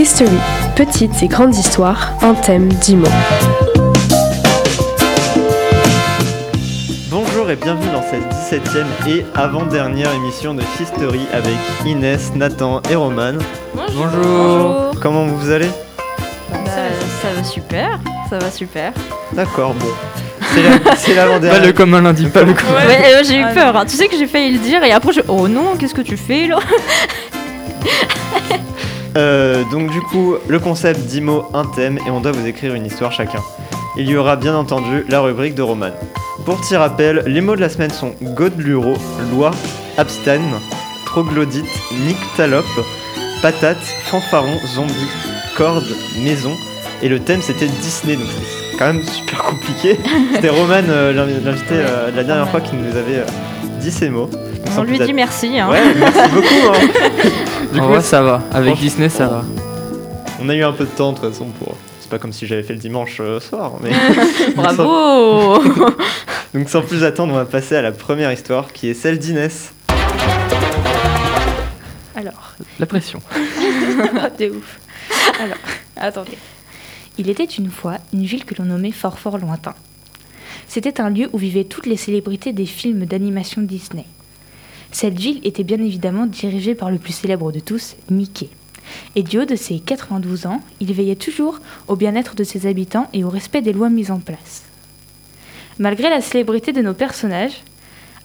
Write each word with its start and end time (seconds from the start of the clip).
History, 0.00 0.30
petites 0.76 1.22
et 1.22 1.28
grandes 1.28 1.54
histoires, 1.54 2.12
un 2.22 2.32
thème, 2.34 2.68
dix 2.68 2.96
mots. 2.96 3.06
Bonjour 7.10 7.50
et 7.50 7.56
bienvenue 7.56 7.90
dans 7.92 8.02
cette 8.02 8.60
17e 8.62 8.84
et 9.08 9.24
avant-dernière 9.34 10.12
émission 10.14 10.54
de 10.54 10.62
History 10.80 11.20
avec 11.32 11.54
Inès, 11.84 12.32
Nathan 12.34 12.80
et 12.90 12.94
Roman. 12.94 13.34
Bonjour. 13.74 14.92
Comment 15.02 15.26
vous 15.26 15.50
allez? 15.50 15.68
Bah, 16.50 16.58
ça 17.22 17.28
va 17.36 17.44
super, 17.44 17.98
ça 18.30 18.38
va 18.38 18.50
super. 18.50 18.92
D'accord, 19.32 19.74
bon. 19.74 19.86
C'est 20.54 20.62
la- 20.62 20.96
C'est 20.96 21.14
Pas 21.14 21.26
l'avant-dernière. 21.26 21.66
le 21.66 21.72
commun 21.72 22.00
lundi, 22.00 22.26
pas 22.26 22.42
le 22.42 22.54
commun. 22.54 22.86
Ouais, 22.86 23.14
euh, 23.16 23.22
j'ai 23.26 23.36
eu 23.38 23.44
Ah, 23.44 23.52
peur. 23.52 23.76
hein. 23.76 23.84
Tu 23.86 23.96
sais 23.96 24.08
que 24.08 24.16
j'ai 24.16 24.26
failli 24.26 24.52
le 24.52 24.58
dire 24.58 24.82
et 24.82 24.92
après 24.92 25.12
je. 25.12 25.20
Oh 25.28 25.46
non, 25.48 25.76
qu'est-ce 25.78 25.94
que 25.94 26.00
tu 26.02 26.16
fais 26.16 26.46
là? 26.46 26.58
Euh, 29.16 29.64
donc 29.72 29.90
du 29.90 30.00
coup, 30.02 30.34
le 30.48 30.58
concept 30.58 31.00
10 31.00 31.20
mots, 31.20 31.44
un 31.54 31.64
thème 31.64 31.98
et 32.06 32.10
on 32.10 32.20
doit 32.20 32.32
vous 32.32 32.46
écrire 32.46 32.74
une 32.74 32.86
histoire 32.86 33.12
chacun. 33.12 33.40
Il 33.96 34.08
y 34.08 34.16
aura 34.16 34.36
bien 34.36 34.54
entendu 34.56 35.04
la 35.08 35.20
rubrique 35.20 35.54
de 35.54 35.62
Roman. 35.62 35.90
Pour 36.44 36.60
petit 36.60 36.76
rappel, 36.76 37.24
les 37.26 37.40
mots 37.40 37.56
de 37.56 37.60
la 37.60 37.68
semaine 37.68 37.90
sont 37.90 38.14
godeluro, 38.22 38.94
loi, 39.32 39.50
abstan, 39.98 40.40
troglodyte, 41.06 41.66
nyctalope, 42.06 42.64
patate, 43.42 43.82
fanfaron, 44.10 44.56
zombie, 44.74 44.92
corde, 45.56 45.84
maison. 46.22 46.52
Et 47.02 47.08
le 47.08 47.18
thème 47.18 47.42
c'était 47.42 47.66
Disney, 47.66 48.14
donc 48.16 48.26
c'est 48.28 48.76
quand 48.78 48.92
même 48.92 49.02
super 49.02 49.42
compliqué. 49.42 49.98
C'était 50.34 50.48
Roman, 50.50 50.82
euh, 50.88 51.12
l'invi- 51.12 51.42
l'invité 51.44 51.74
euh, 51.74 52.10
de 52.10 52.16
la 52.16 52.24
dernière 52.24 52.48
fois 52.50 52.60
qui 52.60 52.76
nous 52.76 52.96
avait 52.96 53.18
euh, 53.18 53.24
dit 53.80 53.90
ces 53.90 54.08
mots. 54.08 54.30
On 54.78 54.82
lui 54.82 54.98
dit 54.98 55.12
merci. 55.12 55.58
Hein. 55.58 55.68
Ouais, 55.70 55.94
merci 55.94 56.30
beaucoup. 56.34 56.72
hein. 56.72 56.88
Du 57.72 57.80
En 57.80 57.82
coup, 57.86 57.88
vrai, 57.92 58.02
ça 58.02 58.22
va. 58.22 58.42
Avec 58.52 58.76
Disney, 58.76 59.08
ça 59.08 59.26
va. 59.26 59.44
On 60.40 60.48
a 60.48 60.54
eu 60.54 60.62
un 60.62 60.72
peu 60.72 60.84
de 60.84 60.90
temps 60.90 61.12
de 61.12 61.18
toute 61.18 61.30
façon 61.32 61.46
pour. 61.58 61.76
C'est 62.00 62.08
pas 62.10 62.18
comme 62.18 62.32
si 62.32 62.46
j'avais 62.46 62.62
fait 62.62 62.72
le 62.72 62.78
dimanche 62.78 63.18
euh, 63.20 63.40
soir, 63.40 63.72
mais. 63.82 63.90
Bravo 64.56 65.62
Donc 66.54 66.68
sans 66.68 66.82
plus 66.82 67.04
attendre, 67.04 67.32
on 67.32 67.36
va 67.36 67.44
passer 67.44 67.76
à 67.76 67.82
la 67.82 67.92
première 67.92 68.32
histoire 68.32 68.72
qui 68.72 68.88
est 68.88 68.94
celle 68.94 69.18
d'Inès. 69.18 69.72
Alors, 72.16 72.54
La 72.78 72.86
pression. 72.86 73.20
de 74.38 74.50
ouf. 74.50 74.78
Alors, 75.42 75.56
attendez. 75.96 76.36
Il 77.18 77.28
était 77.30 77.44
une 77.44 77.70
fois 77.70 77.94
une 78.12 78.24
ville 78.24 78.44
que 78.44 78.54
l'on 78.58 78.64
nommait 78.64 78.90
Fort 78.92 79.18
Fort 79.18 79.38
Lointain. 79.38 79.74
C'était 80.66 81.00
un 81.00 81.10
lieu 81.10 81.28
où 81.32 81.38
vivaient 81.38 81.64
toutes 81.64 81.86
les 81.86 81.96
célébrités 81.96 82.52
des 82.52 82.66
films 82.66 83.04
d'animation 83.04 83.62
Disney. 83.62 84.04
Cette 84.92 85.18
ville 85.18 85.40
était 85.44 85.64
bien 85.64 85.80
évidemment 85.80 86.26
dirigée 86.26 86.74
par 86.74 86.90
le 86.90 86.98
plus 86.98 87.12
célèbre 87.12 87.52
de 87.52 87.60
tous, 87.60 87.96
Mickey. 88.10 88.48
Et 89.14 89.22
du 89.22 89.38
haut 89.38 89.44
de 89.44 89.56
ses 89.56 89.78
92 89.78 90.46
ans, 90.46 90.60
il 90.80 90.92
veillait 90.92 91.14
toujours 91.14 91.58
au 91.86 91.96
bien-être 91.96 92.34
de 92.34 92.44
ses 92.44 92.66
habitants 92.66 93.08
et 93.12 93.22
au 93.22 93.28
respect 93.28 93.62
des 93.62 93.72
lois 93.72 93.88
mises 93.88 94.10
en 94.10 94.18
place. 94.18 94.64
Malgré 95.78 96.10
la 96.10 96.20
célébrité 96.20 96.72
de 96.72 96.82
nos 96.82 96.94
personnages, 96.94 97.62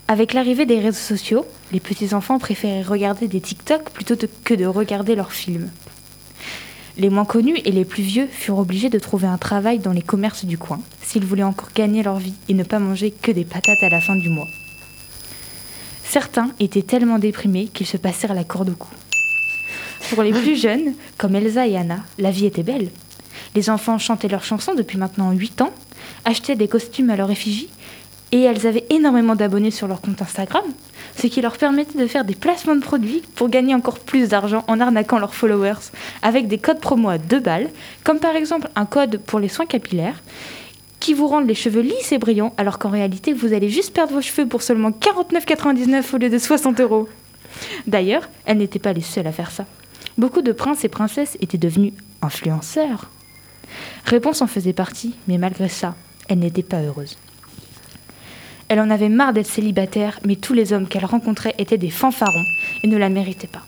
avec 0.08 0.33
l'arrivée 0.33 0.66
des 0.66 0.80
réseaux 0.80 0.97
sociaux, 0.97 1.45
les 1.71 1.80
petits-enfants 1.80 2.39
préféraient 2.39 2.83
regarder 2.83 3.27
des 3.27 3.41
TikTok 3.41 3.91
plutôt 3.91 4.16
que 4.43 4.53
de 4.53 4.66
regarder 4.66 5.16
leurs 5.16 5.31
films. 5.31 5.69
Les 6.97 7.09
moins 7.09 7.25
connus 7.25 7.59
et 7.66 7.71
les 7.71 7.86
plus 7.86 8.03
vieux 8.03 8.27
furent 8.27 8.59
obligés 8.59 8.89
de 8.89 8.99
trouver 8.99 9.27
un 9.27 9.38
travail 9.38 9.80
dans 9.80 9.91
les 9.91 10.02
commerces 10.02 10.45
du 10.45 10.58
coin 10.58 10.80
s'ils 11.02 11.25
voulaient 11.25 11.43
encore 11.43 11.69
gagner 11.75 12.03
leur 12.03 12.17
vie 12.17 12.36
et 12.49 12.53
ne 12.53 12.63
pas 12.63 12.80
manger 12.80 13.11
que 13.11 13.31
des 13.31 13.45
patates 13.45 13.83
à 13.83 13.89
la 13.89 13.99
fin 13.99 14.16
du 14.16 14.30
mois. 14.30 14.47
Certains 16.08 16.52
étaient 16.59 16.81
tellement 16.81 17.20
déprimés 17.20 17.66
qu'ils 17.67 17.88
se 17.88 17.98
passèrent 17.98 18.34
la 18.34 18.44
corde 18.44 18.70
au 18.70 18.75
cou. 18.75 18.89
Pour 20.09 20.23
les 20.23 20.31
plus 20.31 20.56
jeunes, 20.56 20.94
comme 21.17 21.36
Elsa 21.36 21.67
et 21.67 21.75
Anna, 21.75 22.03
la 22.20 22.31
vie 22.31 22.45
était 22.45 22.64
belle. 22.64 22.89
Les 23.56 23.70
enfants 23.70 23.98
chantaient 23.98 24.28
leurs 24.28 24.44
chansons 24.44 24.76
depuis 24.76 24.98
maintenant 24.98 25.32
8 25.32 25.61
ans, 25.61 25.73
achetaient 26.23 26.55
des 26.55 26.67
costumes 26.67 27.10
à 27.10 27.15
leur 27.15 27.32
effigie 27.32 27.70
et 28.32 28.42
elles 28.42 28.67
avaient 28.67 28.86
énormément 28.89 29.36
d'abonnés 29.36 29.71
sur 29.71 29.88
leur 29.88 30.02
compte 30.02 30.21
Instagram, 30.21 30.64
ce 31.17 31.27
qui 31.27 31.42
leur 31.42 31.58
permettait 31.58 31.98
de 31.98 32.08
faire 32.08 32.26
des 32.26 32.36
placements 32.36 32.76
de 32.76 32.82
produits 32.82 33.23
pour 33.36 33.49
gagner 33.49 33.73
encore 33.73 33.99
plus 33.99 34.30
d'argent 34.30 34.64
en 34.67 34.80
arnaquant 34.80 35.20
leurs 35.20 35.36
followers 35.36 35.92
avec 36.21 36.48
des 36.48 36.58
codes 36.58 36.80
promo 36.80 37.10
à 37.10 37.17
2 37.17 37.39
balles, 37.39 37.70
comme 38.04 38.20
par 38.20 38.36
exemple 38.36 38.70
un 38.76 38.86
code 38.86 39.17
pour 39.17 39.39
les 39.39 39.49
soins 39.49 39.65
capillaires 39.65 40.21
vous 41.14 41.27
rendent 41.27 41.48
les 41.48 41.55
cheveux 41.55 41.82
lisses 41.82 42.11
et 42.11 42.17
brillants 42.17 42.54
alors 42.58 42.80
qu'en 42.80 42.89
réalité 42.89 43.33
vous 43.33 43.54
allez 43.54 43.70
juste 43.70 43.93
perdre 43.93 44.14
vos 44.14 44.21
cheveux 44.21 44.48
pour 44.48 44.61
seulement 44.61 44.92
49,99 44.92 46.16
au 46.16 46.17
lieu 46.17 46.30
de 46.30 46.38
60 46.38 46.80
euros. 46.80 47.08
D'ailleurs, 47.88 48.30
elles 48.45 48.58
n'étaient 48.58 48.80
pas 48.80 48.93
les 48.93 49.02
seules 49.02 49.27
à 49.27 49.32
faire 49.32 49.52
ça. 49.52 49.65
Beaucoup 50.17 50.42
de 50.42 50.52
princes 50.52 50.83
et 50.86 50.89
princesses 50.89 51.38
étaient 51.42 51.58
devenus 51.58 51.94
influenceurs. 52.21 53.10
Réponse 54.05 54.42
en 54.42 54.48
faisait 54.48 54.73
partie, 54.73 55.15
mais 55.27 55.38
malgré 55.38 55.70
ça, 55.70 55.95
elle 56.27 56.39
n'était 56.39 56.64
pas 56.64 56.82
heureuse. 56.82 57.17
Elle 58.67 58.80
en 58.80 58.89
avait 58.89 59.10
marre 59.10 59.33
d'être 59.33 59.48
célibataire, 59.48 60.20
mais 60.26 60.36
tous 60.36 60.54
les 60.54 60.73
hommes 60.73 60.88
qu'elle 60.88 61.05
rencontrait 61.05 61.55
étaient 61.58 61.77
des 61.77 61.89
fanfarons 61.89 62.45
et 62.83 62.88
ne 62.88 62.98
la 62.98 63.10
méritaient 63.10 63.48
pas. 63.48 63.65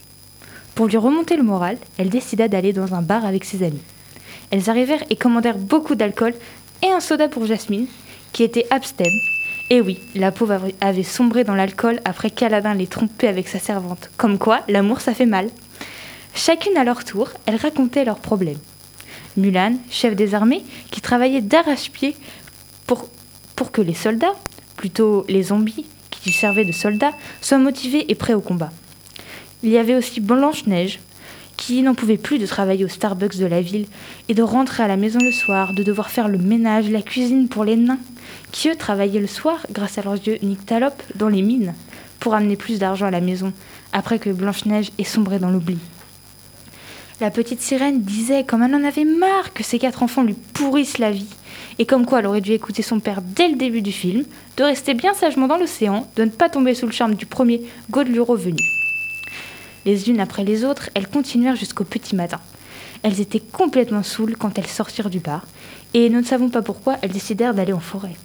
Pour 0.74 0.88
lui 0.88 0.98
remonter 0.98 1.38
le 1.38 1.44
moral, 1.44 1.78
elle 1.98 2.10
décida 2.10 2.48
d'aller 2.48 2.74
dans 2.74 2.94
un 2.94 3.02
bar 3.02 3.26
avec 3.26 3.46
ses 3.46 3.64
amis. 3.64 3.82
Elles 4.50 4.70
arrivèrent 4.70 5.04
et 5.10 5.16
commandèrent 5.16 5.58
beaucoup 5.58 5.96
d'alcool 5.96 6.34
et 6.84 6.90
un 6.90 7.00
soda 7.00 7.28
pour 7.28 7.46
Jasmine, 7.46 7.88
qui 8.34 8.44
était 8.44 8.68
abstème. 8.70 9.14
Et 9.70 9.82
oui, 9.82 10.00
la 10.16 10.32
pauvre 10.32 10.60
avait- 10.80 11.04
sombré 11.04 11.44
dans 11.44 11.56
l'alcool 11.56 12.00
après 12.06 12.30
qu'Aladin 12.30 12.74
l'ait 12.74 12.88
trompée 12.88 13.28
avec 13.28 13.48
sa 13.48 13.60
servante. 13.60 14.10
Comme 14.18 14.38
quoi, 14.38 14.62
l'amour 14.68 15.02
ça 15.02 15.14
fait 15.14 15.26
mal. 15.26 15.50
Chacune 16.34 16.78
à 16.78 16.84
leur 16.84 17.04
tour, 17.04 17.30
elles 17.46 17.56
racontaient 17.58 18.06
leurs 18.06 18.20
problèmes. 18.20 18.60
Mulan, 19.36 19.76
chef 19.90 20.16
des 20.16 20.34
armées, 20.34 20.64
qui 20.92 21.02
travaillait 21.02 21.42
d'arrache-pied 21.42 22.16
pour, 22.86 23.10
pour 23.56 23.72
que 23.72 23.82
les 23.82 23.94
soldats, 23.94 24.36
plutôt 24.78 25.26
les 25.28 25.44
zombies 25.44 25.86
qui 26.12 26.32
servaient 26.32 26.66
de 26.66 26.72
soldats, 26.72 27.14
soient 27.42 27.58
motivés 27.58 28.10
et 28.10 28.16
prêts 28.16 28.34
au 28.34 28.42
combat. 28.42 28.72
Il 29.64 29.70
y 29.70 29.78
avait 29.78 29.96
aussi 29.96 30.22
Blanche-Neige, 30.22 31.00
qui 31.58 31.82
n'en 31.82 31.96
pouvait 31.96 32.18
plus 32.18 32.38
de 32.40 32.46
travailler 32.46 32.86
au 32.86 32.88
Starbucks 32.88 33.38
de 33.38 33.46
la 33.46 33.62
ville 33.62 33.88
et 34.30 34.34
de 34.34 34.44
rentrer 34.44 34.84
à 34.84 34.88
la 34.88 34.96
maison 34.96 35.20
le 35.20 35.32
soir, 35.32 35.74
de 35.74 35.84
devoir 35.84 36.10
faire 36.10 36.30
le 36.30 36.38
ménage, 36.38 36.90
la 36.90 37.02
cuisine 37.02 37.50
pour 37.50 37.66
les 37.66 37.76
nains, 37.76 38.00
qui 38.52 38.70
eux 38.70 38.76
travaillaient 38.76 39.20
le 39.20 39.28
soir 39.28 39.66
grâce 39.72 39.98
à 39.98 40.04
leurs 40.04 40.14
yeux 40.14 40.38
nyctalopes 40.42 41.04
dans 41.16 41.30
les 41.30 41.42
mines, 41.42 41.74
pour 42.20 42.36
amener 42.36 42.56
plus 42.56 42.80
d'argent 42.80 43.08
à 43.08 43.12
la 43.12 43.22
maison, 43.22 43.52
après 43.92 44.20
que 44.20 44.30
Blanche-Neige 44.30 44.92
ait 44.98 45.04
sombré 45.04 45.40
dans 45.40 45.50
l'oubli. 45.50 45.80
La 47.20 47.32
petite 47.32 47.62
sirène 47.62 48.02
disait 48.02 48.44
comme 48.44 48.62
elle 48.62 48.76
en 48.76 48.84
avait 48.84 49.04
marre 49.04 49.52
que 49.54 49.64
ses 49.64 49.80
quatre 49.80 50.04
enfants 50.04 50.22
lui 50.22 50.36
pourrissent 50.54 51.00
la 51.00 51.12
vie, 51.12 51.34
et 51.80 51.88
comme 51.88 52.06
quoi 52.06 52.20
elle 52.20 52.28
aurait 52.28 52.42
dû 52.42 52.52
écouter 52.52 52.84
son 52.84 53.00
père 53.00 53.22
dès 53.24 53.48
le 53.48 53.56
début 53.56 53.82
du 53.82 53.92
film, 53.92 54.24
de 54.58 54.64
rester 54.64 54.94
bien 54.94 55.16
sagement 55.16 55.48
dans 55.48 55.58
l'océan, 55.58 56.08
de 56.16 56.24
ne 56.24 56.30
pas 56.30 56.50
tomber 56.50 56.76
sous 56.76 56.86
le 56.86 56.92
charme 56.92 57.16
du 57.16 57.26
premier 57.26 57.64
Godeluro 57.90 58.36
venu. 58.36 58.77
Les 59.88 60.10
unes 60.10 60.20
après 60.20 60.44
les 60.44 60.66
autres, 60.66 60.90
elles 60.96 61.08
continuèrent 61.08 61.56
jusqu'au 61.56 61.86
petit 61.86 62.14
matin. 62.14 62.42
Elles 63.04 63.22
étaient 63.22 63.40
complètement 63.40 64.04
saoules 64.04 64.36
quand 64.36 64.60
elles 64.60 64.68
sortirent 64.68 65.10
du 65.10 65.22
bar, 65.22 65.46
et 65.94 66.10
nous 66.10 66.20
ne 66.20 66.26
savons 66.26 66.50
pas 66.50 66.62
pourquoi 66.62 66.98
elles 67.02 67.14
décidèrent 67.14 67.54
d'aller 67.54 67.72
en 67.72 67.80
forêt. 67.80 68.18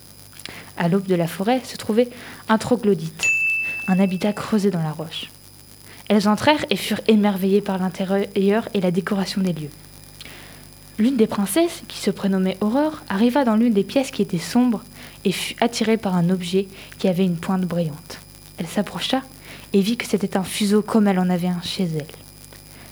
À 0.76 0.88
l'aube 0.88 1.06
de 1.06 1.14
la 1.14 1.28
forêt 1.28 1.60
se 1.62 1.76
trouvait 1.76 2.08
un 2.48 2.58
troglodyte, 2.58 3.26
un 3.86 4.00
habitat 4.00 4.32
creusé 4.32 4.72
dans 4.72 4.82
la 4.82 4.90
roche. 4.90 5.30
Elles 6.08 6.26
entrèrent 6.26 6.66
et 6.68 6.74
furent 6.74 7.00
émerveillées 7.06 7.60
par 7.60 7.78
l'intérieur 7.78 8.68
et 8.74 8.80
la 8.80 8.90
décoration 8.90 9.40
des 9.40 9.52
lieux. 9.52 9.70
L'une 10.98 11.16
des 11.16 11.28
princesses, 11.28 11.84
qui 11.86 11.98
se 11.98 12.10
prénommait 12.10 12.58
Aurore, 12.60 13.04
arriva 13.08 13.44
dans 13.44 13.54
l'une 13.54 13.72
des 13.72 13.84
pièces 13.84 14.10
qui 14.10 14.22
était 14.22 14.38
sombre 14.38 14.82
et 15.24 15.30
fut 15.30 15.54
attirée 15.60 15.96
par 15.96 16.16
un 16.16 16.28
objet 16.28 16.66
qui 16.98 17.06
avait 17.06 17.24
une 17.24 17.36
pointe 17.36 17.66
brillante. 17.66 18.18
Elle 18.58 18.66
s'approcha 18.66 19.22
et 19.72 19.80
vit 19.80 19.96
que 19.96 20.06
c'était 20.06 20.36
un 20.36 20.44
fuseau 20.44 20.82
comme 20.82 21.08
elle 21.08 21.18
en 21.18 21.30
avait 21.30 21.48
un 21.48 21.62
chez 21.62 21.84
elle. 21.84 22.06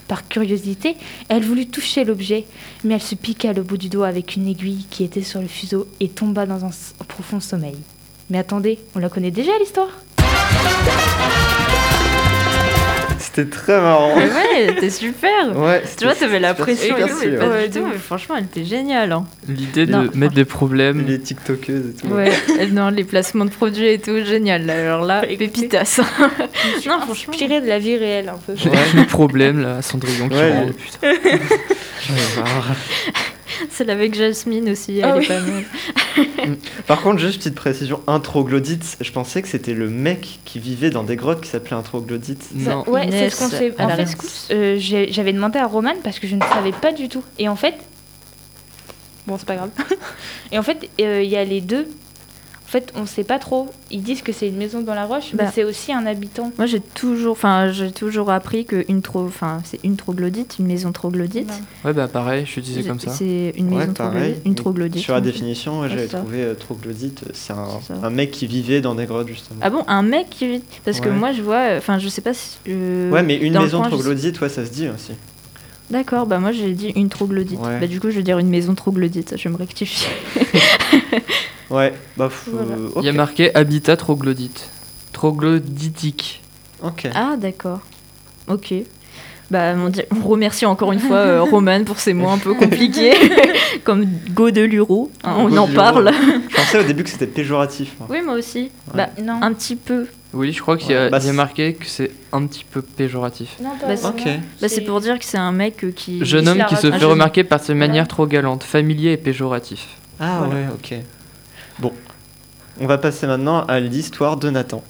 Par 0.08 0.26
curiosité, 0.26 0.96
elle 1.28 1.44
voulut 1.44 1.68
toucher 1.68 2.04
l'objet, 2.04 2.44
mais 2.82 2.94
elle 2.94 3.02
se 3.02 3.14
piqua 3.14 3.52
le 3.52 3.62
bout 3.62 3.76
du 3.76 3.88
doigt 3.88 4.08
avec 4.08 4.34
une 4.34 4.48
aiguille 4.48 4.86
qui 4.90 5.04
était 5.04 5.22
sur 5.22 5.40
le 5.40 5.46
fuseau 5.46 5.86
et 6.00 6.08
tomba 6.08 6.46
dans 6.46 6.64
un 6.64 6.70
profond 7.06 7.38
sommeil. 7.38 7.76
Mais 8.28 8.38
attendez, 8.38 8.80
on 8.96 8.98
la 8.98 9.08
connaît 9.08 9.30
déjà 9.30 9.52
l'histoire? 9.60 9.90
C'était 13.22 13.44
très 13.44 13.78
marrant. 13.80 14.14
Mais 14.16 14.24
ouais, 14.68 14.74
t'es 14.80 14.88
super 14.90 15.30
Ouais, 15.56 15.82
Tu 15.98 16.04
vois, 16.04 16.14
t'avais 16.14 16.40
la 16.40 16.54
pression 16.54 16.96
et 16.96 17.02
tout, 17.02 17.16
mais 17.20 17.36
pas 17.36 17.48
Ouais, 17.48 17.68
du 17.68 17.78
tout, 17.80 17.86
mais 17.86 17.98
franchement, 17.98 18.36
elle 18.38 18.44
était 18.44 18.64
géniale. 18.64 19.12
Hein. 19.12 19.26
L'idée 19.46 19.84
de 19.84 19.92
Non, 19.92 20.08
mettre 20.14 20.34
des 20.34 20.46
problèmes. 20.46 21.04
Les 21.06 21.20
TikTokeuses 21.20 21.90
et 21.90 22.00
tout. 22.00 22.08
Ouais, 22.08 22.32
non, 22.72 22.88
les 22.88 23.04
placements 23.04 23.44
de 23.44 23.50
produits 23.50 23.88
et 23.88 23.98
tout, 23.98 24.24
génial. 24.24 24.68
Alors 24.70 25.04
là, 25.04 25.22
Écoutez. 25.28 25.48
pépitas. 25.48 26.00
non, 26.86 27.00
franchement. 27.00 27.34
Inspirée 27.34 27.60
de 27.60 27.66
la 27.66 27.78
vie 27.78 27.96
réelle 27.96 28.30
un 28.30 28.38
peu. 28.38 28.54
Les 28.94 29.04
problèmes, 29.04 29.60
là, 29.60 29.82
Cendrillon 29.82 30.28
qui 30.28 30.36
Ouais, 30.36 30.52
putain. 30.72 31.12
Celle 33.70 33.90
avec 33.90 34.14
Jasmine 34.14 34.70
aussi, 34.70 34.98
elle 34.98 35.04
Ah 35.04 35.16
est 35.16 35.18
oui. 35.20 35.26
pas 35.28 35.40
mal. 35.40 35.64
Par 36.86 37.02
contre, 37.02 37.18
juste 37.18 37.38
petite 37.38 37.54
précision, 37.54 38.00
un 38.06 38.20
troglodyte, 38.20 38.96
je 39.00 39.12
pensais 39.12 39.42
que 39.42 39.48
c'était 39.48 39.74
le 39.74 39.88
mec 39.88 40.40
qui 40.44 40.58
vivait 40.58 40.90
dans 40.90 41.02
des 41.04 41.16
grottes 41.16 41.40
qui 41.42 41.48
s'appelait 41.50 41.76
un 41.76 41.82
troglodyte. 41.82 42.42
Ça- 42.42 42.70
Non. 42.70 42.88
ouais, 42.88 43.08
c'est 43.10 43.30
ce 43.30 43.36
qu'on 43.38 43.48
s'est. 43.48 43.74
elle 43.78 43.86
En 43.86 43.96
fait, 43.96 44.08
euh, 44.52 44.76
j'avais 45.10 45.32
demandé 45.32 45.58
à 45.58 45.66
Roman 45.66 45.94
parce 46.02 46.18
que 46.18 46.26
je 46.26 46.34
ne 46.36 46.42
savais 46.42 46.72
pas 46.72 46.92
du 46.92 47.08
tout. 47.08 47.22
Et 47.38 47.48
en 47.48 47.56
fait. 47.56 47.74
Bon, 49.26 49.36
c'est 49.38 49.46
pas 49.46 49.56
grave. 49.56 49.70
Et 50.52 50.58
en 50.58 50.62
fait, 50.62 50.88
euh, 51.00 51.22
il 51.22 51.30
y 51.30 51.36
a 51.36 51.44
les 51.44 51.60
deux. 51.60 51.86
En 52.70 52.72
fait, 52.72 52.92
on 52.94 53.04
sait 53.04 53.24
pas 53.24 53.40
trop. 53.40 53.68
Ils 53.90 54.00
disent 54.00 54.22
que 54.22 54.30
c'est 54.32 54.46
une 54.46 54.56
maison 54.56 54.80
dans 54.80 54.94
la 54.94 55.04
roche, 55.04 55.30
mais 55.32 55.42
Bah. 55.42 55.50
c'est 55.52 55.64
aussi 55.64 55.92
un 55.92 56.06
habitant. 56.06 56.52
Moi, 56.56 56.66
j'ai 56.66 56.78
toujours, 56.78 57.32
enfin, 57.32 57.72
j'ai 57.72 57.90
toujours 57.90 58.30
appris 58.30 58.64
que 58.64 58.84
une 58.88 59.02
tro... 59.02 59.24
enfin, 59.24 59.58
c'est 59.64 59.80
une 59.82 59.96
troglodyte, 59.96 60.54
une 60.60 60.66
maison 60.68 60.92
troglodyte. 60.92 61.50
Ouais, 61.84 61.92
bah 61.92 62.06
pareil, 62.06 62.46
je 62.46 62.60
disais 62.60 62.84
comme 62.84 63.00
ça. 63.00 63.10
C'est 63.10 63.54
une 63.56 63.70
Ouais, 63.72 63.80
maison 63.80 63.92
troglodyte. 63.92 64.42
Une 64.44 64.54
troglodyte. 64.54 65.02
Sur 65.02 65.14
la 65.14 65.20
définition, 65.20 65.88
j'avais 65.88 66.06
trouvé 66.06 66.42
euh, 66.44 66.54
troglodyte, 66.54 67.24
c'est 67.34 67.52
un, 67.54 67.66
C'est 67.84 67.92
un 68.04 68.10
mec 68.10 68.30
qui 68.30 68.46
vivait 68.46 68.80
dans 68.80 68.94
des 68.94 69.06
grottes 69.06 69.26
justement. 69.26 69.58
Ah 69.62 69.70
bon, 69.70 69.82
un 69.88 70.02
mec 70.02 70.30
qui 70.30 70.46
vit? 70.46 70.62
Parce 70.84 71.00
que 71.00 71.08
moi, 71.08 71.32
je 71.32 71.42
vois, 71.42 71.70
enfin, 71.76 71.98
je 71.98 72.06
sais 72.08 72.22
pas 72.22 72.34
si. 72.34 72.56
euh, 72.68 73.10
ouais, 73.10 73.24
mais 73.24 73.34
une 73.36 73.58
maison 73.58 73.80
coin, 73.80 73.88
troglodyte, 73.88 74.40
ouais, 74.40 74.48
ça 74.48 74.64
se 74.64 74.70
dit 74.70 74.88
aussi. 74.88 75.10
D'accord, 75.90 76.26
bah 76.26 76.38
moi 76.38 76.52
j'ai 76.52 76.72
dit 76.72 76.88
une 76.94 77.08
troglodyte. 77.08 77.58
Ouais. 77.58 77.80
Bah 77.80 77.86
du 77.86 77.98
coup, 78.00 78.10
je 78.10 78.16
vais 78.16 78.22
dire 78.22 78.38
une 78.38 78.48
maison 78.48 78.74
troglodyte, 78.74 79.34
je 79.36 79.44
vais 79.44 79.50
me 79.50 79.56
rectifier. 79.58 80.08
Ouais, 81.70 81.92
bah, 82.16 82.28
f- 82.28 82.50
Voilà. 82.50 82.72
euh, 82.74 82.88
Il 82.96 83.04
y 83.04 83.08
a 83.08 83.12
marqué 83.12 83.54
habitat 83.54 83.96
troglodyte. 83.96 84.68
Troglodytique. 85.12 86.42
Ok. 86.82 87.08
Ah, 87.14 87.36
d'accord. 87.36 87.80
Ok. 88.48 88.74
Bah, 89.50 89.74
on, 89.76 89.88
dit- 89.88 90.02
on 90.10 90.28
remercie 90.28 90.64
encore 90.66 90.92
une 90.92 91.00
fois 91.00 91.16
euh, 91.16 91.42
Roman 91.50 91.82
pour 91.84 91.98
ces 92.00 92.14
mots 92.14 92.28
un 92.28 92.38
peu 92.38 92.54
compliqués, 92.54 93.12
comme 93.84 94.06
Go 94.30 94.50
de 94.52 94.60
Luro, 94.62 95.10
hein, 95.24 95.34
on 95.38 95.48
Go 95.48 95.56
en 95.58 95.66
parle. 95.68 96.12
Je 96.48 96.54
pensais 96.56 96.78
au 96.78 96.82
début 96.84 97.02
que 97.04 97.10
c'était 97.10 97.26
péjoratif. 97.26 97.94
moi. 97.98 98.08
Oui, 98.10 98.18
moi 98.24 98.34
aussi. 98.34 98.62
Ouais. 98.62 98.70
Bah, 98.94 99.08
Non. 99.22 99.38
un 99.42 99.52
petit 99.52 99.74
peu. 99.76 100.06
Oui, 100.32 100.52
je 100.52 100.60
crois 100.62 100.76
qu'il 100.76 100.92
y, 100.92 100.94
a- 100.94 101.04
Ouais, 101.04 101.10
bah, 101.10 101.18
il 101.20 101.24
y 101.24 101.28
a 101.28 101.30
c'est- 101.30 101.36
marqué 101.36 101.74
que 101.74 101.86
c'est 101.86 102.12
un 102.32 102.46
petit 102.46 102.64
peu 102.64 102.82
péjoratif. 102.82 103.56
Non, 103.60 103.70
Bah, 103.80 103.96
c'est- 103.96 104.06
Ok. 104.06 104.22
Bah, 104.60 104.68
c'est 104.68 104.82
pour 104.82 105.00
dire 105.00 105.18
que 105.18 105.24
c'est 105.24 105.38
un 105.38 105.50
mec 105.52 105.82
euh, 105.84 105.90
qui. 105.90 106.24
Jeune 106.24 106.46
homme 106.48 106.64
qui 106.68 106.76
se 106.76 106.90
fait 106.90 107.04
remarquer 107.04 107.42
par 107.42 107.58
ses 107.58 107.72
Voilà. 107.72 107.88
manières 107.88 108.06
trop 108.08 108.26
galantes, 108.26 108.62
familier 108.62 109.12
et 109.12 109.16
péjoratif. 109.16 109.88
Ah 110.20 110.42
Voilà. 110.44 110.54
ouais, 110.54 110.66
ok. 110.72 110.94
Bon, 111.80 111.92
on 112.80 112.86
va 112.86 112.98
passer 112.98 113.26
maintenant 113.26 113.64
à 113.66 113.80
l'histoire 113.80 114.36
de 114.36 114.50
Nathan. 114.50 114.84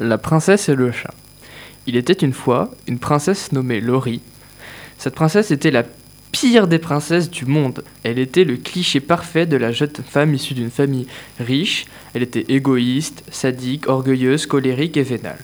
La 0.00 0.18
princesse 0.18 0.68
et 0.68 0.74
le 0.74 0.90
chat. 0.90 1.14
Il 1.86 1.96
était 1.96 2.12
une 2.14 2.32
fois 2.32 2.70
une 2.86 2.98
princesse 2.98 3.52
nommée 3.52 3.80
Laurie. 3.80 4.22
Cette 4.98 5.14
princesse 5.14 5.50
était 5.50 5.70
la 5.70 5.82
des 6.44 6.78
princesses 6.78 7.30
du 7.30 7.46
monde. 7.46 7.82
Elle 8.02 8.18
était 8.18 8.44
le 8.44 8.58
cliché 8.58 9.00
parfait 9.00 9.46
de 9.46 9.56
la 9.56 9.72
jeune 9.72 9.94
femme 10.06 10.34
issue 10.34 10.52
d'une 10.52 10.70
famille 10.70 11.06
riche. 11.40 11.86
Elle 12.12 12.22
était 12.22 12.44
égoïste, 12.48 13.24
sadique, 13.30 13.88
orgueilleuse, 13.88 14.44
colérique 14.44 14.98
et 14.98 15.02
vénale. 15.02 15.38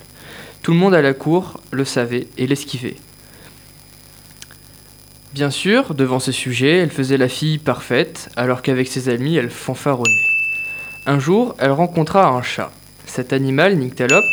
Tout 0.61 0.73
le 0.73 0.77
monde 0.77 0.93
à 0.93 1.01
la 1.01 1.15
cour 1.15 1.59
le 1.71 1.85
savait 1.85 2.27
et 2.37 2.45
l'esquivait. 2.45 2.97
Bien 5.33 5.49
sûr, 5.49 5.95
devant 5.95 6.19
ces 6.19 6.31
sujets, 6.31 6.77
elle 6.77 6.91
faisait 6.91 7.17
la 7.17 7.29
fille 7.29 7.57
parfaite, 7.57 8.29
alors 8.35 8.61
qu'avec 8.61 8.87
ses 8.87 9.09
amis, 9.09 9.37
elle 9.37 9.49
fanfaronnait. 9.49 10.27
Un 11.07 11.17
jour, 11.17 11.55
elle 11.57 11.71
rencontra 11.71 12.27
un 12.27 12.43
chat. 12.43 12.71
Cet 13.07 13.33
animal, 13.33 13.75
Nyctalope, 13.75 14.23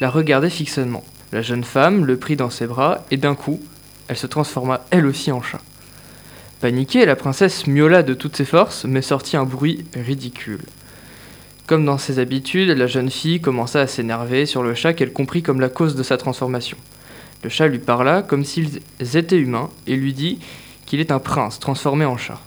la 0.00 0.10
regardait 0.10 0.50
fixement. 0.50 1.04
La 1.32 1.40
jeune 1.40 1.64
femme 1.64 2.04
le 2.04 2.18
prit 2.18 2.36
dans 2.36 2.50
ses 2.50 2.66
bras 2.66 3.06
et 3.10 3.16
d'un 3.16 3.34
coup, 3.34 3.60
elle 4.08 4.18
se 4.18 4.26
transforma 4.26 4.84
elle 4.90 5.06
aussi 5.06 5.32
en 5.32 5.40
chat. 5.40 5.62
Paniquée, 6.62 7.04
la 7.06 7.16
princesse 7.16 7.66
miaula 7.66 8.04
de 8.04 8.14
toutes 8.14 8.36
ses 8.36 8.44
forces, 8.44 8.84
mais 8.84 9.02
sortit 9.02 9.36
un 9.36 9.44
bruit 9.44 9.84
ridicule. 9.96 10.60
Comme 11.66 11.84
dans 11.84 11.98
ses 11.98 12.20
habitudes, 12.20 12.68
la 12.68 12.86
jeune 12.86 13.10
fille 13.10 13.40
commença 13.40 13.80
à 13.80 13.88
s'énerver 13.88 14.46
sur 14.46 14.62
le 14.62 14.72
chat 14.72 14.92
qu'elle 14.92 15.12
comprit 15.12 15.42
comme 15.42 15.58
la 15.58 15.68
cause 15.68 15.96
de 15.96 16.04
sa 16.04 16.18
transformation. 16.18 16.76
Le 17.42 17.50
chat 17.50 17.66
lui 17.66 17.80
parla 17.80 18.22
comme 18.22 18.44
s'ils 18.44 18.78
étaient 19.00 19.40
humains 19.40 19.70
et 19.88 19.96
lui 19.96 20.12
dit 20.12 20.38
qu'il 20.86 21.00
est 21.00 21.10
un 21.10 21.18
prince 21.18 21.58
transformé 21.58 22.04
en 22.04 22.16
chat. 22.16 22.40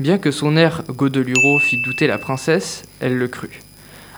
Bien 0.00 0.18
que 0.18 0.32
son 0.32 0.54
air 0.58 0.82
godeluro 0.90 1.58
fit 1.58 1.80
douter 1.82 2.06
la 2.06 2.18
princesse, 2.18 2.82
elle 3.00 3.16
le 3.16 3.26
crut. 3.26 3.62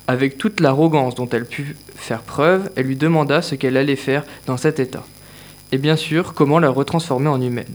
Avec 0.08 0.36
toute 0.36 0.58
l'arrogance 0.58 1.14
dont 1.14 1.28
elle 1.28 1.46
put 1.46 1.76
faire 1.94 2.22
preuve, 2.22 2.70
elle 2.74 2.86
lui 2.86 2.96
demanda 2.96 3.40
ce 3.40 3.54
qu'elle 3.54 3.76
allait 3.76 3.94
faire 3.94 4.24
dans 4.46 4.56
cet 4.56 4.80
état. 4.80 5.06
Et 5.70 5.78
bien 5.78 5.94
sûr, 5.94 6.34
comment 6.34 6.58
la 6.58 6.70
retransformer 6.70 7.28
en 7.28 7.40
humaine. 7.40 7.72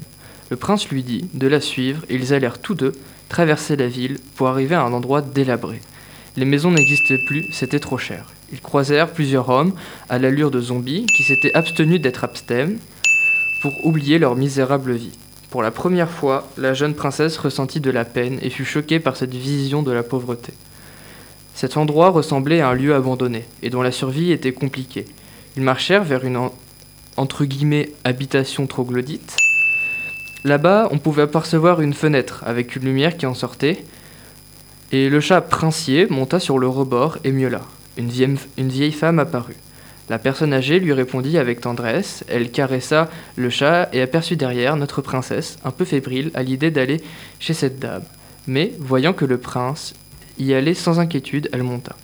Le 0.53 0.57
prince 0.57 0.87
lui 0.89 1.01
dit 1.01 1.25
de 1.33 1.47
la 1.47 1.59
suivre 1.59 2.03
et 2.09 2.13
ils 2.15 2.31
allèrent 2.31 2.59
tous 2.59 2.75
deux 2.75 2.91
traverser 3.27 3.75
la 3.75 3.87
ville 3.87 4.19
pour 4.35 4.49
arriver 4.49 4.75
à 4.75 4.83
un 4.83 4.93
endroit 4.93 5.23
délabré. 5.23 5.81
Les 6.37 6.45
maisons 6.45 6.69
n'existaient 6.69 7.17
plus, 7.25 7.47
c'était 7.51 7.79
trop 7.79 7.97
cher. 7.97 8.31
Ils 8.51 8.61
croisèrent 8.61 9.11
plusieurs 9.11 9.49
hommes 9.49 9.73
à 10.09 10.19
l'allure 10.19 10.51
de 10.51 10.61
zombies 10.61 11.07
qui 11.07 11.23
s'étaient 11.23 11.55
abstenus 11.55 11.99
d'être 12.01 12.23
abstèmes 12.23 12.77
pour 13.63 13.71
oublier 13.83 14.19
leur 14.19 14.35
misérable 14.35 14.93
vie. 14.93 15.17
Pour 15.49 15.63
la 15.63 15.71
première 15.71 16.11
fois, 16.11 16.47
la 16.59 16.75
jeune 16.75 16.93
princesse 16.93 17.39
ressentit 17.39 17.79
de 17.79 17.89
la 17.89 18.05
peine 18.05 18.37
et 18.43 18.51
fut 18.51 18.63
choquée 18.63 18.99
par 18.99 19.15
cette 19.17 19.33
vision 19.33 19.81
de 19.81 19.91
la 19.91 20.03
pauvreté. 20.03 20.53
Cet 21.55 21.77
endroit 21.77 22.11
ressemblait 22.11 22.61
à 22.61 22.69
un 22.69 22.75
lieu 22.75 22.93
abandonné 22.93 23.43
et 23.63 23.71
dont 23.71 23.81
la 23.81 23.91
survie 23.91 24.31
était 24.31 24.53
compliquée. 24.53 25.05
Ils 25.57 25.63
marchèrent 25.63 26.03
vers 26.03 26.23
une 26.25 26.37
en- 26.37 26.53
entre 27.17 27.43
guillemets 27.43 27.91
habitation 28.03 28.67
troglodyte. 28.67 29.35
Là-bas, 30.43 30.89
on 30.91 30.97
pouvait 30.97 31.21
apercevoir 31.21 31.79
une 31.79 31.93
fenêtre 31.93 32.43
avec 32.45 32.75
une 32.75 32.83
lumière 32.83 33.15
qui 33.15 33.25
en 33.25 33.33
sortait. 33.33 33.85
Et 34.91 35.09
le 35.09 35.19
chat 35.21 35.41
princier 35.41 36.05
monta 36.09 36.39
sur 36.39 36.59
le 36.59 36.67
rebord 36.67 37.17
et 37.23 37.31
miaula. 37.31 37.61
Une 37.97 38.09
vieille, 38.09 38.37
une 38.57 38.69
vieille 38.69 38.91
femme 38.91 39.19
apparut. 39.19 39.55
La 40.09 40.19
personne 40.19 40.53
âgée 40.53 40.79
lui 40.79 40.91
répondit 40.91 41.37
avec 41.37 41.61
tendresse. 41.61 42.25
Elle 42.27 42.51
caressa 42.51 43.09
le 43.37 43.49
chat 43.49 43.87
et 43.93 44.01
aperçut 44.01 44.35
derrière 44.35 44.75
notre 44.75 45.01
princesse, 45.01 45.57
un 45.63 45.71
peu 45.71 45.85
fébrile 45.85 46.29
à 46.33 46.43
l'idée 46.43 46.71
d'aller 46.71 47.01
chez 47.39 47.53
cette 47.53 47.79
dame. 47.79 48.03
Mais, 48.45 48.73
voyant 48.79 49.13
que 49.13 49.23
le 49.23 49.37
prince 49.37 49.93
y 50.37 50.53
allait 50.53 50.73
sans 50.73 50.99
inquiétude, 50.99 51.49
elle 51.53 51.63
monta. 51.63 51.95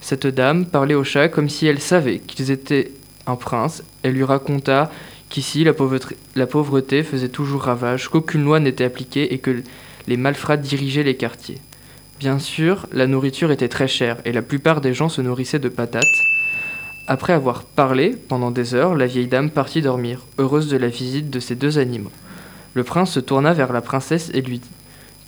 Cette 0.00 0.28
dame 0.28 0.66
parlait 0.66 0.94
au 0.94 1.02
chat 1.02 1.28
comme 1.28 1.48
si 1.48 1.66
elle 1.66 1.80
savait 1.80 2.20
qu'ils 2.20 2.52
étaient 2.52 2.92
un 3.26 3.34
prince. 3.34 3.82
Elle 4.04 4.12
lui 4.12 4.22
raconta 4.22 4.92
qu'ici 5.28 5.64
la 5.64 5.72
pauvreté, 6.46 7.02
faisait 7.02 7.28
toujours 7.28 7.62
ravage, 7.62 8.08
qu'aucune 8.08 8.44
loi 8.44 8.60
n'était 8.60 8.84
appliquée 8.84 9.34
et 9.34 9.38
que 9.38 9.62
les 10.06 10.16
malfrats 10.16 10.56
dirigeaient 10.56 11.02
les 11.02 11.16
quartiers. 11.16 11.58
Bien 12.18 12.38
sûr, 12.38 12.86
la 12.92 13.06
nourriture 13.06 13.50
était 13.50 13.68
très 13.68 13.88
chère 13.88 14.16
et 14.24 14.32
la 14.32 14.42
plupart 14.42 14.80
des 14.80 14.94
gens 14.94 15.08
se 15.08 15.20
nourrissaient 15.20 15.58
de 15.58 15.68
patates. 15.68 16.04
Après 17.08 17.32
avoir 17.32 17.62
parlé 17.64 18.16
pendant 18.28 18.50
des 18.50 18.74
heures, 18.74 18.94
la 18.94 19.06
vieille 19.06 19.26
dame 19.26 19.50
partit 19.50 19.82
dormir, 19.82 20.22
heureuse 20.38 20.68
de 20.68 20.76
la 20.76 20.88
visite 20.88 21.30
de 21.30 21.40
ces 21.40 21.54
deux 21.54 21.78
animaux. 21.78 22.10
Le 22.74 22.84
prince 22.84 23.12
se 23.12 23.20
tourna 23.20 23.52
vers 23.52 23.72
la 23.72 23.80
princesse 23.80 24.30
et 24.34 24.40
lui 24.40 24.58
dit 24.58 24.70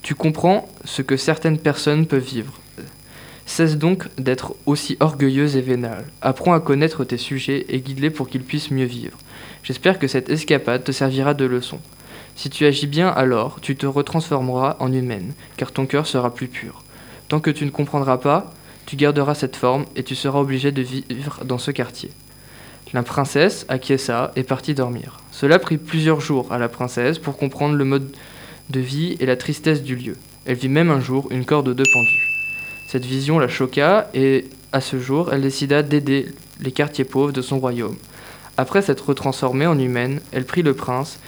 Tu 0.01 0.15
comprends 0.15 0.67
ce 0.83 1.01
que 1.01 1.15
certaines 1.15 1.59
personnes 1.59 2.05
peuvent 2.05 2.23
vivre. 2.23 2.53
Cesse 3.49 3.79
donc 3.79 4.07
d'être 4.19 4.53
aussi 4.67 4.95
orgueilleuse 4.99 5.55
et 5.55 5.61
vénale. 5.61 6.05
Apprends 6.21 6.53
à 6.53 6.59
connaître 6.59 7.03
tes 7.03 7.17
sujets 7.17 7.65
et 7.69 7.79
guide-les 7.79 8.11
pour 8.11 8.29
qu'ils 8.29 8.43
puissent 8.43 8.69
mieux 8.69 8.85
vivre. 8.85 9.17
J'espère 9.63 9.97
que 9.97 10.07
cette 10.07 10.29
escapade 10.29 10.83
te 10.83 10.91
servira 10.91 11.33
de 11.33 11.45
leçon. 11.45 11.79
Si 12.35 12.51
tu 12.51 12.67
agis 12.67 12.85
bien 12.85 13.09
alors, 13.09 13.59
tu 13.59 13.75
te 13.75 13.87
retransformeras 13.87 14.77
en 14.79 14.93
humaine, 14.93 15.33
car 15.57 15.71
ton 15.71 15.87
cœur 15.87 16.05
sera 16.05 16.31
plus 16.31 16.47
pur. 16.47 16.83
Tant 17.27 17.39
que 17.39 17.49
tu 17.49 17.65
ne 17.65 17.71
comprendras 17.71 18.19
pas, 18.19 18.53
tu 18.85 18.95
garderas 18.95 19.33
cette 19.33 19.55
forme 19.55 19.85
et 19.95 20.03
tu 20.03 20.13
seras 20.13 20.39
obligé 20.39 20.71
de 20.71 20.83
vivre 20.83 21.43
dans 21.43 21.57
ce 21.57 21.71
quartier. 21.71 22.11
La 22.93 23.01
princesse 23.01 23.65
acquiesça 23.67 24.31
et 24.35 24.43
partit 24.43 24.75
dormir. 24.75 25.21
Cela 25.31 25.57
prit 25.57 25.79
plusieurs 25.79 26.21
jours 26.21 26.53
à 26.53 26.59
la 26.59 26.69
princesse 26.69 27.17
pour 27.17 27.35
comprendre 27.35 27.73
le 27.73 27.83
mode 27.83 28.15
de 28.69 28.79
vie 28.79 29.17
et 29.19 29.25
la 29.25 29.35
tristesse 29.37 29.81
du 29.81 29.95
lieu. 29.95 30.17
Elle 30.45 30.55
vit 30.55 30.69
même 30.69 30.91
un 30.91 31.01
jour 31.01 31.27
une 31.31 31.45
corde 31.45 31.73
de 31.73 31.83
pendu. 31.91 32.28
Cette 32.91 33.05
vision 33.05 33.37
la 33.37 33.47
choqua 33.47 34.07
et, 34.15 34.47
à 34.71 34.81
ce 34.81 34.99
jour, 34.99 35.31
elle 35.31 35.43
décida 35.43 35.83
d'aider 35.83 36.25
les 36.59 36.71
quartiers 36.71 37.05
pauvres 37.05 37.31
de 37.31 37.43
son 37.43 37.59
royaume. 37.59 37.95
Après 38.57 38.81
s'être 38.81 39.09
retransformée 39.09 39.67
en 39.67 39.77
humaine, 39.77 40.21
elle 40.31 40.43
prit 40.43 40.63
le 40.63 40.73
prince, 40.73 41.19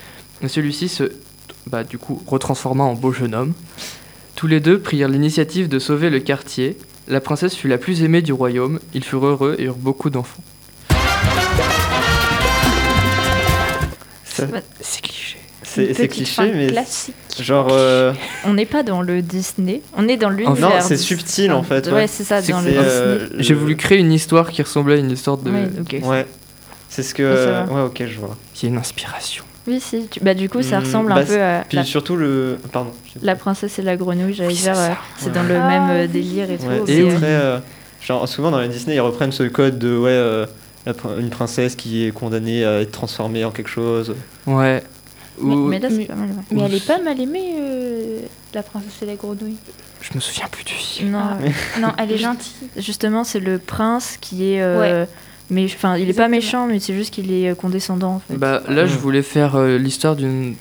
et 0.41 0.47
celui-ci 0.47 0.89
se, 0.89 1.11
bah, 1.67 1.83
du 1.83 1.99
coup, 1.99 2.19
retransforma 2.25 2.83
en 2.83 2.95
beau 2.95 3.11
jeune 3.11 3.35
homme. 3.35 3.53
Tous 4.35 4.47
les 4.47 4.59
deux 4.59 4.79
prirent 4.79 5.07
l'initiative 5.07 5.69
de 5.69 5.77
sauver 5.77 6.09
le 6.09 6.19
quartier. 6.19 6.79
La 7.07 7.21
princesse 7.21 7.53
fut 7.53 7.67
la 7.67 7.77
plus 7.77 8.01
aimée 8.01 8.23
du 8.23 8.33
royaume, 8.33 8.79
ils 8.95 9.03
furent 9.03 9.27
heureux 9.27 9.55
et 9.59 9.65
eurent 9.65 9.75
beaucoup 9.75 10.09
d'enfants. 10.09 10.43
C'est 14.23 15.01
cliché. 15.03 15.40
C'est 15.73 15.85
Une 15.85 15.93
c'est 15.95 16.07
petite 16.07 16.11
cliché, 16.25 16.33
fin 16.33 16.47
mais 16.53 16.67
classique. 16.67 17.15
genre. 17.39 17.69
euh, 17.71 18.11
On 18.45 18.53
n'est 18.53 18.65
pas 18.65 18.83
dans 18.83 19.01
le 19.01 19.21
Disney, 19.21 19.81
on 19.97 20.07
est 20.09 20.17
dans 20.17 20.29
l'univers. 20.29 20.69
Non, 20.69 20.75
c'est 20.81 20.97
subtil, 20.97 21.51
en 21.53 21.63
fait, 21.63 21.87
Ouais, 21.87 21.93
ouais. 21.93 22.07
c'est 22.07 22.23
ça, 22.25 22.41
dans 22.41 22.59
le 22.61 22.67
euh, 22.75 23.19
Disney. 23.27 23.43
J'ai 23.43 23.53
voulu 23.53 23.77
créer 23.77 23.99
une 23.99 24.11
histoire 24.11 24.51
qui 24.51 24.61
ressemblait 24.61 24.95
à 24.95 24.97
une 24.97 25.11
histoire 25.11 25.37
de... 25.37 25.49
Ouais, 25.49 25.69
ok. 25.79 25.95
Ouais. 26.03 26.25
C'est 26.89 27.03
ce 27.03 27.13
que. 27.13 27.23
Ouais, 27.23 27.37
ça 27.45 27.51
va. 27.63 27.73
Ouais, 27.73 27.81
ok, 27.87 28.03
je 28.05 28.19
vois. 28.19 28.35
Il 28.57 28.63
y 28.63 28.65
a 28.65 28.69
une 28.73 28.77
inspiration. 28.77 29.45
Oui, 29.65 29.79
si. 29.79 30.07
tu- 30.11 30.19
Bah, 30.19 30.33
du 30.33 30.49
coup, 30.49 30.61
ça 30.61 30.79
Hmm, 30.81 30.83
ressemble 30.83 31.11
un 31.13 31.15
bah, 31.15 31.23
peu 31.23 31.41
à 31.41 31.63
Puis 31.69 31.77
la, 31.77 31.85
surtout 31.85 32.17
le. 32.17 32.57
Pardon. 32.73 32.91
la 33.21 33.35
princesse 33.35 33.79
et 33.79 33.81
la 33.81 33.95
grenouille, 33.95 34.33
j'allais 34.33 34.49
Oui, 34.49 34.55
dire. 34.55 34.75
c'est 34.75 34.81
euh, 34.81 34.93
C'est 35.19 35.31
dans 35.31 35.43
le 35.43 35.55
Ah, 35.55 35.67
même 35.69 35.89
euh, 35.89 36.01
oui. 36.01 36.07
délire 36.09 36.51
et 36.51 36.57
tout. 36.57 36.65
Ouais, 36.65 36.81
euh, 36.89 37.17
très. 37.17 37.25
euh, 37.27 37.59
genre, 38.05 38.27
souvent 38.27 38.51
dans 38.51 38.59
les 38.59 38.67
Disney, 38.67 38.97
ils 38.97 38.99
reprennent 38.99 39.31
ce 39.31 39.43
code 39.43 39.79
de 39.79 39.95
ouais, 39.97 40.09
euh, 40.11 40.45
une 41.17 41.29
princesse 41.29 41.75
qui 41.75 42.05
est 42.07 42.11
condamnée 42.11 42.65
à 42.65 42.81
être 42.81 42.91
transformée 42.91 43.45
en 43.45 43.51
quelque 43.51 43.69
chose. 43.69 44.13
Ouais. 44.45 44.83
Mais, 45.39 45.55
Ou- 45.55 45.67
mais 45.67 45.79
là, 45.79 45.89
c'est 45.89 45.97
mais- 45.97 46.05
pas 46.05 46.15
mal. 46.15 46.29
ouais. 46.29 46.35
Mais 46.51 46.61
Ou- 46.61 46.65
elle 46.65 46.73
est 46.75 46.85
pas 46.85 46.99
mal 47.01 47.19
aimée, 47.19 47.53
euh, 47.59 48.19
la 48.53 48.63
princesse 48.63 49.01
et 49.01 49.05
la 49.05 49.15
grenouille. 49.15 49.57
Je 50.01 50.09
me 50.15 50.19
souviens 50.19 50.47
plus 50.51 50.63
du 50.63 50.73
film. 50.73 51.11
Non, 51.11 51.19
Ah. 51.21 51.37
Non, 51.79 51.93
elle 51.97 52.11
est 52.11 52.17
gentille. 52.17 52.51
justement, 52.77 53.23
c'est 53.23 53.39
le 53.39 53.57
prince 53.59 54.17
qui 54.19 54.51
est. 54.53 54.61
euh, 54.61 55.05
mais 55.49 55.65
enfin, 55.65 55.97
il 55.97 56.09
est 56.09 56.13
pas 56.13 56.27
méchant, 56.27 56.65
mais 56.67 56.79
c'est 56.79 56.93
juste 56.95 57.13
qu'il 57.13 57.31
est 57.31 57.49
euh, 57.51 57.55
condescendant 57.55 58.15
en 58.15 58.19
fait. 58.19 58.35
Bah 58.35 58.63
là, 58.67 58.85
je 58.85 58.97
voulais 58.97 59.21
faire 59.21 59.55
euh, 59.55 59.77
l'histoire 59.77 60.15
d'une 60.15 60.55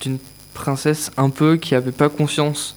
d'une 0.00 0.18
princesse 0.54 1.10
un 1.16 1.30
peu 1.30 1.56
qui 1.56 1.74
avait 1.74 1.92
pas 1.92 2.08
confiance, 2.08 2.74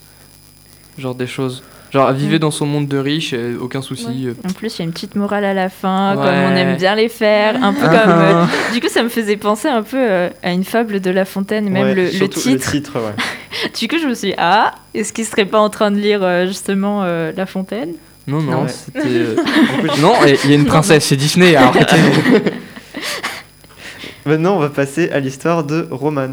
genre 0.97 1.15
des 1.15 1.27
choses. 1.27 1.63
Genre, 1.93 2.09
elle 2.09 2.15
vivait 2.15 2.37
Mm. 2.37 2.39
dans 2.39 2.49
son 2.51 2.65
monde 2.65 2.87
de 2.87 2.97
riche, 2.97 3.33
et 3.33 3.53
aucun 3.55 3.83
souci. 3.83 4.25
Ouais. 4.25 4.31
euh. 4.31 4.49
En 4.49 4.53
plus, 4.53 4.75
il 4.75 4.79
y 4.79 4.81
a 4.81 4.85
une 4.85 4.93
petite 4.93 5.15
morale 5.15 5.45
à 5.45 5.53
la 5.53 5.69
fin, 5.69 6.13
comme 6.15 6.25
on 6.25 6.55
aime 6.55 6.75
bien 6.77 6.95
les 6.95 7.07
faire, 7.07 7.63
un 7.63 7.71
peu 7.71 7.81
comme. 7.85 7.93
euh, 7.93 8.45
ah. 8.45 8.47
Du 8.73 8.81
coup, 8.81 8.87
ça 8.89 9.03
me 9.03 9.09
faisait 9.09 9.37
penser 9.37 9.67
un 9.67 9.83
peu 9.83 9.97
euh, 9.99 10.29
à 10.41 10.53
une 10.53 10.63
fable 10.63 11.01
de 11.01 11.11
La 11.11 11.23
Fontaine, 11.25 11.69
même 11.69 11.89
Ouais, 11.89 11.93
le, 11.93 12.03
le 12.05 12.27
titre. 12.29 12.49
Le 12.49 12.57
titre, 12.59 12.93
ouais. 12.95 13.69
Du 13.79 13.87
coup, 13.87 13.97
je 14.01 14.07
me 14.07 14.15
suis 14.15 14.29
dit, 14.29 14.33
ah, 14.39 14.73
est-ce 14.95 15.13
qu'il 15.13 15.25
serait 15.25 15.45
pas 15.45 15.59
en 15.59 15.69
train 15.69 15.91
de 15.91 15.97
lire 15.97 16.23
euh, 16.23 16.47
justement 16.47 17.01
euh, 17.03 17.31
La 17.37 17.45
Fontaine? 17.45 17.89
Non, 18.25 18.41
non, 18.41 18.63
Ouais. 18.63 18.69
c'était. 18.69 19.07
euh, 19.07 19.35
non, 20.01 20.13
il 20.43 20.49
y 20.49 20.53
a 20.53 20.55
une 20.55 20.65
princesse, 20.65 21.05
c'est 21.05 21.15
Disney, 21.15 21.55
arrêtez. 21.55 21.95
Maintenant, 24.25 24.55
on 24.55 24.59
va 24.59 24.69
passer 24.69 25.11
à 25.11 25.19
l'histoire 25.19 25.63
de 25.63 25.87
Roman. 25.91 26.29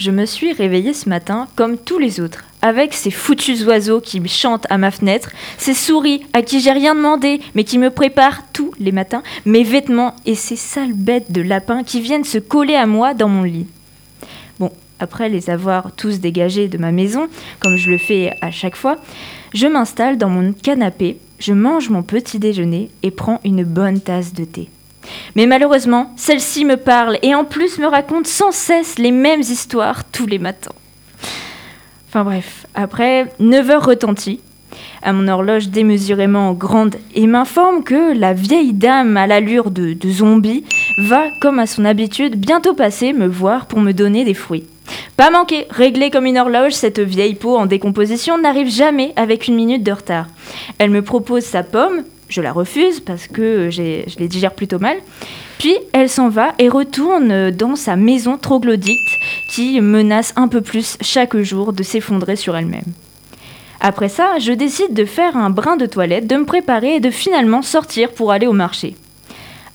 Je 0.00 0.10
me 0.10 0.24
suis 0.24 0.54
réveillée 0.54 0.94
ce 0.94 1.10
matin 1.10 1.46
comme 1.56 1.76
tous 1.76 1.98
les 1.98 2.20
autres, 2.20 2.46
avec 2.62 2.94
ces 2.94 3.10
foutus 3.10 3.66
oiseaux 3.66 4.00
qui 4.00 4.26
chantent 4.28 4.66
à 4.70 4.78
ma 4.78 4.90
fenêtre, 4.90 5.30
ces 5.58 5.74
souris 5.74 6.22
à 6.32 6.40
qui 6.40 6.60
j'ai 6.60 6.72
rien 6.72 6.94
demandé, 6.94 7.38
mais 7.54 7.64
qui 7.64 7.76
me 7.76 7.90
préparent 7.90 8.44
tous 8.54 8.72
les 8.80 8.92
matins 8.92 9.22
mes 9.44 9.62
vêtements 9.62 10.16
et 10.24 10.34
ces 10.34 10.56
sales 10.56 10.94
bêtes 10.94 11.30
de 11.30 11.42
lapins 11.42 11.84
qui 11.84 12.00
viennent 12.00 12.24
se 12.24 12.38
coller 12.38 12.76
à 12.76 12.86
moi 12.86 13.12
dans 13.12 13.28
mon 13.28 13.42
lit. 13.42 13.66
Bon, 14.58 14.72
après 15.00 15.28
les 15.28 15.50
avoir 15.50 15.92
tous 15.92 16.18
dégagés 16.18 16.68
de 16.68 16.78
ma 16.78 16.92
maison, 16.92 17.28
comme 17.58 17.76
je 17.76 17.90
le 17.90 17.98
fais 17.98 18.32
à 18.40 18.50
chaque 18.50 18.76
fois, 18.76 18.96
je 19.52 19.66
m'installe 19.66 20.16
dans 20.16 20.30
mon 20.30 20.54
canapé, 20.54 21.18
je 21.38 21.52
mange 21.52 21.90
mon 21.90 22.02
petit 22.02 22.38
déjeuner 22.38 22.88
et 23.02 23.10
prends 23.10 23.38
une 23.44 23.64
bonne 23.64 24.00
tasse 24.00 24.32
de 24.32 24.46
thé. 24.46 24.70
Mais 25.36 25.46
malheureusement, 25.46 26.12
celle-ci 26.16 26.64
me 26.64 26.76
parle 26.76 27.18
et 27.22 27.34
en 27.34 27.44
plus 27.44 27.78
me 27.78 27.86
raconte 27.86 28.26
sans 28.26 28.52
cesse 28.52 28.98
les 28.98 29.12
mêmes 29.12 29.40
histoires 29.40 30.04
tous 30.04 30.26
les 30.26 30.38
matins. 30.38 30.72
Enfin 32.08 32.24
bref, 32.24 32.66
après 32.74 33.26
9 33.38 33.70
heures 33.70 33.86
retenties, 33.86 34.40
à 35.02 35.12
mon 35.12 35.28
horloge 35.28 35.68
démesurément 35.68 36.52
grande 36.52 36.96
et 37.14 37.26
m'informe 37.26 37.84
que 37.84 38.12
la 38.18 38.32
vieille 38.32 38.72
dame 38.72 39.16
à 39.16 39.26
l'allure 39.26 39.70
de, 39.70 39.92
de 39.92 40.10
zombie 40.10 40.64
va, 40.98 41.24
comme 41.40 41.58
à 41.58 41.66
son 41.66 41.84
habitude, 41.84 42.36
bientôt 42.36 42.74
passer 42.74 43.12
me 43.12 43.26
voir 43.26 43.66
pour 43.66 43.80
me 43.80 43.92
donner 43.92 44.24
des 44.24 44.34
fruits. 44.34 44.66
Pas 45.16 45.30
manqué, 45.30 45.66
réglée 45.70 46.10
comme 46.10 46.26
une 46.26 46.38
horloge, 46.38 46.72
cette 46.72 46.98
vieille 46.98 47.34
peau 47.34 47.56
en 47.56 47.66
décomposition 47.66 48.38
n'arrive 48.38 48.68
jamais 48.68 49.12
avec 49.16 49.48
une 49.48 49.54
minute 49.54 49.82
de 49.82 49.92
retard. 49.92 50.26
Elle 50.78 50.90
me 50.90 51.02
propose 51.02 51.44
sa 51.44 51.62
pomme, 51.62 52.02
je 52.30 52.40
la 52.40 52.52
refuse 52.52 53.00
parce 53.00 53.26
que 53.26 53.68
je 53.70 53.82
les 54.18 54.28
digère 54.28 54.54
plutôt 54.54 54.78
mal. 54.78 54.96
Puis 55.58 55.76
elle 55.92 56.08
s'en 56.08 56.30
va 56.30 56.54
et 56.58 56.70
retourne 56.70 57.50
dans 57.50 57.76
sa 57.76 57.96
maison 57.96 58.38
troglodyte 58.38 58.96
qui 59.50 59.80
menace 59.80 60.32
un 60.36 60.48
peu 60.48 60.62
plus 60.62 60.96
chaque 61.02 61.36
jour 61.36 61.74
de 61.74 61.82
s'effondrer 61.82 62.36
sur 62.36 62.56
elle-même. 62.56 62.84
Après 63.80 64.08
ça, 64.08 64.38
je 64.38 64.52
décide 64.52 64.94
de 64.94 65.04
faire 65.04 65.36
un 65.36 65.50
brin 65.50 65.76
de 65.76 65.86
toilette, 65.86 66.26
de 66.26 66.36
me 66.36 66.44
préparer 66.44 66.96
et 66.96 67.00
de 67.00 67.10
finalement 67.10 67.62
sortir 67.62 68.12
pour 68.12 68.30
aller 68.30 68.46
au 68.46 68.52
marché. 68.52 68.94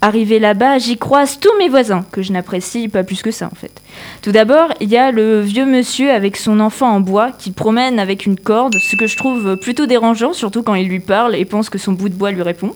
Arrivé 0.06 0.38
là-bas, 0.38 0.78
j'y 0.78 0.98
croise 0.98 1.40
tous 1.40 1.58
mes 1.58 1.68
voisins, 1.68 2.06
que 2.12 2.22
je 2.22 2.32
n'apprécie 2.32 2.90
pas 2.90 3.04
plus 3.04 3.24
que 3.24 3.32
ça 3.32 3.50
en 3.52 3.56
fait. 3.56 3.82
Tout 4.22 4.32
d'abord, 4.32 4.72
il 4.80 4.88
y 4.88 4.98
a 4.98 5.12
le 5.12 5.42
vieux 5.42 5.66
monsieur 5.66 6.12
avec 6.12 6.38
son 6.38 6.60
enfant 6.60 6.92
en 6.92 7.00
bois 7.00 7.32
qui 7.32 7.50
promène 7.50 7.98
avec 7.98 8.28
une 8.28 8.40
corde, 8.40 8.76
ce 8.76 8.96
que 8.96 9.08
je 9.08 9.18
trouve 9.18 9.58
plutôt 9.58 9.88
dérangeant, 9.88 10.34
surtout 10.34 10.62
quand 10.62 10.76
il 10.76 10.90
lui 10.90 11.00
parle 11.00 11.36
et 11.36 11.44
pense 11.44 11.72
que 11.72 11.80
son 11.80 11.94
bout 11.94 12.10
de 12.10 12.14
bois 12.14 12.30
lui 12.30 12.44
répond. 12.44 12.76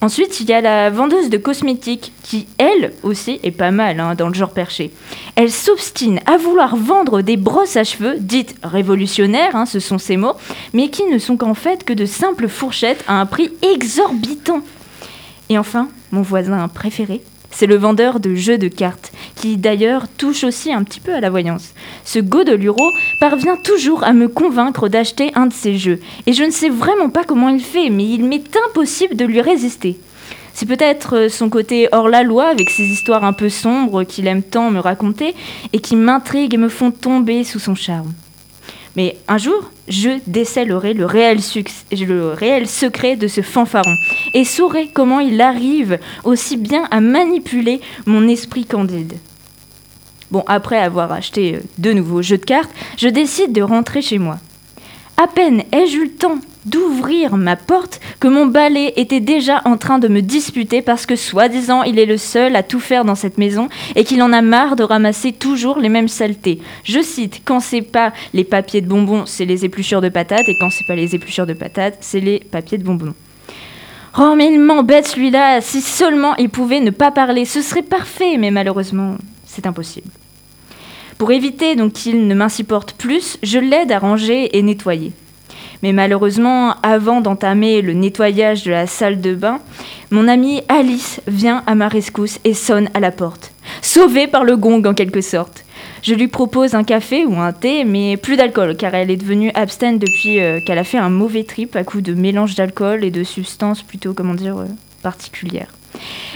Ensuite, 0.00 0.40
il 0.40 0.48
y 0.48 0.52
a 0.52 0.60
la 0.60 0.90
vendeuse 0.90 1.30
de 1.30 1.36
cosmétiques 1.36 2.12
qui, 2.24 2.48
elle 2.58 2.92
aussi, 3.04 3.38
est 3.44 3.52
pas 3.52 3.70
mal 3.70 4.00
hein, 4.00 4.16
dans 4.16 4.26
le 4.26 4.34
genre 4.34 4.50
perché. 4.50 4.90
Elle 5.36 5.52
s'obstine 5.52 6.18
à 6.26 6.38
vouloir 6.38 6.74
vendre 6.74 7.22
des 7.22 7.36
brosses 7.36 7.76
à 7.76 7.84
cheveux, 7.84 8.16
dites 8.18 8.56
révolutionnaires, 8.64 9.54
hein, 9.54 9.64
ce 9.64 9.78
sont 9.78 9.98
ses 9.98 10.16
mots, 10.16 10.34
mais 10.72 10.88
qui 10.88 11.04
ne 11.04 11.18
sont 11.18 11.36
qu'en 11.36 11.54
fait 11.54 11.84
que 11.84 11.92
de 11.92 12.04
simples 12.04 12.48
fourchettes 12.48 13.04
à 13.06 13.20
un 13.20 13.26
prix 13.26 13.52
exorbitant. 13.62 14.62
Et 15.50 15.56
enfin, 15.56 15.88
mon 16.12 16.22
voisin 16.22 16.66
préféré, 16.68 17.22
c'est 17.50 17.66
le 17.66 17.76
vendeur 17.76 18.20
de 18.20 18.34
jeux 18.34 18.58
de 18.58 18.68
cartes, 18.68 19.12
qui 19.34 19.56
d'ailleurs 19.56 20.06
touche 20.08 20.44
aussi 20.44 20.72
un 20.72 20.84
petit 20.84 21.00
peu 21.00 21.14
à 21.14 21.20
la 21.20 21.30
voyance. 21.30 21.72
Ce 22.04 22.18
Godeluro 22.18 22.90
parvient 23.20 23.56
toujours 23.56 24.04
à 24.04 24.12
me 24.12 24.28
convaincre 24.28 24.88
d'acheter 24.88 25.32
un 25.34 25.46
de 25.46 25.52
ses 25.52 25.76
jeux, 25.76 26.00
et 26.26 26.32
je 26.32 26.44
ne 26.44 26.50
sais 26.50 26.68
vraiment 26.68 27.10
pas 27.10 27.24
comment 27.24 27.48
il 27.48 27.62
fait, 27.62 27.90
mais 27.90 28.04
il 28.04 28.24
m'est 28.24 28.56
impossible 28.68 29.16
de 29.16 29.24
lui 29.24 29.40
résister. 29.40 29.98
C'est 30.52 30.66
peut-être 30.66 31.16
euh, 31.16 31.28
son 31.28 31.48
côté 31.48 31.88
hors 31.92 32.08
la 32.08 32.24
loi, 32.24 32.48
avec 32.48 32.68
ses 32.70 32.82
histoires 32.82 33.24
un 33.24 33.32
peu 33.32 33.48
sombres 33.48 34.02
qu'il 34.02 34.26
aime 34.26 34.42
tant 34.42 34.70
me 34.70 34.80
raconter, 34.80 35.34
et 35.72 35.80
qui 35.80 35.94
m'intriguent 35.94 36.54
et 36.54 36.58
me 36.58 36.68
font 36.68 36.90
tomber 36.90 37.44
sous 37.44 37.60
son 37.60 37.74
charme. 37.74 38.12
Mais 38.98 39.16
un 39.28 39.38
jour, 39.38 39.70
je 39.86 40.18
décèlerai 40.26 40.92
le 40.92 41.06
réel, 41.06 41.38
le 41.92 42.32
réel 42.32 42.66
secret 42.66 43.14
de 43.14 43.28
ce 43.28 43.42
fanfaron 43.42 43.94
et 44.34 44.42
saurai 44.44 44.90
comment 44.92 45.20
il 45.20 45.40
arrive 45.40 46.00
aussi 46.24 46.56
bien 46.56 46.82
à 46.90 47.00
manipuler 47.00 47.80
mon 48.06 48.26
esprit 48.26 48.64
candide. 48.64 49.14
Bon, 50.32 50.42
après 50.48 50.78
avoir 50.78 51.12
acheté 51.12 51.54
euh, 51.54 51.60
de 51.78 51.92
nouveaux 51.92 52.22
jeux 52.22 52.38
de 52.38 52.44
cartes, 52.44 52.72
je 52.96 53.06
décide 53.06 53.52
de 53.52 53.62
rentrer 53.62 54.02
chez 54.02 54.18
moi. 54.18 54.40
À 55.16 55.28
peine 55.28 55.62
ai-je 55.70 55.96
eu 55.96 56.04
le 56.06 56.14
temps 56.14 56.40
d'ouvrir 56.64 57.36
ma 57.36 57.56
porte 57.56 58.00
que 58.20 58.28
mon 58.28 58.46
balai 58.46 58.92
était 58.96 59.20
déjà 59.20 59.62
en 59.64 59.76
train 59.76 59.98
de 59.98 60.08
me 60.08 60.20
disputer 60.20 60.82
parce 60.82 61.06
que 61.06 61.16
soi-disant 61.16 61.82
il 61.82 61.98
est 61.98 62.06
le 62.06 62.16
seul 62.16 62.56
à 62.56 62.62
tout 62.62 62.80
faire 62.80 63.04
dans 63.04 63.14
cette 63.14 63.38
maison 63.38 63.68
et 63.96 64.04
qu'il 64.04 64.22
en 64.22 64.32
a 64.32 64.42
marre 64.42 64.76
de 64.76 64.82
ramasser 64.82 65.32
toujours 65.32 65.78
les 65.78 65.88
mêmes 65.88 66.08
saletés. 66.08 66.60
Je 66.84 67.00
cite, 67.00 67.42
quand 67.44 67.60
c'est 67.60 67.82
pas 67.82 68.12
les 68.34 68.44
papiers 68.44 68.80
de 68.80 68.88
bonbons, 68.88 69.26
c'est 69.26 69.44
les 69.44 69.64
épluchures 69.64 70.00
de 70.00 70.08
patates 70.08 70.48
et 70.48 70.56
quand 70.60 70.70
c'est 70.70 70.86
pas 70.86 70.96
les 70.96 71.14
épluchures 71.14 71.46
de 71.46 71.54
patates, 71.54 71.98
c'est 72.00 72.20
les 72.20 72.40
papiers 72.40 72.78
de 72.78 72.84
bonbons. 72.84 73.14
Oh 74.18 74.34
mais 74.36 74.52
il 74.52 74.58
m'embête 74.58 75.06
celui-là, 75.06 75.60
si 75.60 75.80
seulement 75.80 76.34
il 76.36 76.48
pouvait 76.48 76.80
ne 76.80 76.90
pas 76.90 77.10
parler, 77.10 77.44
ce 77.44 77.62
serait 77.62 77.82
parfait, 77.82 78.36
mais 78.38 78.50
malheureusement, 78.50 79.16
c'est 79.46 79.66
impossible. 79.66 80.08
Pour 81.18 81.32
éviter 81.32 81.76
donc 81.76 81.92
qu'il 81.92 82.26
ne 82.26 82.34
m'insupporte 82.34 82.92
plus, 82.92 83.38
je 83.42 83.58
l'aide 83.58 83.92
à 83.92 83.98
ranger 83.98 84.56
et 84.56 84.62
nettoyer. 84.62 85.12
Mais 85.82 85.92
malheureusement, 85.92 86.74
avant 86.82 87.20
d'entamer 87.20 87.82
le 87.82 87.92
nettoyage 87.92 88.64
de 88.64 88.70
la 88.70 88.86
salle 88.86 89.20
de 89.20 89.34
bain, 89.34 89.60
mon 90.10 90.28
amie 90.28 90.62
Alice 90.68 91.20
vient 91.26 91.62
à 91.66 91.74
ma 91.74 91.88
rescousse 91.88 92.40
et 92.44 92.54
sonne 92.54 92.88
à 92.94 93.00
la 93.00 93.12
porte. 93.12 93.52
Sauvée 93.82 94.26
par 94.26 94.44
le 94.44 94.56
gong 94.56 94.82
en 94.86 94.94
quelque 94.94 95.20
sorte. 95.20 95.64
Je 96.02 96.14
lui 96.14 96.28
propose 96.28 96.74
un 96.74 96.84
café 96.84 97.24
ou 97.24 97.36
un 97.38 97.52
thé, 97.52 97.84
mais 97.84 98.16
plus 98.16 98.36
d'alcool, 98.36 98.76
car 98.76 98.94
elle 98.94 99.10
est 99.10 99.16
devenue 99.16 99.50
abstaine 99.54 99.98
depuis 99.98 100.40
euh, 100.40 100.60
qu'elle 100.64 100.78
a 100.78 100.84
fait 100.84 100.98
un 100.98 101.10
mauvais 101.10 101.44
trip 101.44 101.76
à 101.76 101.84
coup 101.84 102.00
de 102.00 102.14
mélange 102.14 102.54
d'alcool 102.54 103.04
et 103.04 103.10
de 103.10 103.24
substances 103.24 103.82
plutôt, 103.82 104.14
comment 104.14 104.34
dire, 104.34 104.58
euh, 104.58 104.66
particulières. 105.02 105.77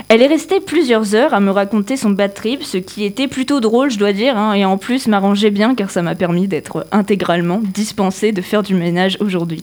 Elle 0.09 0.23
est 0.23 0.27
restée 0.27 0.61
plusieurs 0.61 1.15
heures 1.15 1.35
à 1.35 1.41
me 1.41 1.51
raconter 1.51 1.97
son 1.97 2.11
bad 2.11 2.35
trip, 2.35 2.63
ce 2.63 2.79
qui 2.79 3.05
était 3.05 3.29
plutôt 3.29 3.61
drôle, 3.61 3.91
je 3.91 3.99
dois 3.99 4.13
dire, 4.13 4.37
hein, 4.37 4.55
et 4.55 4.65
en 4.65 4.79
plus 4.79 5.07
m'arrangeait 5.07 5.51
bien 5.51 5.75
car 5.75 5.91
ça 5.91 6.03
m'a 6.03 6.15
permis 6.15 6.49
d'être 6.49 6.87
intégralement 6.93 7.61
dispensée 7.63 8.33
de 8.33 8.43
faire 8.43 8.63
du 8.63 8.75
ménage 8.75 9.17
aujourd'hui. 9.21 9.63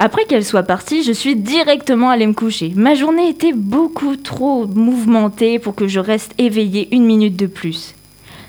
Après 0.00 0.24
qu'elle 0.24 0.44
soit 0.44 0.62
partie, 0.62 1.02
je 1.02 1.12
suis 1.12 1.34
directement 1.34 2.10
allée 2.10 2.28
me 2.28 2.32
coucher. 2.32 2.72
Ma 2.76 2.94
journée 2.94 3.28
était 3.28 3.52
beaucoup 3.52 4.14
trop 4.14 4.66
mouvementée 4.66 5.58
pour 5.58 5.74
que 5.74 5.88
je 5.88 5.98
reste 5.98 6.32
éveillée 6.38 6.88
une 6.92 7.04
minute 7.04 7.36
de 7.36 7.46
plus. 7.46 7.94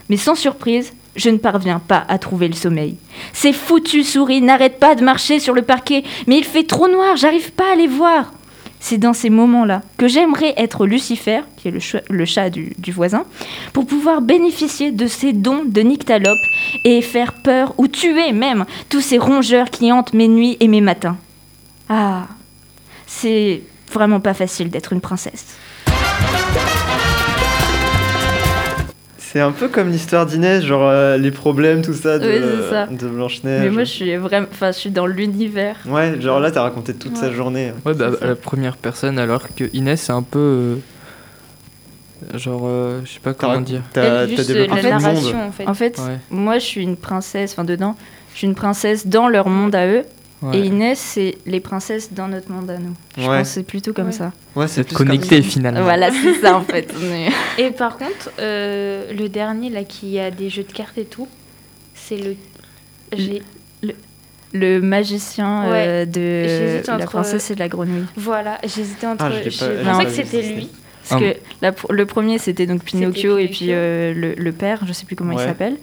Mais 0.09 0.17
sans 0.17 0.35
surprise, 0.35 0.93
je 1.15 1.31
ne 1.31 1.37
parviens 1.37 1.79
pas 1.79 2.05
à 2.07 2.19
trouver 2.19 2.47
le 2.47 2.53
sommeil. 2.53 2.97
Ces 3.33 3.51
foutues 3.51 4.03
souris 4.03 4.41
n'arrêtent 4.41 4.79
pas 4.79 4.93
de 4.93 5.03
marcher 5.03 5.39
sur 5.39 5.55
le 5.55 5.63
parquet, 5.63 6.03
mais 6.27 6.37
il 6.37 6.43
fait 6.43 6.63
trop 6.63 6.87
noir, 6.87 7.17
j'arrive 7.17 7.51
pas 7.51 7.73
à 7.73 7.75
les 7.75 7.87
voir. 7.87 8.31
C'est 8.81 8.97
dans 8.97 9.13
ces 9.13 9.29
moments-là 9.29 9.81
que 9.97 10.07
j'aimerais 10.07 10.53
être 10.55 10.85
Lucifer, 10.85 11.41
qui 11.57 11.67
est 11.67 11.71
le, 11.71 11.81
ch- 11.81 12.01
le 12.09 12.23
chat 12.25 12.49
du, 12.49 12.73
du 12.77 12.91
voisin, 12.93 13.25
pour 13.73 13.85
pouvoir 13.85 14.21
bénéficier 14.21 14.91
de 14.91 15.05
ces 15.05 15.33
dons 15.33 15.63
de 15.65 15.81
nyctalope 15.81 16.39
et 16.85 17.01
faire 17.01 17.33
peur 17.33 17.73
ou 17.77 17.87
tuer 17.87 18.31
même 18.31 18.65
tous 18.89 19.01
ces 19.01 19.17
rongeurs 19.17 19.69
qui 19.69 19.91
hantent 19.91 20.13
mes 20.13 20.27
nuits 20.29 20.55
et 20.61 20.67
mes 20.69 20.81
matins. 20.81 21.17
Ah, 21.89 22.27
c'est 23.05 23.63
vraiment 23.91 24.19
pas 24.21 24.33
facile 24.33 24.69
d'être 24.69 24.93
une 24.93 25.01
princesse. 25.01 25.57
C'est 29.31 29.39
un 29.41 29.51
peu 29.51 29.67
comme 29.67 29.89
l'histoire 29.89 30.25
d'Inès, 30.25 30.63
genre 30.63 30.89
euh, 30.89 31.15
les 31.17 31.29
problèmes, 31.29 31.83
tout 31.83 31.93
ça 31.93 32.17
de, 32.17 32.27
Oui, 32.27 32.41
c'est 32.63 32.69
ça. 32.71 32.87
de 32.87 33.07
Blanche-Neige. 33.07 33.61
Mais 33.63 33.69
moi, 33.69 33.83
je 33.83 33.89
suis 33.91 34.15
vraiment, 34.15 34.47
enfin, 34.51 34.71
je 34.71 34.77
suis 34.79 34.89
dans 34.89 35.05
l'univers. 35.05 35.75
Ouais, 35.87 36.19
genre 36.19 36.39
là, 36.39 36.49
t'as 36.49 36.63
raconté 36.63 36.95
toute 36.95 37.15
sa 37.15 37.31
journée. 37.31 37.71
Ouais, 37.85 37.93
bah, 37.93 38.09
la 38.21 38.35
première 38.35 38.75
personne, 38.75 39.19
alors 39.19 39.43
que 39.55 39.65
Inès, 39.73 40.01
c'est 40.01 40.13
un 40.13 40.23
peu. 40.23 40.39
euh, 42.33 42.37
genre, 42.37 42.63
euh, 42.65 43.01
je 43.05 43.11
sais 43.11 43.19
pas 43.19 43.35
comment 43.35 43.61
dire. 43.61 43.81
T'as 43.93 44.25
développé 44.25 44.67
la 44.67 44.97
tout 44.97 45.05
le 45.05 45.13
monde. 45.13 45.35
en 45.47 45.51
fait. 45.51 45.67
En 45.67 45.73
fait, 45.75 45.97
Ouais. 45.99 46.17
moi, 46.31 46.57
je 46.57 46.65
suis 46.65 46.81
une 46.81 46.97
princesse. 46.97 47.51
Enfin, 47.53 47.65
dedans, 47.65 47.95
je 48.33 48.39
suis 48.39 48.47
une 48.47 48.55
princesse 48.55 49.05
dans 49.05 49.27
leur 49.27 49.47
monde 49.49 49.75
à 49.75 49.85
eux. 49.87 50.03
Ouais. 50.41 50.57
Et 50.57 50.65
Inès, 50.67 50.97
c'est 50.97 51.35
les 51.45 51.59
princesses 51.59 52.13
dans 52.13 52.27
notre 52.29 52.49
monde 52.51 52.69
à 52.69 52.77
nous. 52.77 52.93
Je 53.17 53.21
Ouais. 53.21 53.39
pense 53.39 53.47
que 53.49 53.53
c'est 53.55 53.63
plutôt 53.63 53.91
comme 53.93 54.07
Ouais. 54.07 54.11
ça. 54.13 54.31
Ouais, 54.55 54.67
c'est 54.69 54.89
connecté 54.93 55.41
finalement. 55.41 55.83
Voilà, 55.83 56.09
c'est 56.11 56.35
ça 56.41 56.55
en 56.55 56.61
fait. 56.61 56.93
Et 57.57 57.71
par 57.71 57.97
contre, 57.97 58.31
euh, 58.39 59.11
le 59.11 59.27
dernier 59.27 59.69
là 59.69 59.83
qui 59.83 60.17
a 60.17 60.31
des 60.31 60.49
jeux 60.49 60.63
de 60.63 60.71
cartes 60.71 60.97
et 60.97 61.05
tout, 61.05 61.27
c'est 61.93 62.17
le. 62.17 62.35
J'ai. 63.17 63.41
Le 64.51 64.79
magicien 64.81 65.65
euh, 65.71 66.05
de 66.05 66.81
la 66.87 66.95
entre- 66.95 67.05
princesse 67.05 67.51
et 67.51 67.53
de 67.55 67.59
la 67.59 67.67
grenouille. 67.67 68.05
Voilà, 68.15 68.57
j'hésitais 68.63 69.05
entre. 69.05 69.25
Ah, 69.25 69.31
je 69.43 69.49
je 69.51 69.59
pas- 69.59 69.71
je 69.71 69.77
j'ai 69.77 69.83
pensais 69.83 70.05
que 70.05 70.11
c'était 70.11 70.41
lui. 70.53 70.69
Parce 71.07 71.21
Ah. 71.21 71.25
que 71.33 71.37
la- 71.61 71.73
le 71.95 72.05
premier, 72.07 72.39
c'était 72.39 72.65
donc 72.65 72.83
Pinocchio, 72.83 73.37
et 73.37 73.47
puis 73.47 73.67
euh, 73.69 74.11
le, 74.13 74.33
le 74.33 74.51
père, 74.51 74.81
je 74.87 74.93
sais 74.93 75.05
plus 75.05 75.15
comment 75.15 75.35
Ouais. 75.35 75.43
il 75.43 75.47
s'appelle. 75.47 75.75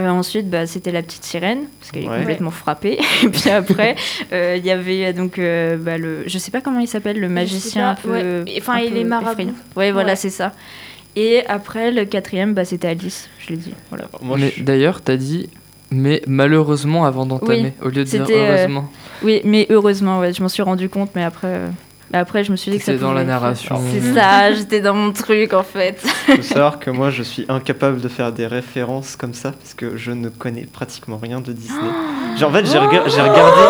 Euh, 0.00 0.08
ensuite, 0.08 0.48
bah, 0.48 0.66
c'était 0.66 0.90
la 0.90 1.02
petite 1.02 1.22
sirène, 1.24 1.64
parce 1.78 1.90
qu'elle 1.92 2.04
est 2.04 2.06
complètement 2.06 2.50
frappée. 2.50 2.98
Et 3.24 3.28
puis 3.28 3.50
après, 3.50 3.94
euh, 4.32 4.56
il 4.58 4.64
y 4.64 4.70
avait 4.70 5.06
euh, 5.06 5.12
donc 5.12 5.38
euh, 5.38 5.76
bah, 5.76 5.98
le, 5.98 6.22
je 6.26 6.38
sais 6.38 6.50
pas 6.50 6.60
comment 6.62 6.80
il 6.80 6.88
s'appelle, 6.88 7.20
le 7.20 7.28
magicien 7.28 7.90
un 7.90 7.94
peu. 7.94 8.44
Enfin, 8.58 8.78
il 8.78 8.96
est 8.96 9.04
marabout. 9.04 9.52
Ouais, 9.76 9.92
voilà, 9.92 10.10
Ouais. 10.10 10.16
c'est 10.16 10.30
ça. 10.30 10.52
Et 11.14 11.44
après, 11.46 11.90
le 11.90 12.06
quatrième, 12.06 12.54
bah, 12.54 12.64
c'était 12.64 12.88
Alice, 12.88 13.28
je 13.38 13.50
l'ai 13.50 13.56
dit. 13.58 13.74
Voilà. 13.90 14.06
Moi, 14.22 14.38
mais 14.40 14.54
je- 14.56 14.62
d'ailleurs, 14.62 15.02
t'as 15.02 15.16
dit, 15.18 15.50
mais 15.90 16.22
malheureusement 16.26 17.04
avant 17.04 17.26
d'entamer, 17.26 17.74
au 17.82 17.88
lieu 17.88 18.04
de 18.04 18.04
dire 18.04 18.26
euh, 18.30 18.56
heureusement. 18.56 18.90
Oui, 19.22 19.42
mais 19.44 19.66
heureusement, 19.68 20.20
ouais, 20.20 20.32
je 20.32 20.42
m'en 20.42 20.48
suis 20.48 20.62
rendu 20.62 20.88
compte, 20.88 21.10
mais 21.14 21.22
après, 21.22 21.52
euh, 22.12 22.16
bah, 22.16 22.18
après, 22.20 22.44
je 22.44 22.52
me 22.52 22.56
suis 22.56 22.70
dit 22.70 22.78
que 22.78 22.84
C'est 22.84 22.98
dans 22.98 23.12
la 23.12 23.24
narration. 23.24 23.80
C'est 23.90 24.12
ça, 24.14 24.52
j'étais 24.54 24.80
dans 24.80 24.94
mon 24.94 25.12
truc 25.12 25.52
en 25.54 25.62
fait. 25.62 25.98
faut 26.26 26.42
savoir 26.42 26.78
que 26.78 26.90
moi, 26.90 27.10
je 27.10 27.22
suis 27.22 27.44
incapable 27.48 28.00
de 28.00 28.08
faire 28.08 28.32
des 28.32 28.46
références 28.46 29.16
comme 29.16 29.34
ça 29.34 29.52
parce 29.52 29.74
que 29.74 29.96
je 29.96 30.10
ne 30.12 30.28
connais 30.28 30.66
pratiquement 30.70 31.18
rien 31.22 31.40
de 31.40 31.52
Disney. 31.52 31.78
Genre, 32.38 32.50
en 32.50 32.52
fait, 32.52 32.66
j'ai 32.66 32.78
rega- 32.78 33.04
j'ai 33.06 33.20
regardé, 33.20 33.62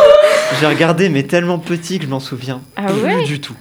j'ai 0.60 0.66
regardé, 0.66 1.08
mais 1.08 1.22
tellement 1.24 1.58
petit 1.58 1.98
que 1.98 2.04
je 2.04 2.10
m'en 2.10 2.20
souviens 2.20 2.60
Ah 2.76 2.86
plus 2.86 3.02
ouais 3.02 3.24
du 3.24 3.40
tout. 3.40 3.56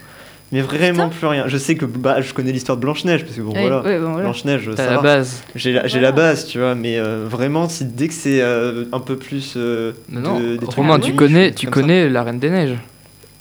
Mais 0.53 0.59
vraiment 0.59 1.07
plus 1.07 1.27
rien. 1.27 1.45
Je 1.47 1.57
sais 1.57 1.75
que 1.75 1.85
bah, 1.85 2.19
je 2.19 2.33
connais 2.33 2.51
l'histoire 2.51 2.75
de 2.77 2.81
Blanche-Neige 2.81 3.23
parce 3.23 3.37
que 3.37 3.41
bon, 3.41 3.53
voilà. 3.57 3.81
ouais, 3.83 3.97
bon, 3.99 4.07
voilà. 4.09 4.23
Blanche-Neige, 4.23 4.69
ça 4.75 4.85
la 4.85 4.95
va. 4.97 5.01
base. 5.01 5.43
J'ai 5.55 5.71
la, 5.71 5.87
j'ai 5.87 5.99
Voilà. 5.99 6.07
la 6.09 6.11
base, 6.11 6.45
tu 6.47 6.59
vois, 6.59 6.75
mais 6.75 6.99
euh, 6.99 7.25
vraiment, 7.25 7.69
si, 7.69 7.85
dès 7.85 8.09
que 8.09 8.13
c'est 8.13 8.41
euh, 8.41 8.83
un 8.91 8.99
peu 8.99 9.15
plus. 9.15 9.53
euh, 9.55 9.93
Non, 10.09 10.19
non. 10.19 10.39
de- 10.41 10.57
des 10.57 10.65
trucs 10.65 10.75
Romain, 10.75 10.99
tu 10.99 11.13
connais, 11.15 11.53
tu 11.53 11.67
ça. 11.67 11.71
connais 11.71 12.09
la 12.09 12.23
Reine 12.23 12.39
des 12.39 12.49
Neiges. 12.49 12.75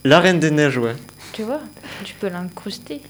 La 0.04 0.20
Reine 0.20 0.38
des 0.38 0.52
Neiges, 0.52 0.78
ouais. 0.78 0.94
Tu 1.32 1.42
vois, 1.42 1.60
tu 2.04 2.14
peux 2.14 2.28
l'incruster. 2.28 3.00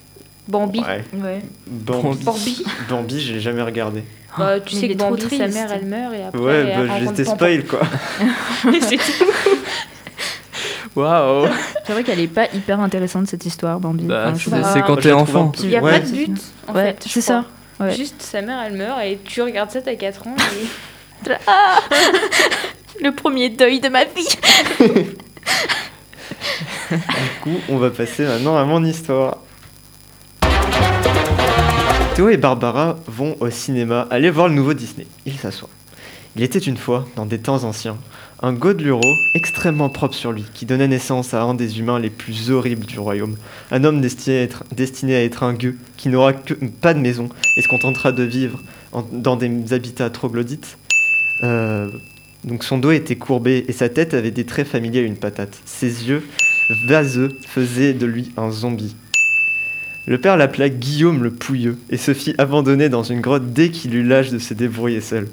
Bambi. 0.48 0.80
Ouais. 0.80 1.04
Ouais. 1.14 1.42
Bambi. 1.66 2.24
Bambi. 2.24 2.64
Bambi, 2.88 3.20
je 3.20 3.32
l'ai 3.34 3.40
jamais 3.40 3.62
regardé. 3.62 4.02
Bah, 4.36 4.60
tu 4.60 4.74
Mais 4.74 4.80
sais 4.80 4.88
que 4.88 4.94
Bambi, 4.94 5.22
sa 5.36 5.48
mère, 5.48 5.72
elle 5.72 5.86
meurt 5.86 6.14
et 6.14 6.22
après. 6.24 6.38
Ouais, 6.40 6.54
elle 6.54 6.88
bah, 6.88 6.94
j'étais 7.00 7.24
spoil, 7.24 7.64
quoi. 7.66 7.80
C'est 8.80 8.96
tout. 8.96 9.24
Waouh 10.96 11.46
C'est 11.86 11.92
vrai 11.92 12.02
qu'elle 12.02 12.18
est 12.20 12.26
pas 12.26 12.46
hyper 12.52 12.80
intéressante 12.80 13.28
cette 13.28 13.46
histoire, 13.46 13.78
Bambi. 13.78 14.04
Bah, 14.04 14.32
Enfin, 14.34 14.62
c'est 14.72 14.82
quand 14.82 14.96
Je 14.96 15.00
t'es 15.02 15.12
enfant. 15.12 15.52
Il 15.62 15.68
n'y 15.68 15.76
a 15.76 15.82
Ouais. 15.82 16.00
pas 16.00 16.06
de 16.06 16.10
but, 16.10 16.40
en 16.68 16.74
Ouais, 16.74 16.96
c'est 17.06 17.20
ça. 17.20 17.44
Ouais. 17.78 17.94
Juste 17.94 18.20
sa 18.20 18.42
mère, 18.42 18.60
elle 18.66 18.74
meurt 18.76 19.00
et 19.02 19.18
tu 19.24 19.40
regardes 19.40 19.70
ça, 19.70 19.80
t'as 19.80 19.94
4 19.94 20.26
ans. 20.26 20.36
Et... 20.36 21.30
Le 23.04 23.14
premier 23.14 23.48
deuil 23.50 23.80
de 23.80 23.88
ma 23.88 24.04
vie. 24.04 24.28
Du 26.90 27.40
coup, 27.42 27.56
on 27.68 27.78
va 27.78 27.90
passer 27.90 28.24
maintenant 28.24 28.56
à 28.56 28.64
mon 28.64 28.84
histoire. 28.84 29.38
Théo 32.14 32.28
et 32.28 32.36
Barbara 32.36 32.98
vont 33.06 33.36
au 33.40 33.50
cinéma 33.50 34.08
aller 34.10 34.30
voir 34.30 34.48
le 34.48 34.54
nouveau 34.54 34.74
Disney. 34.74 35.06
Ils 35.24 35.38
s'assoient. 35.38 35.68
Il 36.36 36.42
était 36.42 36.58
une 36.58 36.76
fois, 36.76 37.06
dans 37.16 37.26
des 37.26 37.38
temps 37.38 37.64
anciens, 37.64 37.96
un 38.42 38.52
Godeluro 38.52 39.14
extrêmement 39.34 39.88
propre 39.88 40.14
sur 40.14 40.32
lui, 40.32 40.44
qui 40.54 40.66
donnait 40.66 40.88
naissance 40.88 41.34
à 41.34 41.42
un 41.42 41.54
des 41.54 41.78
humains 41.78 41.98
les 41.98 42.10
plus 42.10 42.50
horribles 42.50 42.86
du 42.86 42.98
royaume. 42.98 43.36
Un 43.70 43.84
homme 43.84 44.00
destiné 44.00 44.48
à 45.14 45.22
être, 45.22 45.42
un 45.42 45.54
gueux, 45.54 45.76
qui 45.96 46.08
n'aura 46.08 46.32
pas 46.80 46.94
de 46.94 47.00
maison 47.00 47.28
et 47.56 47.62
se 47.62 47.68
contentera 47.68 48.12
de 48.12 48.22
vivre 48.22 48.60
dans 49.12 49.36
des 49.36 49.72
habitats 49.72 50.10
troglodytes. 50.10 50.76
Euh, 51.42 51.88
donc 52.44 52.64
son 52.64 52.78
dos 52.78 52.90
était 52.90 53.16
courbé 53.16 53.64
et 53.68 53.72
sa 53.72 53.88
tête 53.88 54.14
avait 54.14 54.30
des 54.30 54.44
traits 54.44 54.66
familiers 54.66 55.00
à 55.00 55.04
une 55.04 55.16
patate. 55.16 55.60
Ses 55.64 56.08
yeux 56.08 56.24
vaseux 56.86 57.30
faisaient 57.46 57.94
de 57.94 58.06
lui 58.06 58.32
un 58.36 58.50
zombie. 58.50 58.94
Le 60.06 60.18
père 60.18 60.36
l'appela 60.36 60.68
Guillaume 60.68 61.22
le 61.22 61.30
Pouilleux 61.30 61.78
et 61.90 61.96
se 61.96 62.14
fit 62.14 62.34
abandonner 62.38 62.88
dans 62.88 63.02
une 63.02 63.20
grotte 63.20 63.52
dès 63.52 63.70
qu'il 63.70 63.94
eut 63.94 64.02
l'âge 64.02 64.30
de 64.30 64.38
se 64.38 64.54
débrouiller 64.54 65.00
seul. 65.00 65.28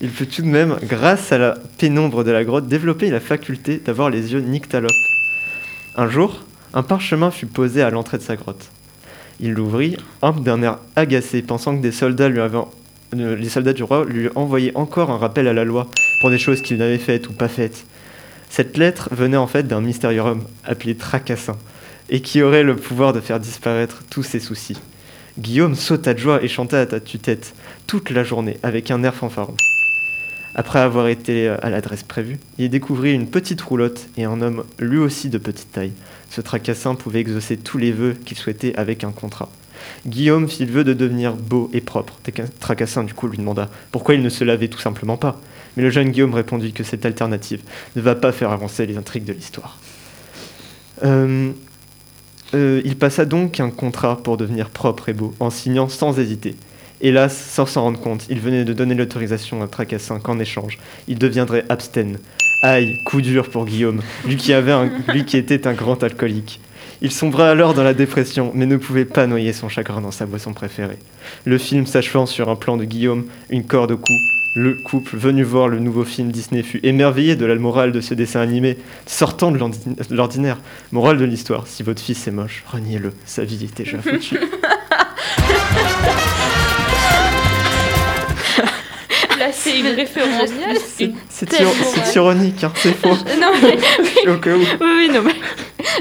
Il 0.00 0.10
put 0.10 0.26
tout 0.26 0.42
de 0.42 0.46
même, 0.46 0.76
grâce 0.82 1.32
à 1.32 1.38
la 1.38 1.56
pénombre 1.78 2.24
de 2.24 2.30
la 2.30 2.44
grotte, 2.44 2.68
développer 2.68 3.10
la 3.10 3.20
faculté 3.20 3.80
d'avoir 3.84 4.10
les 4.10 4.32
yeux 4.32 4.40
nyctalopes. 4.40 4.90
Un 5.96 6.08
jour, 6.10 6.44
un 6.74 6.82
parchemin 6.82 7.30
fut 7.30 7.46
posé 7.46 7.80
à 7.82 7.90
l'entrée 7.90 8.18
de 8.18 8.22
sa 8.22 8.36
grotte. 8.36 8.70
Il 9.40 9.52
l'ouvrit, 9.52 9.96
un 10.22 10.32
d'un 10.32 10.62
air 10.62 10.78
agacé, 10.96 11.42
pensant 11.42 11.76
que 11.76 11.86
euh, 11.86 13.36
les 13.36 13.48
soldats 13.48 13.72
du 13.72 13.82
roi 13.82 14.04
lui 14.04 14.28
envoyaient 14.34 14.76
encore 14.76 15.10
un 15.10 15.18
rappel 15.18 15.48
à 15.48 15.52
la 15.52 15.64
loi 15.64 15.88
pour 16.20 16.30
des 16.30 16.38
choses 16.38 16.62
qu'il 16.62 16.78
n'avait 16.78 16.98
faites 16.98 17.28
ou 17.28 17.32
pas 17.32 17.48
faites. 17.48 17.86
Cette 18.56 18.76
lettre 18.76 19.08
venait 19.10 19.36
en 19.36 19.48
fait 19.48 19.66
d'un 19.66 19.80
mystérieux 19.80 20.20
homme 20.20 20.44
appelé 20.64 20.94
Tracassin, 20.94 21.56
et 22.08 22.20
qui 22.20 22.40
aurait 22.40 22.62
le 22.62 22.76
pouvoir 22.76 23.12
de 23.12 23.18
faire 23.18 23.40
disparaître 23.40 24.04
tous 24.10 24.22
ses 24.22 24.38
soucis. 24.38 24.78
Guillaume 25.40 25.74
sauta 25.74 26.14
de 26.14 26.20
joie 26.20 26.40
et 26.40 26.46
chanta 26.46 26.80
à 26.80 26.86
ta 26.86 27.00
tue-tête 27.00 27.52
toute 27.88 28.10
la 28.10 28.22
journée 28.22 28.58
avec 28.62 28.92
un 28.92 29.02
air 29.02 29.12
fanfaron. 29.12 29.56
Après 30.54 30.78
avoir 30.78 31.08
été 31.08 31.48
à 31.48 31.68
l'adresse 31.68 32.04
prévue, 32.04 32.38
il 32.56 32.70
découvrit 32.70 33.12
une 33.12 33.26
petite 33.26 33.60
roulotte 33.60 34.06
et 34.16 34.22
un 34.22 34.40
homme 34.40 34.62
lui 34.78 34.98
aussi 34.98 35.30
de 35.30 35.38
petite 35.38 35.72
taille. 35.72 35.92
Ce 36.30 36.40
tracassin 36.40 36.94
pouvait 36.94 37.18
exaucer 37.18 37.56
tous 37.56 37.78
les 37.78 37.90
vœux 37.90 38.14
qu'il 38.24 38.38
souhaitait 38.38 38.76
avec 38.76 39.02
un 39.02 39.10
contrat. 39.10 39.50
Guillaume 40.06 40.48
fit 40.48 40.64
le 40.64 40.70
vœu 40.70 40.84
de 40.84 40.94
devenir 40.94 41.32
beau 41.32 41.70
et 41.72 41.80
propre. 41.80 42.20
Tracassin 42.60 43.02
du 43.02 43.14
coup 43.14 43.26
lui 43.26 43.38
demanda 43.38 43.68
pourquoi 43.90 44.14
il 44.14 44.22
ne 44.22 44.28
se 44.28 44.44
lavait 44.44 44.68
tout 44.68 44.78
simplement 44.78 45.16
pas. 45.16 45.40
Mais 45.76 45.82
le 45.82 45.90
jeune 45.90 46.10
Guillaume 46.10 46.34
répondit 46.34 46.72
que 46.72 46.84
cette 46.84 47.04
alternative 47.06 47.62
ne 47.96 48.00
va 48.00 48.14
pas 48.14 48.32
faire 48.32 48.50
avancer 48.50 48.86
les 48.86 48.96
intrigues 48.96 49.24
de 49.24 49.32
l'histoire. 49.32 49.78
Euh, 51.02 51.50
euh, 52.54 52.80
il 52.84 52.96
passa 52.96 53.24
donc 53.24 53.58
un 53.60 53.70
contrat 53.70 54.22
pour 54.22 54.36
devenir 54.36 54.70
propre 54.70 55.08
et 55.08 55.12
beau, 55.12 55.34
en 55.40 55.50
signant 55.50 55.88
sans 55.88 56.18
hésiter. 56.18 56.54
Hélas, 57.00 57.36
sans 57.36 57.66
s'en 57.66 57.82
rendre 57.82 58.00
compte, 58.00 58.26
il 58.30 58.38
venait 58.38 58.64
de 58.64 58.72
donner 58.72 58.94
l'autorisation 58.94 59.62
à 59.62 59.66
Tracassin 59.66 60.20
qu'en 60.20 60.38
échange, 60.38 60.78
il 61.08 61.18
deviendrait 61.18 61.64
abstène. 61.68 62.18
Aïe, 62.62 62.94
coup 63.04 63.20
dur 63.20 63.50
pour 63.50 63.66
Guillaume, 63.66 64.00
lui 64.24 64.36
qui, 64.36 64.54
lui 65.12 65.24
qui 65.24 65.36
était 65.36 65.66
un 65.66 65.74
grand 65.74 66.02
alcoolique. 66.02 66.60
Il 67.02 67.10
sombra 67.10 67.50
alors 67.50 67.74
dans 67.74 67.82
la 67.82 67.92
dépression, 67.92 68.52
mais 68.54 68.64
ne 68.64 68.76
pouvait 68.76 69.04
pas 69.04 69.26
noyer 69.26 69.52
son 69.52 69.68
chagrin 69.68 70.00
dans 70.00 70.12
sa 70.12 70.24
boisson 70.24 70.54
préférée. 70.54 70.98
Le 71.44 71.58
film 71.58 71.84
s'achevant 71.86 72.24
sur 72.24 72.48
un 72.48 72.56
plan 72.56 72.76
de 72.76 72.84
Guillaume, 72.84 73.26
une 73.50 73.64
corde 73.64 73.90
au 73.90 73.98
cou, 73.98 74.12
le 74.56 74.74
couple 74.74 75.16
venu 75.16 75.42
voir 75.42 75.66
le 75.68 75.80
nouveau 75.80 76.04
film 76.04 76.30
Disney 76.30 76.62
fut 76.62 76.78
émerveillé 76.86 77.34
de 77.34 77.44
la 77.44 77.56
morale 77.56 77.90
de 77.90 78.00
ce 78.00 78.14
dessin 78.14 78.40
animé, 78.40 78.78
sortant 79.04 79.50
de 79.50 79.58
l'ordi- 79.58 79.80
l'ordinaire. 80.10 80.58
Morale 80.92 81.18
de 81.18 81.24
l'histoire, 81.24 81.66
si 81.66 81.82
votre 81.82 82.00
fils 82.00 82.26
est 82.28 82.30
moche, 82.30 82.62
reniez-le, 82.70 83.12
sa 83.24 83.44
vie 83.44 83.64
est 83.64 83.76
déjà 83.76 83.98
foutue. 83.98 84.38
Là, 89.38 89.50
c'est 89.52 89.80
une 89.80 89.88
référence. 89.88 90.50
C'est 91.28 92.14
ironique, 92.14 92.62
hein, 92.64 92.72
c'est 92.76 92.94
faux. 92.96 93.08
non, 93.40 93.50
mais, 93.62 93.76
où. 94.30 94.58
oui, 94.58 94.66
oui, 94.80 95.10
non, 95.12 95.22
mais 95.22 95.34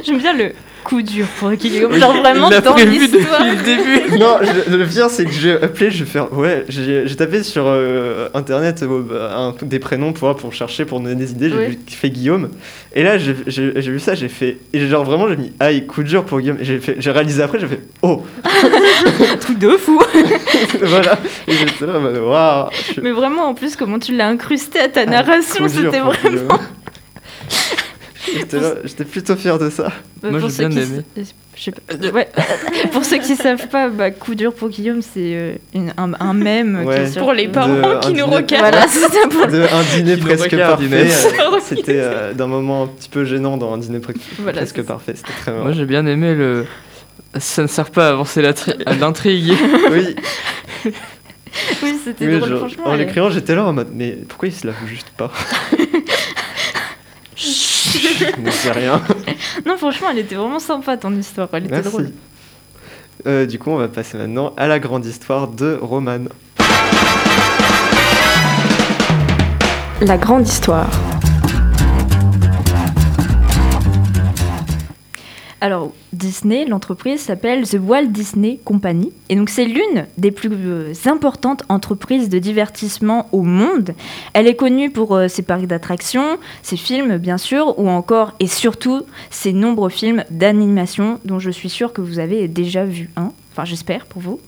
j'aime 0.04 0.20
bien 0.20 0.34
le 0.34 0.54
coup 0.84 1.02
dur 1.02 1.26
pour 1.40 1.52
Guillaume. 1.54 1.92
Oui, 1.94 2.00
Genre 2.00 2.14
vraiment 2.18 2.50
Il 2.52 2.62
dans 2.62 2.76
l'histoire. 2.76 3.44
depuis 3.46 3.58
le 3.58 3.64
début. 3.64 4.18
Non, 4.20 4.38
je- 4.42 4.76
le 4.76 4.86
pire, 4.86 5.10
c'est 5.10 5.26
que 5.26 5.32
j'ai 5.32 5.54
appelé, 5.54 5.90
je 5.92 6.04
faire. 6.06 6.32
Ouais, 6.34 6.66
j'ai 6.70 7.16
tapé 7.16 7.42
sur 7.44 7.64
euh, 7.68 8.30
internet 8.34 8.84
euh, 8.84 9.30
un, 9.36 9.56
des 9.62 9.80
prénoms 9.80 10.14
pour, 10.14 10.36
pour 10.36 10.54
chercher, 10.54 10.86
pour 10.86 11.00
donner 11.00 11.16
des 11.16 11.32
idées. 11.32 11.50
J'ai 11.50 11.76
qu'il 11.78 11.96
fait 11.98 12.10
Guillaume. 12.10 12.50
Et 12.96 13.04
là, 13.04 13.18
j'ai 13.18 13.34
vu 13.34 14.00
ça, 14.00 14.14
j'ai 14.16 14.30
fait. 14.30 14.58
Et 14.74 14.88
genre, 14.88 15.04
vraiment, 15.04 15.28
j'ai 15.28 15.38
mis 15.38 15.52
aïe, 15.60 15.86
coup 15.88 16.04
dur 16.04 16.24
pour 16.26 16.40
Guillaume. 16.40 16.58
Et 16.62 16.66
j'ai 16.66 16.80
fait- 16.80 16.96
j'ai 17.00 17.12
réalisé 17.12 17.42
après, 17.42 17.60
j'ai 17.60 17.68
fait 17.68 17.82
oh 18.02 18.24
truc 19.40 19.58
de 19.60 19.70
fou. 19.72 20.00
Voilà. 20.82 21.18
Et 21.48 21.54
j'étais 21.54 21.86
là, 21.86 22.00
waouh 22.00 22.70
Mais 23.02 23.12
vraiment, 23.12 23.44
en 23.48 23.54
plus, 23.54 23.76
comment 23.76 24.00
tu 24.00 24.16
l'as 24.16 24.28
incrusté 24.28 24.80
à 24.80 24.90
ta 24.90 25.06
narration, 25.06 25.68
c'était 25.68 26.00
vraiment. 26.00 26.60
J'étais 28.86 29.06
plutôt 29.06 29.36
fier 29.36 29.58
de 29.60 29.70
ça. 29.70 29.90
Bah, 30.22 30.30
Moi, 30.32 30.40
j'ai 30.40 30.50
ceux 30.50 30.68
bien 30.68 30.82
qui 30.82 30.86
aimé. 30.94 32.12
Ouais. 32.14 32.30
pour 32.92 33.04
ceux 33.06 33.18
qui 33.20 33.36
savent 33.36 33.68
pas, 33.68 33.90
bah, 33.90 34.12
coup 34.12 34.34
dur 34.36 34.54
pour 34.54 34.70
Guillaume, 34.70 35.02
c'est 35.02 35.36
euh, 35.36 35.56
un, 35.98 36.12
un 36.20 36.34
mème 36.34 36.80
qui 36.82 36.88
Ouais. 36.88 37.02
est 37.02 37.08
sur- 37.12 37.22
Pour 37.22 37.34
les 37.34 37.48
parents 37.48 38.00
qui 38.00 38.14
nous 38.14 38.26
regardent. 38.26 38.62
Voilà, 38.74 38.88
c'est 38.90 39.30
pour 39.30 39.44
un 39.44 39.84
dîner 39.96 40.18
presque 40.18 40.58
parfait. 40.58 40.86
Euh. 40.92 41.60
C'était 41.64 42.00
euh, 42.00 42.34
d'un 42.34 42.48
moment 42.48 42.84
un 42.84 42.88
petit 42.88 43.10
peu 43.10 43.24
gênant 43.26 43.58
dans 43.58 43.74
un 43.74 43.78
dîner 43.78 44.00
pre- 44.00 44.16
Voilà, 44.40 44.58
presque 44.60 44.82
parfait. 44.84 45.14
C'était 45.16 45.34
très 45.34 45.52
marrant. 45.52 45.64
Moi 45.66 45.74
j'ai 45.74 45.86
bien 45.86 46.06
aimé 46.06 46.34
le. 46.34 46.66
Ça 47.38 47.62
ne 47.64 47.68
sert 47.68 47.90
pas 47.92 48.08
à 48.08 48.10
avancer 48.12 48.42
la 48.42 48.54
tri- 48.54 48.74
à 48.86 48.94
l'intrigue. 48.96 49.54
Oui, 49.92 50.16
Oui, 51.84 52.00
c'était 52.04 52.28
oui, 52.28 52.38
drôle, 52.40 52.50
genre, 52.50 52.60
franchement. 52.60 52.84
en 52.88 52.96
l'écrivant, 52.96 53.30
j'étais 53.30 53.54
là 53.56 53.64
en 53.66 53.74
mode, 53.74 53.90
mais 53.94 54.18
pourquoi 54.28 54.48
il 54.50 54.54
se 54.54 54.66
lave 54.66 54.76
juste 54.88 55.10
pas? 55.16 55.32
Je 57.94 58.42
ne 58.42 58.52
sais 58.52 58.72
rien. 58.72 59.02
Non, 59.66 59.78
franchement, 59.78 60.08
elle 60.12 60.20
était 60.20 60.36
vraiment 60.36 60.60
sympa 60.60 60.98
ton 60.98 61.14
histoire. 61.16 61.48
Elle 61.54 61.66
était 61.66 61.76
Merci. 61.76 61.90
drôle. 61.90 62.12
Euh, 63.28 63.46
du 63.46 63.60
coup, 63.60 63.70
on 63.72 63.78
va 63.78 63.88
passer 63.88 64.18
maintenant 64.18 64.54
à 64.58 64.68
la 64.68 64.80
grande 64.80 65.06
histoire 65.06 65.48
de 65.48 65.78
Roman. 65.82 66.26
La 70.02 70.18
grande 70.18 70.48
histoire. 70.48 70.90
Alors, 75.64 75.94
Disney, 76.12 76.66
l'entreprise 76.66 77.22
s'appelle 77.22 77.66
The 77.66 77.78
Walt 77.82 78.08
Disney 78.08 78.60
Company. 78.66 79.14
Et 79.30 79.38
donc, 79.38 79.48
c'est 79.48 79.64
l'une 79.64 80.08
des 80.18 80.32
plus 80.32 80.50
euh, 80.52 80.92
importantes 81.06 81.64
entreprises 81.70 82.28
de 82.28 82.38
divertissement 82.38 83.30
au 83.32 83.44
monde. 83.44 83.92
Elle 84.34 84.48
est 84.48 84.58
connue 84.58 84.90
pour 84.90 85.16
euh, 85.16 85.30
ses 85.30 85.42
parcs 85.42 85.66
d'attractions, 85.66 86.38
ses 86.64 86.76
films, 86.76 87.16
bien 87.18 87.38
sûr, 87.38 87.80
ou 87.80 87.88
encore 87.88 88.34
et 88.42 88.48
surtout 88.48 89.04
ses 89.30 89.54
nombreux 89.54 89.90
films 89.90 90.26
d'animation, 90.30 91.22
dont 91.24 91.40
je 91.40 91.50
suis 91.50 91.70
sûre 91.70 91.94
que 91.94 92.02
vous 92.02 92.20
avez 92.20 92.50
déjà 92.50 92.84
vu 92.84 93.10
un. 93.16 93.32
Enfin, 93.54 93.66
j'espère 93.66 94.08
pour 94.08 94.20
vous. 94.20 94.40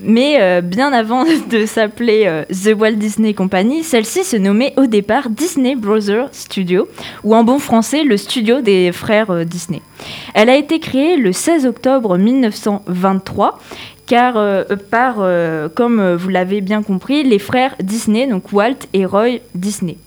Mais 0.00 0.40
euh, 0.40 0.60
bien 0.60 0.92
avant 0.92 1.24
de 1.50 1.66
s'appeler 1.66 2.24
euh, 2.26 2.44
The 2.44 2.78
Walt 2.78 2.92
Disney 2.92 3.34
Company, 3.34 3.82
celle-ci 3.82 4.22
se 4.22 4.36
nommait 4.36 4.74
au 4.76 4.86
départ 4.86 5.28
Disney 5.28 5.74
Brothers 5.74 6.28
Studio, 6.30 6.86
ou 7.24 7.34
en 7.34 7.42
bon 7.42 7.58
français, 7.58 8.04
le 8.04 8.16
studio 8.16 8.60
des 8.60 8.92
frères 8.92 9.30
euh, 9.30 9.42
Disney. 9.42 9.82
Elle 10.34 10.50
a 10.50 10.56
été 10.56 10.78
créée 10.78 11.16
le 11.16 11.32
16 11.32 11.66
octobre 11.66 12.16
1923 12.16 13.58
car 14.06 14.64
par, 14.90 15.16
comme 15.74 16.14
vous 16.14 16.30
l'avez 16.30 16.62
bien 16.62 16.82
compris, 16.82 17.24
les 17.24 17.38
frères 17.38 17.74
Disney, 17.82 18.26
donc 18.26 18.54
Walt 18.54 18.78
et 18.94 19.04
Roy 19.04 19.40
Disney. 19.54 19.98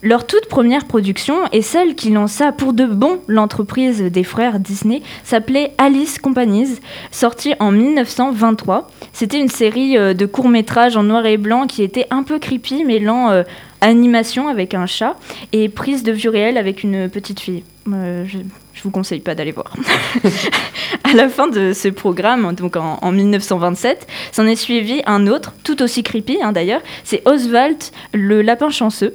Leur 0.00 0.28
toute 0.28 0.46
première 0.46 0.84
production, 0.84 1.38
et 1.52 1.60
celle 1.60 1.96
qui 1.96 2.10
lança 2.10 2.52
pour 2.52 2.72
de 2.72 2.84
bon 2.86 3.18
l'entreprise 3.26 4.00
des 4.00 4.22
frères 4.22 4.60
Disney, 4.60 5.02
s'appelait 5.24 5.72
Alice 5.76 6.20
Companies, 6.20 6.78
sortie 7.10 7.54
en 7.58 7.72
1923. 7.72 8.86
C'était 9.12 9.40
une 9.40 9.48
série 9.48 9.98
euh, 9.98 10.14
de 10.14 10.24
courts-métrages 10.24 10.96
en 10.96 11.02
noir 11.02 11.26
et 11.26 11.36
blanc 11.36 11.66
qui 11.66 11.82
était 11.82 12.06
un 12.10 12.22
peu 12.22 12.38
creepy, 12.38 12.84
mêlant 12.84 13.30
euh, 13.30 13.42
animation 13.80 14.46
avec 14.46 14.72
un 14.74 14.86
chat 14.86 15.16
et 15.52 15.68
prise 15.68 16.04
de 16.04 16.12
vue 16.12 16.28
réelle 16.28 16.58
avec 16.58 16.84
une 16.84 17.08
petite 17.08 17.40
fille. 17.40 17.64
Euh, 17.92 18.24
je, 18.26 18.38
je 18.78 18.82
vous 18.84 18.90
conseille 18.90 19.20
pas 19.20 19.34
d'aller 19.34 19.52
voir. 19.52 19.74
à 21.04 21.12
la 21.14 21.28
fin 21.28 21.48
de 21.48 21.72
ce 21.72 21.88
programme, 21.88 22.54
donc 22.54 22.76
en, 22.76 22.98
en 23.02 23.12
1927, 23.12 24.06
s'en 24.30 24.46
est 24.46 24.56
suivi 24.56 25.02
un 25.06 25.26
autre, 25.26 25.52
tout 25.64 25.82
aussi 25.82 26.02
creepy 26.02 26.38
hein, 26.42 26.52
d'ailleurs, 26.52 26.80
c'est 27.02 27.26
Oswald 27.26 27.78
le 28.12 28.42
lapin 28.42 28.70
chanceux. 28.70 29.14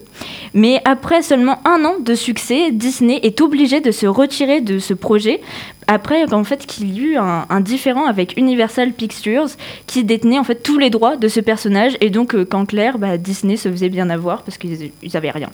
Mais 0.54 0.82
après 0.86 1.22
seulement 1.22 1.62
un 1.66 1.86
an 1.86 1.96
de 2.00 2.14
succès, 2.14 2.72
Disney 2.72 3.20
est 3.24 3.40
obligé 3.42 3.80
de 3.80 3.92
se 3.92 4.06
retirer 4.06 4.60
de 4.60 4.80
ce 4.80 4.94
projet 4.94 5.40
après 5.88 6.32
en 6.34 6.44
fait 6.44 6.66
qu'il 6.66 6.94
y 6.94 7.02
eut 7.02 7.18
un, 7.18 7.46
un 7.50 7.60
différend 7.60 8.06
avec 8.06 8.38
Universal 8.38 8.94
Pictures 8.94 9.48
qui 9.86 10.04
détenait 10.04 10.40
en 10.40 10.44
fait 10.44 10.64
tous 10.64 10.78
les 10.78 10.90
droits 10.90 11.18
de 11.18 11.28
ce 11.28 11.40
personnage 11.42 11.98
et 12.00 12.10
donc 12.10 12.36
euh, 12.36 12.46
qu'en 12.46 12.66
clair 12.66 12.98
bah, 12.98 13.18
Disney 13.18 13.58
se 13.58 13.70
faisait 13.70 13.90
bien 13.90 14.10
avoir 14.10 14.44
parce 14.44 14.58
qu'ils 14.58 14.92
ils 15.02 15.18
avaient 15.18 15.32
rien. 15.32 15.50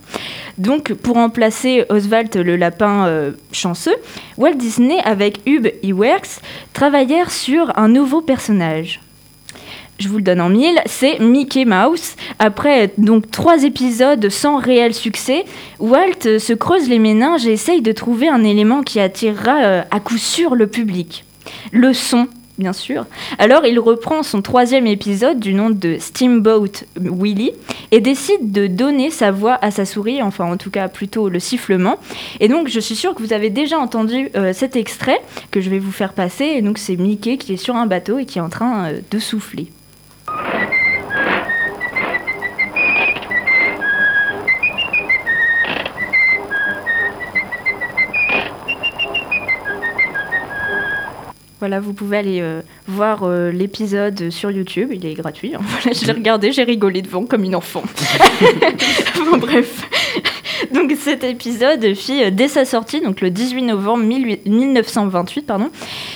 Donc 0.57 0.93
pour 0.93 1.15
remplacer 1.15 1.85
Oswald 1.89 2.35
le 2.35 2.55
lapin 2.55 3.07
euh, 3.09 3.31
chanceux, 3.51 3.95
Walt 4.37 4.55
Disney 4.55 4.99
avec 5.03 5.39
Hub 5.45 5.67
Iwerks 5.83 6.39
travaillèrent 6.73 7.31
sur 7.31 7.77
un 7.77 7.87
nouveau 7.87 8.21
personnage. 8.21 9.01
Je 9.99 10.07
vous 10.07 10.17
le 10.17 10.23
donne 10.23 10.39
en 10.39 10.49
mille, 10.49 10.79
c'est 10.85 11.19
Mickey 11.19 11.65
Mouse. 11.65 12.15
Après 12.39 12.93
donc 12.97 13.29
trois 13.29 13.63
épisodes 13.63 14.29
sans 14.29 14.57
réel 14.57 14.93
succès, 14.93 15.43
Walt 15.79 16.39
se 16.39 16.53
creuse 16.53 16.87
les 16.87 16.99
méninges 16.99 17.45
et 17.45 17.51
essaye 17.51 17.81
de 17.81 17.91
trouver 17.91 18.29
un 18.29 18.45
élément 18.45 18.81
qui 18.81 19.01
attirera 19.01 19.57
euh, 19.61 19.81
à 19.91 19.99
coup 19.99 20.17
sûr 20.17 20.55
le 20.55 20.67
public. 20.67 21.25
Le 21.73 21.93
son, 21.93 22.27
bien 22.59 22.73
sûr. 22.73 23.05
Alors 23.39 23.65
il 23.65 23.79
reprend 23.79 24.21
son 24.21 24.41
troisième 24.41 24.85
épisode 24.85 25.39
du 25.39 25.53
nom 25.53 25.69
de 25.69 25.97
Steamboat 25.97 26.83
Willie 26.99 27.53
et 27.91 28.01
décide 28.01 28.51
de 28.51 28.67
donner 28.67 29.09
sa 29.09 29.31
voix 29.31 29.57
à 29.61 29.71
sa 29.71 29.85
souris, 29.85 30.21
enfin 30.21 30.45
en 30.45 30.57
tout 30.57 30.69
cas 30.69 30.89
plutôt 30.89 31.29
le 31.29 31.39
sifflement. 31.39 31.97
Et 32.39 32.47
donc 32.49 32.67
je 32.67 32.79
suis 32.79 32.95
sûre 32.95 33.15
que 33.15 33.23
vous 33.23 33.33
avez 33.33 33.49
déjà 33.49 33.79
entendu 33.79 34.29
euh, 34.35 34.53
cet 34.53 34.75
extrait 34.75 35.21
que 35.51 35.61
je 35.61 35.69
vais 35.69 35.79
vous 35.79 35.91
faire 35.91 36.13
passer. 36.13 36.45
Et 36.45 36.61
donc 36.61 36.77
c'est 36.77 36.97
Mickey 36.97 37.37
qui 37.37 37.53
est 37.53 37.57
sur 37.57 37.75
un 37.75 37.87
bateau 37.87 38.19
et 38.19 38.25
qui 38.25 38.37
est 38.37 38.41
en 38.41 38.49
train 38.49 38.89
euh, 38.89 38.99
de 39.09 39.19
souffler. 39.19 39.69
Voilà, 51.59 51.81
vous 51.81 51.91
pouvez 51.91 52.17
aller 52.17 52.39
euh, 52.41 52.61
voir 52.87 53.23
euh, 53.23 53.51
l'épisode 53.51 54.29
sur 54.29 54.49
YouTube, 54.49 54.91
il 54.93 55.05
est 55.05 55.13
gratuit. 55.13 55.53
hein. 55.55 55.59
Voilà, 55.81 55.91
je 55.91 56.05
l'ai 56.05 56.13
regardé, 56.13 56.53
j'ai 56.53 56.63
rigolé 56.63 57.01
devant 57.01 57.25
comme 57.25 57.43
une 57.43 57.55
enfant. 57.55 57.83
bon, 59.29 59.37
bref. 59.37 59.85
Donc 60.73 60.93
cet 60.97 61.23
épisode 61.25 61.93
fit 61.95 62.23
euh, 62.23 62.29
dès 62.31 62.47
sa 62.47 62.63
sortie, 62.63 63.01
donc 63.01 63.19
le 63.19 63.29
18 63.29 63.63
novembre 63.63 64.05
18 64.05 64.45
1928, 64.45 65.41
pardon, 65.41 65.69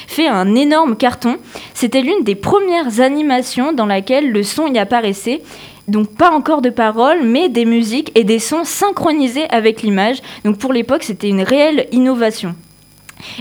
fait 0.07 0.27
un 0.27 0.55
énorme 0.55 0.95
carton. 0.95 1.37
C'était 1.73 2.01
l'une 2.01 2.23
des 2.23 2.35
premières 2.35 3.01
animations 3.01 3.73
dans 3.73 3.85
laquelle 3.85 4.31
le 4.31 4.43
son 4.43 4.67
y 4.67 4.79
apparaissait. 4.79 5.41
Donc 5.89 6.15
pas 6.15 6.31
encore 6.31 6.61
de 6.61 6.69
paroles, 6.69 7.23
mais 7.25 7.49
des 7.49 7.65
musiques 7.65 8.17
et 8.17 8.23
des 8.23 8.39
sons 8.39 8.63
synchronisés 8.63 9.49
avec 9.49 9.81
l'image. 9.81 10.21
Donc 10.45 10.57
pour 10.57 10.71
l'époque, 10.71 11.03
c'était 11.03 11.27
une 11.27 11.41
réelle 11.41 11.87
innovation. 11.91 12.55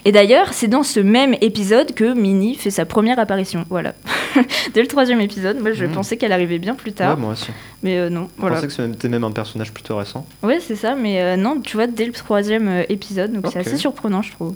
Et 0.04 0.12
d'ailleurs, 0.12 0.52
c'est 0.52 0.68
dans 0.68 0.82
ce 0.82 1.00
même 1.00 1.34
épisode 1.40 1.94
que 1.94 2.14
Minnie 2.14 2.54
fait 2.54 2.70
sa 2.70 2.84
première 2.84 3.18
apparition. 3.18 3.64
Voilà. 3.70 3.94
Dès 4.74 4.80
le 4.82 4.86
troisième 4.88 5.20
épisode, 5.20 5.60
moi 5.60 5.72
je 5.72 5.84
Mhm. 5.84 5.92
pensais 5.92 6.16
qu'elle 6.16 6.32
arrivait 6.32 6.58
bien 6.58 6.74
plus 6.74 6.92
tard, 6.92 7.14
Ouais, 7.16 7.20
moi 7.20 7.32
aussi. 7.32 7.50
mais 7.82 7.98
euh, 7.98 8.08
non. 8.10 8.28
Je 8.36 8.40
Voilà. 8.40 8.56
pensais 8.56 8.66
que 8.68 8.72
c'était 8.72 9.08
même 9.08 9.24
un 9.24 9.30
personnage 9.32 9.72
plutôt 9.72 9.96
récent. 9.96 10.26
Ouais, 10.42 10.58
c'est 10.60 10.76
ça, 10.76 10.94
mais 10.94 11.20
euh, 11.22 11.36
non, 11.36 11.60
tu 11.60 11.76
vois, 11.76 11.86
dès 11.86 12.06
le 12.06 12.12
troisième 12.12 12.68
euh, 12.68 12.82
épisode, 12.88 13.32
donc 13.32 13.46
c'est 13.52 13.58
assez 13.58 13.76
surprenant, 13.76 14.22
je 14.22 14.32
trouve. 14.32 14.54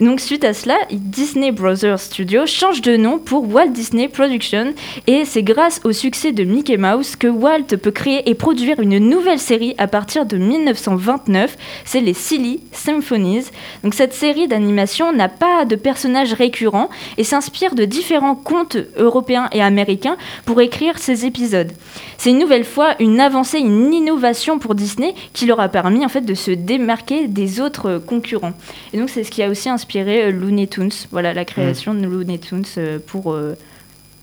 Donc 0.00 0.18
suite 0.18 0.42
à 0.42 0.54
cela, 0.54 0.76
Disney 0.90 1.52
Brothers 1.52 2.00
Studio 2.00 2.46
change 2.46 2.82
de 2.82 2.96
nom 2.96 3.18
pour 3.18 3.48
Walt 3.48 3.68
Disney 3.68 4.08
Production 4.08 4.74
et 5.06 5.24
c'est 5.24 5.44
grâce 5.44 5.80
au 5.84 5.92
succès 5.92 6.32
de 6.32 6.42
Mickey 6.42 6.76
Mouse 6.76 7.14
que 7.14 7.28
Walt 7.28 7.76
peut 7.80 7.92
créer 7.92 8.28
et 8.28 8.34
produire 8.34 8.80
une 8.80 8.98
nouvelle 8.98 9.38
série 9.38 9.74
à 9.78 9.86
partir 9.86 10.26
de 10.26 10.36
1929, 10.36 11.56
c'est 11.84 12.00
les 12.00 12.12
Silly 12.12 12.60
Symphonies. 12.72 13.44
Donc 13.84 13.94
cette 13.94 14.14
série 14.14 14.48
d'animation 14.48 15.12
n'a 15.12 15.28
pas 15.28 15.64
de 15.64 15.76
personnages 15.76 16.32
récurrents 16.32 16.90
et 17.16 17.22
s'inspire 17.22 17.76
de 17.76 17.84
différents 17.84 18.34
contes 18.34 18.76
européens 18.96 19.48
et 19.52 19.62
américains 19.62 20.16
pour 20.44 20.60
écrire 20.60 20.98
ces 20.98 21.24
épisodes. 21.24 21.70
C'est 22.18 22.30
une 22.30 22.40
nouvelle 22.40 22.64
fois 22.64 22.96
une 22.98 23.20
avancée, 23.20 23.58
une 23.58 23.94
innovation 23.94 24.58
pour 24.58 24.74
Disney 24.74 25.14
qui 25.32 25.46
leur 25.46 25.60
a 25.60 25.68
permis 25.68 26.04
en 26.04 26.08
fait 26.08 26.22
de 26.22 26.34
se 26.34 26.50
démarquer 26.50 27.28
des 27.28 27.60
autres 27.60 28.02
concurrents. 28.04 28.54
Et 28.92 28.98
donc 28.98 29.08
c'est 29.08 29.22
ce 29.22 29.30
qui 29.30 29.42
a 29.42 29.48
aussi 29.48 29.68
inspiré 29.68 29.83
euh, 29.96 30.30
Looney 30.30 30.66
Tunes, 30.66 30.92
voilà 31.10 31.32
la 31.34 31.44
création 31.44 31.94
de 31.94 32.06
Looney 32.06 32.38
Tunes 32.38 32.64
euh, 32.78 32.98
pour 33.04 33.32
euh, 33.32 33.54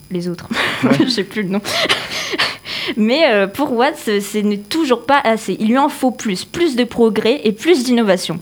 les 0.10 0.28
autres. 0.28 0.48
Je 1.00 1.08
sais 1.08 1.24
plus 1.24 1.44
le 1.44 1.50
nom. 1.50 1.62
Mais 2.98 3.48
pour 3.54 3.74
Watt, 3.74 3.96
ce 3.96 4.20
ce 4.20 4.40
n'est 4.40 4.58
toujours 4.58 5.06
pas 5.06 5.20
assez. 5.24 5.56
Il 5.60 5.68
lui 5.68 5.78
en 5.78 5.88
faut 5.88 6.12
plus, 6.12 6.46
plus 6.46 6.76
de 6.76 6.84
progrès 6.84 7.40
et 7.44 7.52
plus 7.52 7.84
d'innovation. 7.84 8.40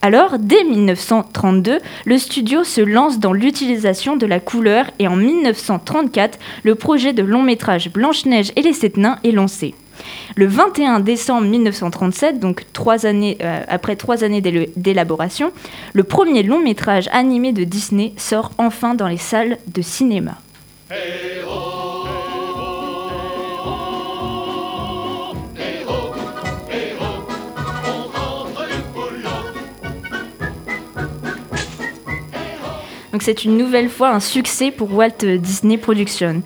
Alors, 0.00 0.38
dès 0.38 0.64
1932, 0.64 1.78
le 2.04 2.18
studio 2.18 2.64
se 2.64 2.80
lance 2.80 3.18
dans 3.18 3.32
l'utilisation 3.32 4.16
de 4.16 4.26
la 4.26 4.40
couleur 4.40 4.86
et 4.98 5.06
en 5.06 5.16
1934, 5.16 6.38
le 6.62 6.74
projet 6.74 7.12
de 7.12 7.22
long 7.22 7.42
métrage 7.42 7.90
Blanche-Neige 7.90 8.52
et 8.56 8.62
les 8.62 8.72
Sept 8.72 8.96
Nains 8.96 9.18
est 9.22 9.32
lancé. 9.32 9.74
Le 10.36 10.46
21 10.46 11.00
décembre 11.00 11.46
1937, 11.46 12.40
donc 12.40 12.64
trois 12.72 13.06
années, 13.06 13.38
euh, 13.42 13.60
après 13.68 13.96
trois 13.96 14.24
années 14.24 14.40
d'élaboration, 14.40 15.52
le 15.92 16.04
premier 16.04 16.42
long 16.42 16.60
métrage 16.60 17.08
animé 17.12 17.52
de 17.52 17.64
Disney 17.64 18.12
sort 18.16 18.52
enfin 18.58 18.94
dans 18.94 19.08
les 19.08 19.16
salles 19.18 19.58
de 19.66 19.82
cinéma. 19.82 20.38
Donc 33.14 33.22
c'est 33.22 33.44
une 33.44 33.56
nouvelle 33.56 33.88
fois 33.88 34.10
un 34.10 34.18
succès 34.18 34.72
pour 34.72 34.92
Walt 34.92 35.24
Disney 35.38 35.78
Productions. 35.78 36.42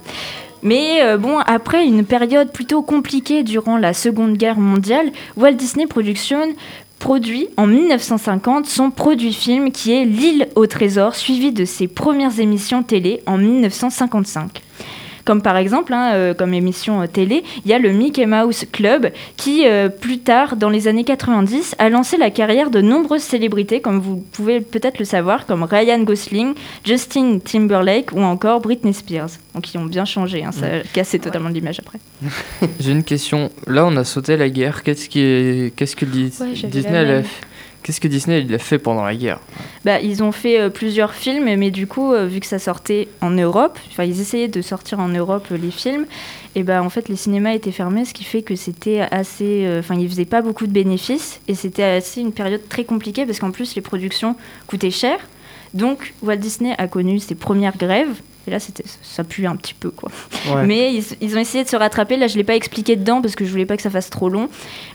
Mais 0.62 1.03
euh, 1.03 1.16
bon, 1.16 1.38
après 1.38 1.87
une 1.87 2.05
période 2.05 2.53
plutôt 2.53 2.83
compliquée 2.83 3.42
durant 3.42 3.77
la 3.77 3.92
Seconde 3.94 4.37
Guerre 4.37 4.59
mondiale, 4.59 5.11
Walt 5.37 5.53
Disney 5.53 5.87
Productions 5.87 6.55
produit 6.99 7.49
en 7.57 7.66
1950 7.66 8.66
son 8.66 8.90
produit 8.90 9.33
film 9.33 9.71
qui 9.71 9.92
est 9.92 10.05
L'île 10.05 10.49
au 10.57 10.66
trésor, 10.66 11.14
suivi 11.14 11.53
de 11.53 11.64
ses 11.64 11.87
premières 11.87 12.40
émissions 12.40 12.83
télé 12.83 13.23
en 13.27 13.38
1955. 13.38 14.62
Comme 15.29 15.43
par 15.43 15.59
exemple, 15.59 15.93
hein, 15.93 16.14
euh, 16.14 16.33
comme 16.33 16.55
émission 16.55 17.03
euh, 17.03 17.07
télé, 17.07 17.45
il 17.62 17.71
y 17.71 17.75
a 17.75 17.79
le 17.79 17.93
Mickey 17.93 18.25
Mouse 18.25 18.64
Club 18.73 19.11
qui, 19.37 19.67
euh, 19.67 19.91
plus 19.91 20.21
tard, 20.21 20.57
dans 20.57 20.71
les 20.71 20.88
années 20.88 21.05
90, 21.05 21.75
a 21.79 21.91
lancé 21.91 22.17
la 22.17 22.31
carrière 22.31 22.71
de 22.71 22.81
nombreuses 22.81 23.21
célébrités, 23.21 23.83
comme 23.83 24.01
vous 24.01 24.25
pouvez 24.33 24.62
peut-être 24.62 24.99
le 24.99 25.05
savoir, 25.05 25.45
comme 25.45 25.64
Ryan 25.64 25.99
Gosling, 25.99 26.55
Justin 26.83 27.41
Timberlake 27.41 28.12
ou 28.12 28.23
encore 28.23 28.62
Britney 28.62 28.95
Spears. 28.95 29.29
Donc 29.55 29.64
qui 29.64 29.77
ont 29.77 29.85
bien 29.85 30.07
changé, 30.07 30.43
hein, 30.45 30.51
ça 30.51 30.64
a 30.64 30.81
cassé 30.95 31.19
totalement 31.19 31.51
l'image 31.51 31.79
après. 31.79 31.99
J'ai 32.81 32.93
une 32.93 33.05
question. 33.05 33.51
Là, 33.67 33.85
on 33.85 33.95
a 33.99 34.05
sauté 34.05 34.38
la 34.38 34.49
guerre. 34.49 34.83
Qu'est-ce 34.83 35.11
qui 35.11 35.21
est... 35.21 35.77
Qu'est-ce 35.77 35.95
que 35.95 36.07
Dis- 36.07 36.33
Ouais, 36.41 37.25
Qu'est-ce 37.88 38.03
que 38.03 38.09
Disney 38.09 38.46
a 38.53 38.59
fait 38.59 38.79
pendant 38.79 39.03
la 39.03 39.16
guerre 39.16 39.40
Bah, 39.87 39.98
ils 39.98 40.22
ont 40.22 40.31
fait 40.31 40.61
euh, 40.61 40.68
plusieurs 40.68 41.14
films, 41.14 41.44
mais 41.57 41.70
du 41.70 41.87
coup, 41.87 42.12
euh, 42.12 42.27
vu 42.27 42.38
que 42.40 42.46
ça 42.46 42.59
sortait 42.59 43.09
en 43.22 43.31
Europe, 43.31 43.79
ils 43.98 44.20
essayaient 44.20 44.46
de 44.46 44.61
sortir 44.61 45.01
en 45.01 45.09
Europe 45.09 45.46
euh, 45.53 45.57
les 45.57 45.70
films, 45.70 46.05
et 46.55 46.64
bah, 46.64 46.83
en 46.83 46.90
fait, 46.90 47.09
les 47.09 47.16
cinémas 47.16 47.55
étaient 47.55 47.72
fermés, 47.72 48.05
ce 48.05 48.12
qui 48.12 48.24
fait 48.24 48.42
que 48.42 48.57
c'était 48.57 49.01
assez. 49.11 49.66
Enfin, 49.79 49.94
ils 49.94 50.07
faisaient 50.07 50.27
pas 50.27 50.42
beaucoup 50.42 50.66
de 50.66 50.70
bénéfices, 50.70 51.40
et 51.48 51.55
c'était 51.55 51.83
assez 51.83 52.20
une 52.20 52.33
période 52.33 52.68
très 52.68 52.85
compliquée, 52.85 53.24
parce 53.24 53.38
qu'en 53.38 53.53
plus, 53.53 53.74
les 53.74 53.81
productions 53.81 54.37
coûtaient 54.66 54.90
cher. 54.90 55.18
Donc, 55.72 56.12
Walt 56.22 56.37
Disney 56.37 56.74
a 56.77 56.88
connu 56.88 57.18
ses 57.20 57.37
premières 57.37 57.79
grèves, 57.79 58.20
et 58.48 58.50
là, 58.50 58.58
c'était, 58.58 58.84
ça 59.02 59.24
pue 59.24 59.46
un 59.46 59.56
petit 59.56 59.74
peu, 59.74 59.90
quoi. 59.90 60.11
Ouais. 60.50 60.64
Mais 60.64 60.94
ils, 60.94 61.04
ils 61.20 61.37
ont 61.37 61.40
essayé 61.40 61.62
de 61.64 61.68
se 61.68 61.76
rattraper. 61.76 62.16
Là, 62.16 62.26
je 62.26 62.32
ne 62.32 62.38
l'ai 62.38 62.44
pas 62.44 62.56
expliqué 62.56 62.96
dedans 62.96 63.20
parce 63.20 63.37
que 63.37 63.44
je 63.44 63.50
voulais 63.50 63.66
pas 63.66 63.76
que 63.76 63.82
ça 63.82 63.90
fasse 63.90 64.08
trop 64.08 64.30
long. 64.30 64.48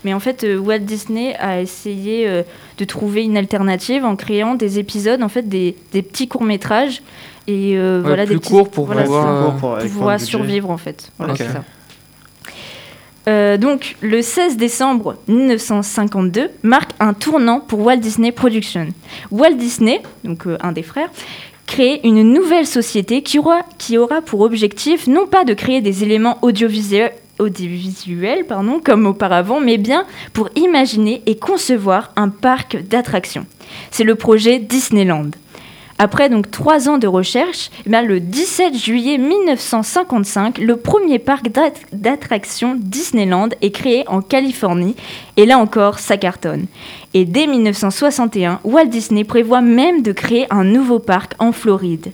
Mais 0.04 0.12
en 0.12 0.18
fait, 0.20 0.42
euh, 0.42 0.58
Walt 0.58 0.80
Disney 0.80 1.36
a 1.36 1.60
essayé 1.60 2.28
euh, 2.28 2.42
de 2.78 2.84
trouver 2.84 3.22
une 3.22 3.36
alternative 3.36 4.04
en 4.04 4.16
créant 4.16 4.56
des 4.56 4.80
épisodes, 4.80 5.22
en 5.22 5.28
fait, 5.28 5.48
des, 5.48 5.76
des 5.92 6.02
petits 6.02 6.26
courts-métrages. 6.26 7.00
Et 7.46 7.76
euh, 7.76 8.00
Ouais, 8.00 8.08
voilà, 8.08 8.24
plus 8.26 8.34
des 8.34 8.40
petits, 8.40 8.50
courts 8.50 8.70
pour 8.70 8.86
voilà, 8.86 9.04
pouvoir, 9.04 9.78
euh, 9.78 9.88
pour, 9.88 10.20
survivre, 10.20 10.70
en 10.70 10.78
fait. 10.78 11.12
Voilà, 11.18 11.34
Ok. 11.34 11.38
c'est 11.38 11.52
ça. 11.52 11.62
Euh, 13.26 13.56
donc, 13.56 13.96
le 14.02 14.20
16 14.20 14.56
décembre 14.56 15.16
1952 15.28 16.50
marque 16.62 16.90
un 17.00 17.14
tournant 17.14 17.60
pour 17.60 17.80
Walt 17.80 17.96
Disney 17.96 18.32
Productions. 18.32 18.88
Walt 19.30 19.54
Disney, 19.54 20.02
donc 20.24 20.46
euh, 20.46 20.58
un 20.60 20.72
des 20.72 20.82
frères, 20.82 21.08
crée 21.66 22.00
une 22.04 22.22
nouvelle 22.22 22.66
société 22.66 23.22
qui 23.22 23.38
aura, 23.38 23.62
pour 24.24 24.40
objectif 24.40 25.06
non 25.06 25.26
pas 25.26 25.44
de 25.44 25.54
créer 25.54 25.80
des 25.80 26.02
éléments 26.02 26.38
audiovisuels, 26.42 27.14
comme 28.84 29.06
auparavant, 29.06 29.60
mais 29.60 29.78
bien 29.78 30.06
pour 30.32 30.48
imaginer 30.56 31.22
et 31.26 31.36
concevoir 31.36 32.12
un 32.16 32.28
parc 32.28 32.76
d'attractions. 32.88 33.46
C'est 33.90 34.04
le 34.04 34.14
projet 34.14 34.58
Disneyland. 34.58 35.30
Après 35.98 36.28
donc 36.28 36.50
trois 36.50 36.88
ans 36.88 36.98
de 36.98 37.06
recherche, 37.06 37.70
eh 37.86 37.90
le 38.02 38.18
17 38.18 38.74
juillet 38.76 39.16
1955, 39.16 40.58
le 40.58 40.76
premier 40.76 41.20
parc 41.20 41.48
d'at- 41.48 41.70
d'attractions 41.92 42.76
Disneyland 42.76 43.50
est 43.62 43.70
créé 43.70 44.04
en 44.08 44.20
Californie. 44.20 44.96
Et 45.36 45.46
là 45.46 45.58
encore, 45.58 46.00
ça 46.00 46.16
cartonne. 46.16 46.66
Et 47.14 47.24
dès 47.24 47.46
1961, 47.46 48.60
Walt 48.64 48.86
Disney 48.86 49.22
prévoit 49.24 49.60
même 49.60 50.02
de 50.02 50.10
créer 50.12 50.46
un 50.50 50.64
nouveau 50.64 50.98
parc 50.98 51.34
en 51.38 51.52
Floride. 51.52 52.12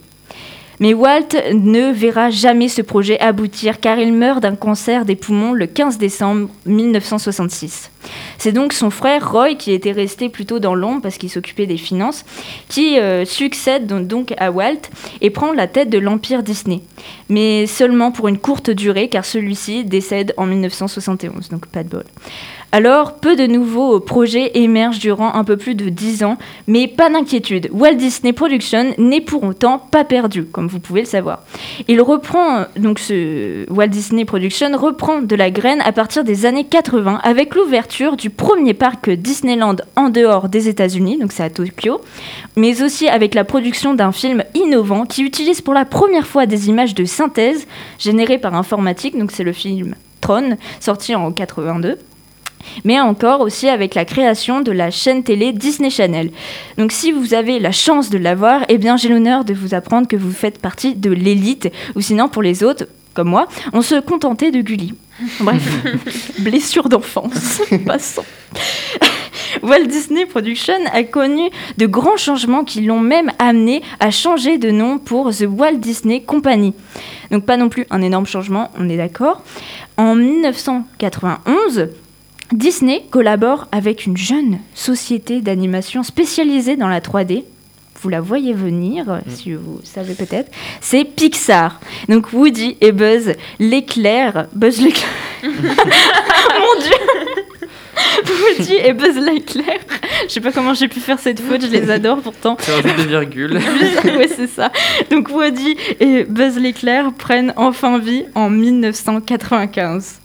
Mais 0.81 0.95
Walt 0.95 1.29
ne 1.53 1.93
verra 1.93 2.31
jamais 2.31 2.69
ce 2.69 2.81
projet 2.81 3.21
aboutir 3.21 3.81
car 3.81 3.99
il 3.99 4.15
meurt 4.15 4.41
d'un 4.43 4.57
cancer 4.57 5.05
des 5.05 5.15
poumons 5.15 5.53
le 5.53 5.67
15 5.67 5.99
décembre 5.99 6.49
1966. 6.65 7.91
C'est 8.39 8.53
donc 8.53 8.73
son 8.73 8.89
frère 8.89 9.31
Roy, 9.31 9.55
qui 9.57 9.73
était 9.73 9.93
resté 9.93 10.31
plutôt 10.31 10.59
dans 10.59 10.75
l'ombre 10.75 11.03
parce 11.03 11.19
qu'il 11.19 11.29
s'occupait 11.29 11.67
des 11.67 11.77
finances, 11.77 12.25
qui 12.69 12.99
euh, 12.99 13.27
succède 13.27 13.87
donc- 13.87 14.33
à 14.39 14.51
Walt 14.51 14.81
et 15.21 15.29
prend 15.29 15.53
la 15.53 15.67
tête 15.67 15.91
de 15.91 15.99
l'Empire 15.99 16.43
Disney. 16.43 16.81
Mais 17.29 17.67
seulement 17.67 18.11
pour 18.11 18.29
une 18.29 18.39
courte 18.39 18.71
durée 18.71 19.09
car 19.11 19.27
celui-ci 19.27 19.85
décède 19.85 20.33
en 20.39 20.47
1971, 20.47 21.51
donc 21.51 21.67
pas 21.67 21.85
de 21.85 21.91
bol. 21.91 22.05
Alors, 22.73 23.15
peu 23.15 23.35
de 23.35 23.49
nouveaux 23.49 23.99
projets 23.99 24.53
émergent 24.55 25.01
durant 25.01 25.35
un 25.35 25.43
peu 25.43 25.57
plus 25.57 25.75
de 25.75 25.89
10 25.89 26.23
ans, 26.23 26.39
mais 26.69 26.87
pas 26.87 27.11
d'inquiétude, 27.11 27.69
Walt 27.73 27.95
Disney 27.95 28.33
Productions 28.33 28.95
n'est 28.97 29.21
pour 29.21 29.43
autant 29.43 29.79
pas 29.79 30.05
perdu, 30.05 30.45
comme 30.45 30.69
vous 30.69 30.79
pouvez 30.79 31.01
le 31.01 31.07
savoir. 31.07 31.43
Il 31.89 32.01
reprend, 32.01 32.67
donc 32.77 33.01
Walt 33.71 33.89
Disney 33.89 34.25
Productions 34.25 34.77
reprend 34.77 35.21
de 35.21 35.35
la 35.35 35.51
graine 35.51 35.81
à 35.81 35.91
partir 35.91 36.23
des 36.23 36.47
années 36.47 36.63
80 36.63 37.21
avec 37.25 37.57
l'ouverture 37.57 38.17
du 38.17 38.31
premier 38.31 38.73
parc 38.73 39.11
Disneyland 39.11 39.77
en 39.97 40.09
dehors 40.09 40.49
des 40.49 40.69
États-Unis, 40.69 41.19
donc 41.19 41.33
c'est 41.33 41.43
à 41.43 41.51
Tokyo, 41.51 42.01
mais 42.55 42.83
aussi 42.85 43.09
avec 43.09 43.35
la 43.35 43.43
production 43.43 43.95
d'un 43.95 44.13
film 44.13 44.45
innovant 44.55 45.07
qui 45.07 45.25
utilise 45.25 45.61
pour 45.61 45.75
la 45.75 45.85
première 45.85 46.27
fois 46.29 46.47
des 46.47 46.69
images 46.69 46.95
de 46.95 47.05
synthèse 47.05 47.67
générées 47.99 48.39
par 48.39 48.55
informatique, 48.55 49.19
donc 49.19 49.33
c'est 49.33 49.43
le 49.43 49.53
film 49.53 49.97
Tron, 50.21 50.57
sorti 50.79 51.17
en 51.17 51.33
82 51.33 51.99
mais 52.85 53.01
encore 53.01 53.41
aussi 53.41 53.69
avec 53.69 53.95
la 53.95 54.05
création 54.05 54.61
de 54.61 54.73
la 54.73 54.91
chaîne 54.91 55.23
télé 55.23 55.53
Disney 55.53 55.91
Channel. 55.91 56.31
Donc 56.79 56.93
si 56.93 57.13
vous 57.13 57.35
avez 57.35 57.59
la 57.59 57.73
chance 57.73 58.11
de 58.11 58.19
l'avoir, 58.19 58.63
eh 58.69 58.79
bien 58.79 58.97
j'ai 58.97 59.09
l'honneur 59.09 59.45
de 59.45 59.55
vous 59.55 59.75
apprendre 59.75 60.09
que 60.09 60.17
vous 60.17 60.33
faites 60.33 60.61
partie 60.61 60.95
de 60.95 61.11
l'élite, 61.11 61.69
ou 61.95 62.01
sinon 62.01 62.29
pour 62.29 62.43
les 62.43 62.63
autres, 62.65 62.87
comme 63.15 63.29
moi, 63.29 63.47
on 63.73 63.83
se 63.83 63.97
contentait 64.01 64.51
de 64.51 64.61
Gulli. 64.61 64.95
Bref, 65.41 65.85
blessure 66.39 66.89
d'enfance, 66.89 67.61
passons. 67.87 68.25
Walt 69.63 69.87
Disney 69.87 70.27
Productions 70.27 70.87
a 70.93 71.03
connu 71.03 71.51
de 71.77 71.87
grands 71.87 72.17
changements 72.17 72.65
qui 72.65 72.83
l'ont 72.83 73.01
même 73.01 73.33
amené 73.39 73.83
à 73.99 74.11
changer 74.11 74.59
de 74.59 74.71
nom 74.71 74.99
pour 74.99 75.35
The 75.35 75.47
Walt 75.49 75.79
Disney 75.79 76.23
Company. 76.23 76.73
Donc 77.31 77.45
pas 77.47 77.57
non 77.57 77.69
plus 77.69 77.87
un 77.91 78.01
énorme 78.01 78.27
changement, 78.27 78.71
on 78.79 78.89
est 78.89 78.97
d'accord. 78.97 79.43
En 79.97 80.15
1991, 80.15 81.89
Disney 82.53 83.05
collabore 83.11 83.69
avec 83.71 84.07
une 84.07 84.17
jeune 84.17 84.59
société 84.75 85.41
d'animation 85.41 86.03
spécialisée 86.03 86.77
dans 86.77 86.89
la 86.89 87.01
3D. 87.01 87.45
Vous 88.03 88.09
la 88.09 88.21
voyez 88.21 88.55
venir, 88.55 89.21
si 89.29 89.53
vous 89.53 89.81
savez 89.85 90.15
peut-être. 90.15 90.51
C'est 90.81 91.05
Pixar. 91.05 91.81
Donc 92.09 92.33
Woody 92.33 92.77
et 92.81 92.93
Buzz 92.93 93.35
l'éclair. 93.61 94.47
Buzz 94.53 94.81
l'éclair. 94.81 95.09
Mon 95.45 96.81
Dieu 96.83 96.97
Woody 98.27 98.75
et 98.85 98.95
Buzz 98.95 99.17
l'éclair. 99.17 99.79
Je 100.27 100.33
sais 100.33 100.41
pas 100.41 100.51
comment 100.51 100.75
j'ai 100.75 100.89
pu 100.89 100.99
faire 100.99 101.19
cette 101.21 101.41
faute, 101.41 101.61
je 101.63 101.71
les 101.71 101.91
adore 101.91 102.21
pourtant. 102.21 102.57
Tu 102.57 102.71
rajoutes 102.71 102.97
des 102.97 103.07
virgules. 103.07 103.55
ouais, 104.05 104.29
c'est 104.35 104.49
ça. 104.49 104.73
Donc 105.11 105.29
Woody 105.29 105.77
et 106.01 106.25
Buzz 106.25 106.57
l'éclair 106.59 107.13
prennent 107.13 107.53
enfin 107.57 107.99
vie 107.99 108.25
en 108.35 108.51
1995. 108.51 110.21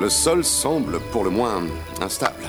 Le 0.00 0.08
sol 0.08 0.44
semble 0.44 1.00
pour 1.10 1.24
le 1.24 1.30
moins 1.30 1.64
instable. 2.00 2.44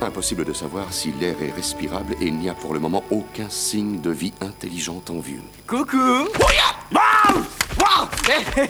Impossible 0.00 0.46
de 0.46 0.54
savoir 0.54 0.90
si 0.94 1.12
l'air 1.12 1.36
est 1.42 1.54
respirable 1.54 2.14
et 2.22 2.26
il 2.26 2.38
n'y 2.38 2.48
a 2.48 2.54
pour 2.54 2.72
le 2.72 2.80
moment 2.80 3.04
aucun 3.10 3.50
signe 3.50 4.00
de 4.00 4.10
vie 4.10 4.32
intelligente 4.40 5.10
en 5.10 5.18
vue. 5.18 5.42
Coucou 5.66 6.26
Eh, 8.26 8.62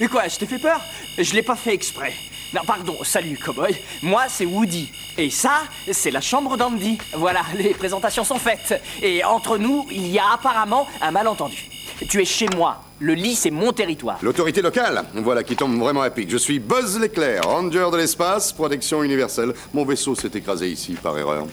eh, 0.00 0.08
Quoi, 0.08 0.26
je 0.28 0.38
t'ai 0.38 0.46
fait 0.46 0.58
peur 0.58 0.80
Je 1.16 1.32
l'ai 1.34 1.42
pas 1.42 1.54
fait 1.54 1.72
exprès. 1.72 2.14
Non, 2.52 2.62
pardon, 2.66 2.96
salut, 3.04 3.38
cowboy. 3.38 3.76
Moi, 4.02 4.24
c'est 4.28 4.44
Woody. 4.44 4.90
Et 5.16 5.30
ça, 5.30 5.62
c'est 5.92 6.10
la 6.10 6.20
chambre 6.20 6.56
d'Andy. 6.56 6.98
Voilà, 7.14 7.42
les 7.56 7.74
présentations 7.74 8.24
sont 8.24 8.38
faites. 8.40 8.82
Et 9.00 9.22
entre 9.22 9.56
nous, 9.56 9.86
il 9.90 10.08
y 10.08 10.18
a 10.18 10.32
apparemment 10.34 10.88
un 11.00 11.12
malentendu. 11.12 11.68
Tu 12.08 12.20
es 12.20 12.24
chez 12.24 12.48
moi. 12.56 12.80
Le 13.02 13.14
lit, 13.14 13.34
c'est 13.34 13.50
mon 13.50 13.72
territoire. 13.72 14.20
L'autorité 14.22 14.62
locale, 14.62 15.02
voilà 15.16 15.42
qui 15.42 15.56
tombe 15.56 15.76
vraiment 15.76 16.02
à 16.02 16.10
pic. 16.10 16.30
Je 16.30 16.36
suis 16.36 16.60
Buzz 16.60 17.00
l'éclair, 17.00 17.42
ranger 17.42 17.88
de 17.90 17.96
l'espace, 17.96 18.52
protection 18.52 19.02
universelle. 19.02 19.54
Mon 19.74 19.84
vaisseau 19.84 20.14
s'est 20.14 20.30
écrasé 20.32 20.68
ici 20.68 20.96
par 21.02 21.18
erreur. 21.18 21.48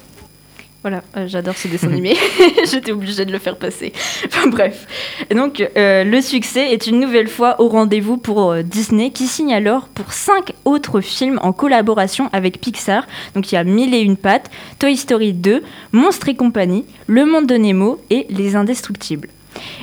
Voilà, 0.83 1.01
euh, 1.17 1.27
j'adore 1.27 1.57
ce 1.57 1.67
dessin 1.67 1.87
animé. 1.87 2.15
J'étais 2.71 2.91
obligée 2.91 3.25
de 3.25 3.31
le 3.31 3.39
faire 3.39 3.57
passer. 3.57 3.93
Enfin 4.27 4.45
bref. 4.45 4.85
Et 5.31 5.33
donc, 5.33 5.67
euh, 5.75 6.03
le 6.03 6.21
succès 6.21 6.71
est 6.71 6.85
une 6.85 6.99
nouvelle 6.99 7.27
fois 7.27 7.59
au 7.59 7.67
rendez-vous 7.67 8.17
pour 8.17 8.51
euh, 8.51 8.61
Disney, 8.61 9.09
qui 9.09 9.25
signe 9.25 9.51
alors 9.51 9.87
pour 9.87 10.13
cinq 10.13 10.53
autres 10.65 11.01
films 11.01 11.39
en 11.41 11.51
collaboration 11.51 12.29
avec 12.31 12.61
Pixar. 12.61 13.07
Donc, 13.33 13.51
il 13.51 13.55
y 13.55 13.57
a 13.57 13.63
Mille 13.63 13.95
et 13.95 14.01
une 14.01 14.17
pattes, 14.17 14.51
Toy 14.77 14.95
Story 14.95 15.33
2, 15.33 15.63
Monstres 15.93 16.29
et 16.29 16.35
compagnie, 16.35 16.85
Le 17.07 17.25
Monde 17.25 17.47
de 17.47 17.55
Nemo 17.55 17.99
et 18.11 18.27
Les 18.29 18.55
Indestructibles. 18.55 19.29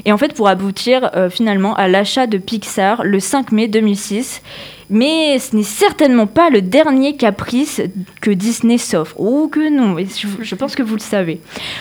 Et 0.04 0.12
en 0.12 0.18
fait, 0.18 0.34
pour 0.34 0.48
aboutir 0.48 1.10
euh, 1.14 1.30
finalement 1.30 1.74
à 1.74 1.88
l'achat 1.88 2.26
de 2.26 2.38
Pixar 2.38 3.04
le 3.04 3.20
5 3.20 3.52
mai 3.52 3.68
2006. 3.68 4.42
Mais 4.88 5.38
ce 5.40 5.56
n'est 5.56 5.64
certainement 5.64 6.28
pas 6.28 6.48
le 6.48 6.62
dernier 6.62 7.16
caprice 7.16 7.82
que 8.20 8.30
Disney 8.30 8.78
s'offre. 8.78 9.16
Oh 9.18 9.48
que 9.48 9.68
non, 9.68 9.96
je, 9.98 10.28
je 10.40 10.54
pense 10.54 10.76
que 10.76 10.82
vous 10.82 10.94
le 10.94 11.00
savez. 11.00 11.40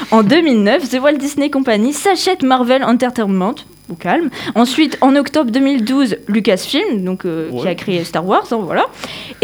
En 0.10 0.24
2009, 0.24 0.90
The 0.90 1.00
Walt 1.00 1.18
Disney 1.18 1.52
Company 1.52 1.94
s'achète 1.94 2.42
Marvel 2.42 2.84
Entertainment. 2.84 3.56
Au 3.88 3.94
calme. 3.94 4.32
Ensuite, 4.56 4.98
en 5.02 5.16
octobre 5.16 5.52
2012, 5.52 6.18
Lucasfilm, 6.28 7.04
donc 7.04 7.24
euh, 7.24 7.52
qui 7.52 7.68
a 7.68 7.76
créé 7.76 8.04
Star 8.04 8.26
Wars, 8.26 8.48
hein, 8.50 8.58
voilà. 8.64 8.88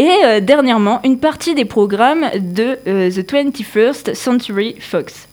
Et 0.00 0.10
euh, 0.24 0.40
dernièrement, 0.40 1.00
une 1.04 1.18
partie 1.18 1.54
des 1.54 1.64
programmes 1.64 2.24
de 2.34 2.76
euh, 2.88 3.08
The 3.08 3.32
21st 3.32 4.14
Century 4.14 4.74
Fox. 4.80 5.28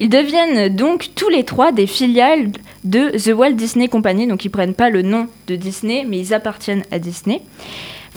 Ils 0.00 0.08
deviennent 0.08 0.74
donc 0.74 1.10
tous 1.14 1.28
les 1.28 1.44
trois 1.44 1.72
des 1.72 1.86
filiales 1.86 2.50
de 2.84 3.10
The 3.18 3.36
Walt 3.36 3.52
Disney 3.52 3.88
Company, 3.88 4.26
donc 4.26 4.44
ils 4.44 4.50
prennent 4.50 4.74
pas 4.74 4.90
le 4.90 5.02
nom 5.02 5.26
de 5.46 5.56
Disney, 5.56 6.04
mais 6.06 6.18
ils 6.18 6.34
appartiennent 6.34 6.84
à 6.90 6.98
Disney. 6.98 7.42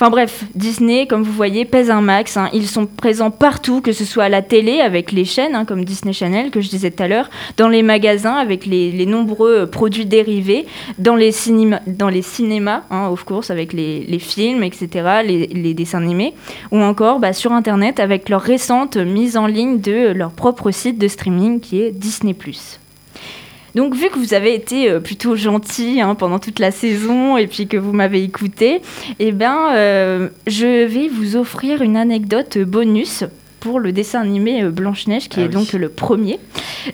Enfin 0.01 0.09
bref, 0.09 0.45
Disney, 0.55 1.05
comme 1.05 1.21
vous 1.21 1.31
voyez, 1.31 1.63
pèse 1.63 1.91
un 1.91 2.01
max. 2.01 2.35
hein. 2.35 2.49
Ils 2.53 2.67
sont 2.67 2.87
présents 2.87 3.29
partout, 3.29 3.81
que 3.81 3.91
ce 3.91 4.03
soit 4.03 4.23
à 4.23 4.29
la 4.29 4.41
télé 4.41 4.81
avec 4.81 5.11
les 5.11 5.25
chaînes, 5.25 5.53
hein, 5.53 5.63
comme 5.63 5.85
Disney 5.85 6.11
Channel, 6.11 6.49
que 6.49 6.59
je 6.59 6.69
disais 6.69 6.89
tout 6.89 7.03
à 7.03 7.07
l'heure, 7.07 7.29
dans 7.57 7.67
les 7.67 7.83
magasins 7.83 8.33
avec 8.33 8.65
les, 8.65 9.05
nombreux 9.05 9.59
euh, 9.59 9.65
produits 9.67 10.07
dérivés, 10.07 10.65
dans 10.97 11.15
les, 11.15 11.31
cinémas, 11.31 12.81
hein, 12.89 13.09
of 13.09 13.23
course, 13.25 13.51
avec 13.51 13.73
les, 13.73 14.17
films, 14.17 14.63
etc., 14.63 15.21
les, 15.23 15.45
les 15.45 15.75
dessins 15.75 16.01
animés, 16.01 16.33
ou 16.71 16.79
encore 16.79 17.19
bah, 17.19 17.31
sur 17.31 17.51
Internet 17.51 17.99
avec 17.99 18.27
leur 18.27 18.41
récente 18.41 18.97
mise 18.97 19.37
en 19.37 19.45
ligne 19.45 19.81
de 19.81 20.13
leur 20.13 20.31
propre 20.31 20.71
site 20.71 20.97
de 20.97 21.07
streaming 21.07 21.59
qui 21.59 21.79
est 21.79 21.91
Disney⁇ 21.91 22.33
donc 23.75 23.95
vu 23.95 24.09
que 24.09 24.17
vous 24.19 24.33
avez 24.33 24.53
été 24.53 24.89
euh, 24.89 24.99
plutôt 24.99 25.35
gentil 25.35 26.01
hein, 26.01 26.15
pendant 26.15 26.39
toute 26.39 26.59
la 26.59 26.71
saison 26.71 27.37
et 27.37 27.47
puis 27.47 27.67
que 27.67 27.77
vous 27.77 27.93
m'avez 27.93 28.23
écouté, 28.23 28.81
eh 29.19 29.31
ben, 29.31 29.57
euh, 29.73 30.29
je 30.47 30.85
vais 30.85 31.07
vous 31.07 31.35
offrir 31.35 31.81
une 31.81 31.97
anecdote 31.97 32.57
bonus 32.57 33.23
pour 33.59 33.79
le 33.79 33.91
dessin 33.91 34.21
animé 34.21 34.63
euh, 34.63 34.71
Blanche-Neige, 34.71 35.29
qui 35.29 35.39
Ah 35.39 35.43
est 35.43 35.47
oui. 35.47 35.53
donc 35.53 35.73
le 35.73 35.87
premier. 35.89 36.39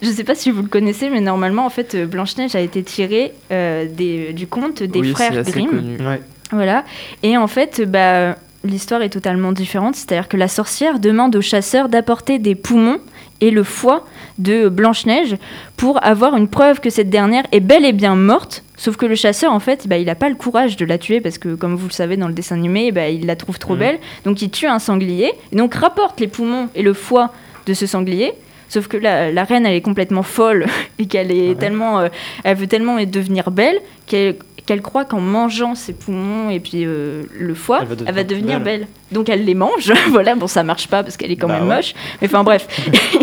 Je 0.01 0.07
ne 0.09 0.13
sais 0.13 0.23
pas 0.25 0.35
si 0.35 0.51
vous 0.51 0.61
le 0.61 0.67
connaissez, 0.67 1.09
mais 1.09 1.21
normalement, 1.21 1.65
en 1.65 1.69
fait, 1.69 1.95
Blanche-Neige 2.05 2.55
a 2.55 2.59
été 2.59 2.83
tirée 2.83 3.33
euh, 3.51 3.85
des- 3.89 4.33
du 4.33 4.47
conte 4.47 4.83
des 4.83 4.99
oui, 4.99 5.11
frères 5.11 5.37
assez 5.37 5.51
Grimm. 5.51 5.69
connu. 5.69 5.97
Ouais. 6.05 6.21
Voilà. 6.51 6.83
Et 7.23 7.37
en 7.37 7.47
fait, 7.47 7.81
bah, 7.89 8.35
l'histoire 8.65 9.01
est 9.01 9.09
totalement 9.09 9.53
différente. 9.53 9.95
C'est-à-dire 9.95 10.27
que 10.27 10.35
la 10.37 10.49
sorcière 10.49 10.99
demande 10.99 11.35
au 11.37 11.41
chasseur 11.41 11.87
d'apporter 11.87 12.37
des 12.37 12.55
poumons 12.55 12.99
et 13.41 13.51
le 13.51 13.63
foie 13.63 14.05
de 14.37 14.69
Blanche-Neige 14.69 15.35
pour 15.77 16.03
avoir 16.03 16.35
une 16.35 16.47
preuve 16.47 16.79
que 16.79 16.89
cette 16.89 17.09
dernière 17.09 17.43
est 17.51 17.59
bel 17.59 17.85
et 17.85 17.93
bien 17.93 18.15
morte. 18.15 18.63
Sauf 18.77 18.95
que 18.97 19.05
le 19.05 19.15
chasseur, 19.15 19.51
en 19.51 19.59
fait, 19.59 19.87
bah, 19.87 19.97
il 19.97 20.05
n'a 20.05 20.15
pas 20.15 20.29
le 20.29 20.35
courage 20.35 20.75
de 20.77 20.85
la 20.85 20.97
tuer 20.97 21.19
parce 21.21 21.37
que, 21.37 21.55
comme 21.55 21.75
vous 21.75 21.87
le 21.87 21.93
savez 21.93 22.15
dans 22.17 22.27
le 22.27 22.33
dessin 22.33 22.55
animé, 22.55 22.91
bah, 22.91 23.09
il 23.09 23.25
la 23.25 23.35
trouve 23.35 23.57
trop 23.59 23.73
Mhm. 23.73 23.79
belle. 23.79 23.99
Donc 24.25 24.41
il 24.41 24.49
tue 24.51 24.67
un 24.67 24.79
sanglier. 24.79 25.31
Et 25.51 25.55
donc 25.55 25.73
rapporte 25.75 26.19
les 26.19 26.27
poumons 26.27 26.69
et 26.75 26.83
le 26.83 26.93
foie 26.93 27.31
de 27.65 27.73
ce 27.73 27.85
sanglier. 27.87 28.33
Sauf 28.69 28.87
que 28.87 28.97
la, 28.97 29.31
la 29.31 29.43
reine, 29.45 29.65
elle 29.65 29.75
est 29.75 29.81
complètement 29.81 30.23
folle 30.23 30.65
et 30.99 31.05
qu'elle 31.07 31.31
est 31.31 31.49
Ouais. 31.49 31.55
tellement, 31.55 31.99
euh, 32.01 32.09
elle 32.43 32.57
veut 32.57 32.67
tellement 32.67 32.97
devenir 33.03 33.49
belle 33.49 33.79
qu'elle 34.07 34.35
qu'elle 34.67 34.81
croit 34.83 35.05
qu'en 35.05 35.19
mangeant 35.21 35.73
ses 35.73 35.93
poumons 35.93 36.51
et 36.51 36.59
puis 36.59 36.83
euh, 36.85 37.23
le 37.39 37.55
foie, 37.55 37.79
Elle 37.81 37.87
va 37.87 37.95
elle 38.05 38.15
va 38.15 38.23
devenir 38.23 38.59
belle. 38.59 38.79
belle. 38.81 38.87
Donc 39.11 39.29
elle 39.29 39.43
les 39.45 39.55
mange. 39.55 39.91
voilà, 40.11 40.35
bon, 40.35 40.45
ça 40.45 40.61
marche 40.61 40.87
pas 40.87 41.01
parce 41.03 41.17
qu'elle 41.17 41.31
est 41.31 41.37
quand 41.37 41.47
Bah 41.47 41.59
même 41.59 41.67
ouais. 41.69 41.77
moche. 41.77 41.93
Mais 42.21 42.27
enfin 42.27 42.43
bref. 42.43 42.67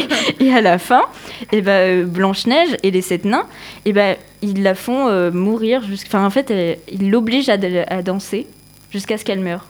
et 0.41 0.53
à 0.53 0.61
la 0.61 0.79
fin, 0.79 1.03
et 1.53 1.61
ben 1.63 2.03
euh, 2.03 2.05
Blanche 2.05 2.47
Neige 2.47 2.71
et 2.83 2.91
les 2.91 3.03
sept 3.03 3.25
nains, 3.25 3.45
et 3.85 3.93
ben 3.93 4.17
ils 4.43 4.63
la 4.65 4.75
font 4.75 5.07
euh, 5.09 5.31
mourir. 5.31 5.83
Enfin 6.09 6.25
en 6.25 6.31
fait, 6.31 6.51
elle- 6.51 6.79
ils 6.91 7.11
l'obligent 7.11 7.51
à, 7.51 8.03
danser 8.03 8.47
jusqu'à 8.91 9.19
ce 9.19 9.25
qu'elle 9.25 9.41
meure. 9.41 9.67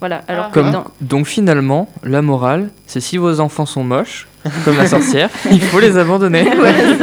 Voilà. 0.00 0.22
Alors 0.28 0.50
Comme- 0.50 0.70
dans- 0.72 0.84
Donc 1.00 1.26
finalement, 1.26 1.88
la 2.04 2.20
morale, 2.20 2.68
c'est 2.86 3.00
si 3.00 3.16
vos 3.16 3.40
enfants 3.40 3.64
sont 3.64 3.82
moches, 3.84 4.28
comme 4.66 4.76
la 4.76 4.86
sorcière, 4.86 5.30
il 5.50 5.62
faut 5.62 5.80
les 5.80 5.96
abandonner. 5.96 6.46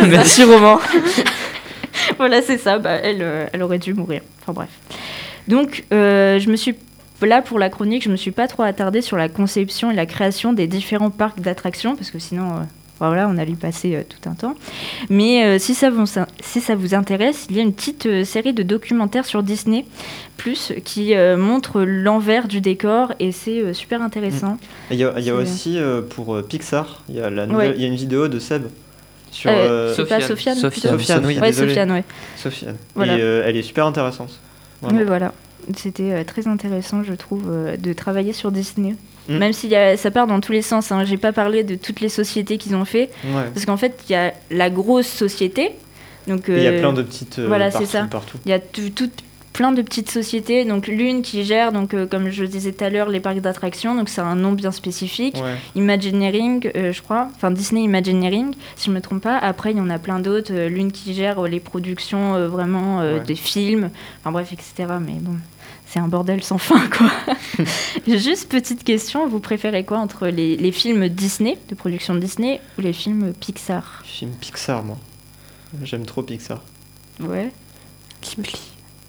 Merci 0.08 0.44
Romain. 0.44 0.80
voilà, 2.18 2.42
c'est 2.42 2.58
ça. 2.58 2.80
Bah, 2.80 2.92
elle, 2.96 3.22
euh, 3.22 3.46
elle 3.54 3.64
aurait 3.64 3.80
dû 3.80 3.94
mourir. 3.94 4.22
Enfin 4.42 4.54
bref. 4.54 4.70
Donc, 5.48 5.84
euh, 5.94 6.40
je 6.40 6.50
me 6.50 6.56
suis 6.56 6.76
là 7.22 7.42
pour 7.42 7.60
la 7.60 7.70
chronique, 7.70 8.04
je 8.04 8.10
me 8.10 8.16
suis 8.18 8.32
pas 8.32 8.48
trop 8.48 8.64
attardée 8.64 9.02
sur 9.02 9.18
la 9.18 9.30
conception 9.30 9.92
et 9.92 9.94
la 9.96 10.06
création 10.06 10.52
des 10.54 10.68
différents 10.68 11.10
parcs 11.10 11.40
d'attractions 11.40 11.96
parce 11.96 12.12
que 12.12 12.20
sinon, 12.20 12.50
euh, 12.50 12.60
voilà, 13.00 13.28
on 13.30 13.38
allait 13.38 13.52
y 13.52 13.56
passer 13.56 13.96
euh, 13.96 14.02
tout 14.08 14.30
un 14.30 14.34
temps. 14.34 14.56
Mais 15.10 15.58
si 15.60 15.74
ça 15.74 15.90
vous 15.90 16.06
si 16.42 16.62
ça 16.62 16.76
vous 16.76 16.94
intéresse, 16.96 17.48
il 17.50 17.56
y 17.58 17.60
a 17.60 17.64
une 17.64 17.74
petite 17.74 18.24
série 18.26 18.54
de 18.54 18.64
documentaires 18.64 19.26
sur 19.26 19.42
Disney 19.44 19.86
Plus 20.38 20.74
qui 20.84 21.14
montre 21.38 21.82
l'envers 21.84 22.48
du 22.48 22.60
décor 22.62 23.14
et 23.20 23.32
c'est 23.32 23.74
super 23.74 24.02
intéressant. 24.02 24.58
Et 24.92 24.96
Il 24.96 25.00
y 25.00 25.04
a, 25.06 25.14
il 25.18 25.24
y 25.26 25.30
a 25.30 25.34
C'est- 25.36 25.42
aussi 25.42 25.78
pour 26.10 26.42
Pixar, 26.44 27.04
il 27.10 27.16
y, 27.16 27.22
a 27.22 27.30
la 27.30 27.44
Ouais. 27.44 27.48
nouvelle- 27.52 27.74
il 27.78 27.82
y 27.82 27.86
a 27.86 27.88
une 27.88 27.96
vidéo 27.96 28.28
de 28.28 28.40
Seb 28.40 28.64
sur 29.34 29.50
Euh, 29.52 29.54
euh, 29.54 29.94
c'est 29.96 30.06
pas 30.08 30.22
Sofiane. 30.22 30.56
Sofiane 30.58 30.92
Sofiane. 30.92 31.00
Sofiane, 31.00 31.26
oui, 31.26 31.40
Ouais. 31.40 31.52
Sofiane, 31.54 31.92
ouais. 31.92 32.04
Sofiane. 32.38 32.76
Voilà. 32.96 33.18
Et 33.18 33.22
euh, 33.22 33.44
elle 33.46 33.58
est 33.58 33.64
super 33.64 33.86
intéressante. 33.86 34.40
Vraiment. 34.82 35.00
Mais 35.00 35.06
voilà, 35.06 35.34
c'était 35.76 36.12
euh, 36.12 36.24
très 36.24 36.48
intéressant, 36.48 37.04
je 37.04 37.14
trouve, 37.14 37.46
euh, 37.50 37.76
de 37.78 37.94
travailler 37.94 38.34
sur 38.34 38.52
Disney. 38.52 38.96
Mm. 39.30 39.38
Même 39.38 39.54
si 39.54 39.74
ça 39.98 40.12
part 40.12 40.28
dans 40.28 40.40
tous 40.42 40.52
les 40.52 40.62
sens. 40.62 40.92
Hein. 40.92 41.04
J'ai 41.06 41.18
pas 41.18 41.32
parlé 41.32 41.64
de 41.64 41.76
toutes 41.76 42.02
les 42.02 42.10
sociétés 42.10 42.58
qu'ils 42.58 42.76
ont 42.76 42.86
fait, 42.86 43.10
Ouais. 43.26 43.44
parce 43.54 43.66
qu'en 43.66 43.78
fait, 43.78 43.98
il 44.10 44.12
y 44.12 44.16
a 44.16 44.34
la 44.52 44.70
grosse 44.70 45.08
société. 45.08 45.72
Donc, 46.28 46.48
Et 46.50 46.54
Il 46.58 46.64
y 46.64 46.68
a 46.68 46.72
euh, 46.72 46.80
plein 46.80 46.94
de 46.94 47.02
petites 47.02 47.40
euh, 47.40 47.48
voilà, 47.48 47.70
c'est 47.72 47.80
partout, 47.80 47.92
ça. 47.92 48.08
partout. 48.10 48.38
il 48.46 48.52
y 48.52 48.54
a 48.54 48.60
tout- 48.60 48.90
toutes 48.96 49.24
plein 49.54 49.72
de 49.72 49.82
petites 49.82 50.10
sociétés. 50.10 50.66
Donc 50.66 50.88
l'une 50.88 51.22
qui 51.22 51.46
gère, 51.46 51.72
donc 51.72 51.94
euh, 51.94 52.06
comme 52.08 52.30
je 52.30 52.44
disais 52.44 52.72
tout 52.74 52.84
à 52.84 52.90
l'heure, 52.90 53.08
les 53.10 53.20
parcs 53.20 53.40
d'attractions. 53.40 53.96
Donc 53.96 54.10
c'est 54.10 54.22
un 54.22 54.36
nom 54.36 54.52
bien 54.52 54.72
spécifique. 54.72 55.36
Ouais. 55.36 55.56
Imagineering, 55.76 56.70
euh, 56.76 56.92
je 56.92 57.02
crois, 57.02 57.30
enfin 57.36 57.52
Disney 57.52 57.84
Imagineering, 57.84 58.54
si 58.76 58.88
je 58.90 58.92
me 58.92 59.00
trompe 59.00 59.22
pas. 59.24 59.38
Après, 59.38 59.72
il 59.72 59.78
y 59.78 59.82
en 59.82 59.90
a 59.90 60.00
plein 60.00 60.20
d'autres. 60.20 60.52
euh, 60.54 60.68
L'une 60.70 60.92
qui 60.92 61.14
gère 61.14 61.40
euh, 61.46 61.48
les 61.48 61.60
productions 61.60 62.36
euh, 62.36 62.48
vraiment 62.48 63.00
euh, 63.02 63.20
Ouais. 63.20 63.24
des 63.24 63.36
films, 63.36 63.90
enfin 64.20 64.32
bref, 64.32 64.52
etc. 64.52 64.74
Mais 65.00 65.14
bon, 65.22 65.36
c'est 65.86 66.00
un 66.00 66.08
bordel 66.08 66.44
sans 66.44 66.58
fin, 66.58 66.82
quoi. 66.90 67.12
Juste 68.08 68.50
petite 68.50 68.84
question, 68.84 69.28
vous 69.28 69.40
préférez 69.40 69.84
quoi 69.86 70.00
entre 70.00 70.28
les, 70.28 70.58
les 70.58 70.72
films 70.72 71.08
Disney, 71.10 71.60
de 71.70 71.76
production 71.76 72.16
Disney, 72.16 72.60
ou 72.78 72.82
les 72.82 72.94
films 72.94 73.34
Pixar? 73.34 74.02
Film 74.04 74.32
Pixar, 74.42 74.84
moi. 74.84 74.98
J'aime 75.84 76.06
trop 76.06 76.24
Pixar. 76.24 76.62
Ouais. 77.20 77.52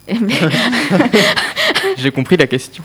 J'ai 1.97 2.11
compris 2.11 2.37
la 2.37 2.47
question. 2.47 2.83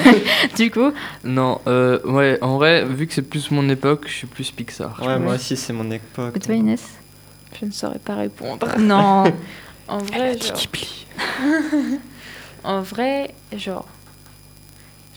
du 0.56 0.70
coup, 0.70 0.92
Non, 1.24 1.60
euh, 1.66 1.98
ouais, 2.04 2.38
en 2.42 2.56
vrai, 2.56 2.84
vu 2.84 3.06
que 3.06 3.14
c'est 3.14 3.22
plus 3.22 3.50
mon 3.50 3.68
époque, 3.68 4.04
je 4.06 4.12
suis 4.12 4.26
plus 4.26 4.50
Pixar. 4.50 5.00
Ouais, 5.04 5.18
moi 5.18 5.34
aussi, 5.34 5.56
c'est 5.56 5.72
mon 5.72 5.90
époque. 5.90 6.36
et 6.36 6.40
toi 6.40 6.54
Inès 6.54 6.82
Je 7.58 7.66
ne 7.66 7.70
saurais 7.72 7.98
pas 7.98 8.14
répondre. 8.16 8.68
Non. 8.78 9.24
En 9.88 9.98
vrai, 9.98 10.38
genre, 10.38 10.56
en 12.62 12.80
vrai, 12.80 13.34
genre, 13.56 13.86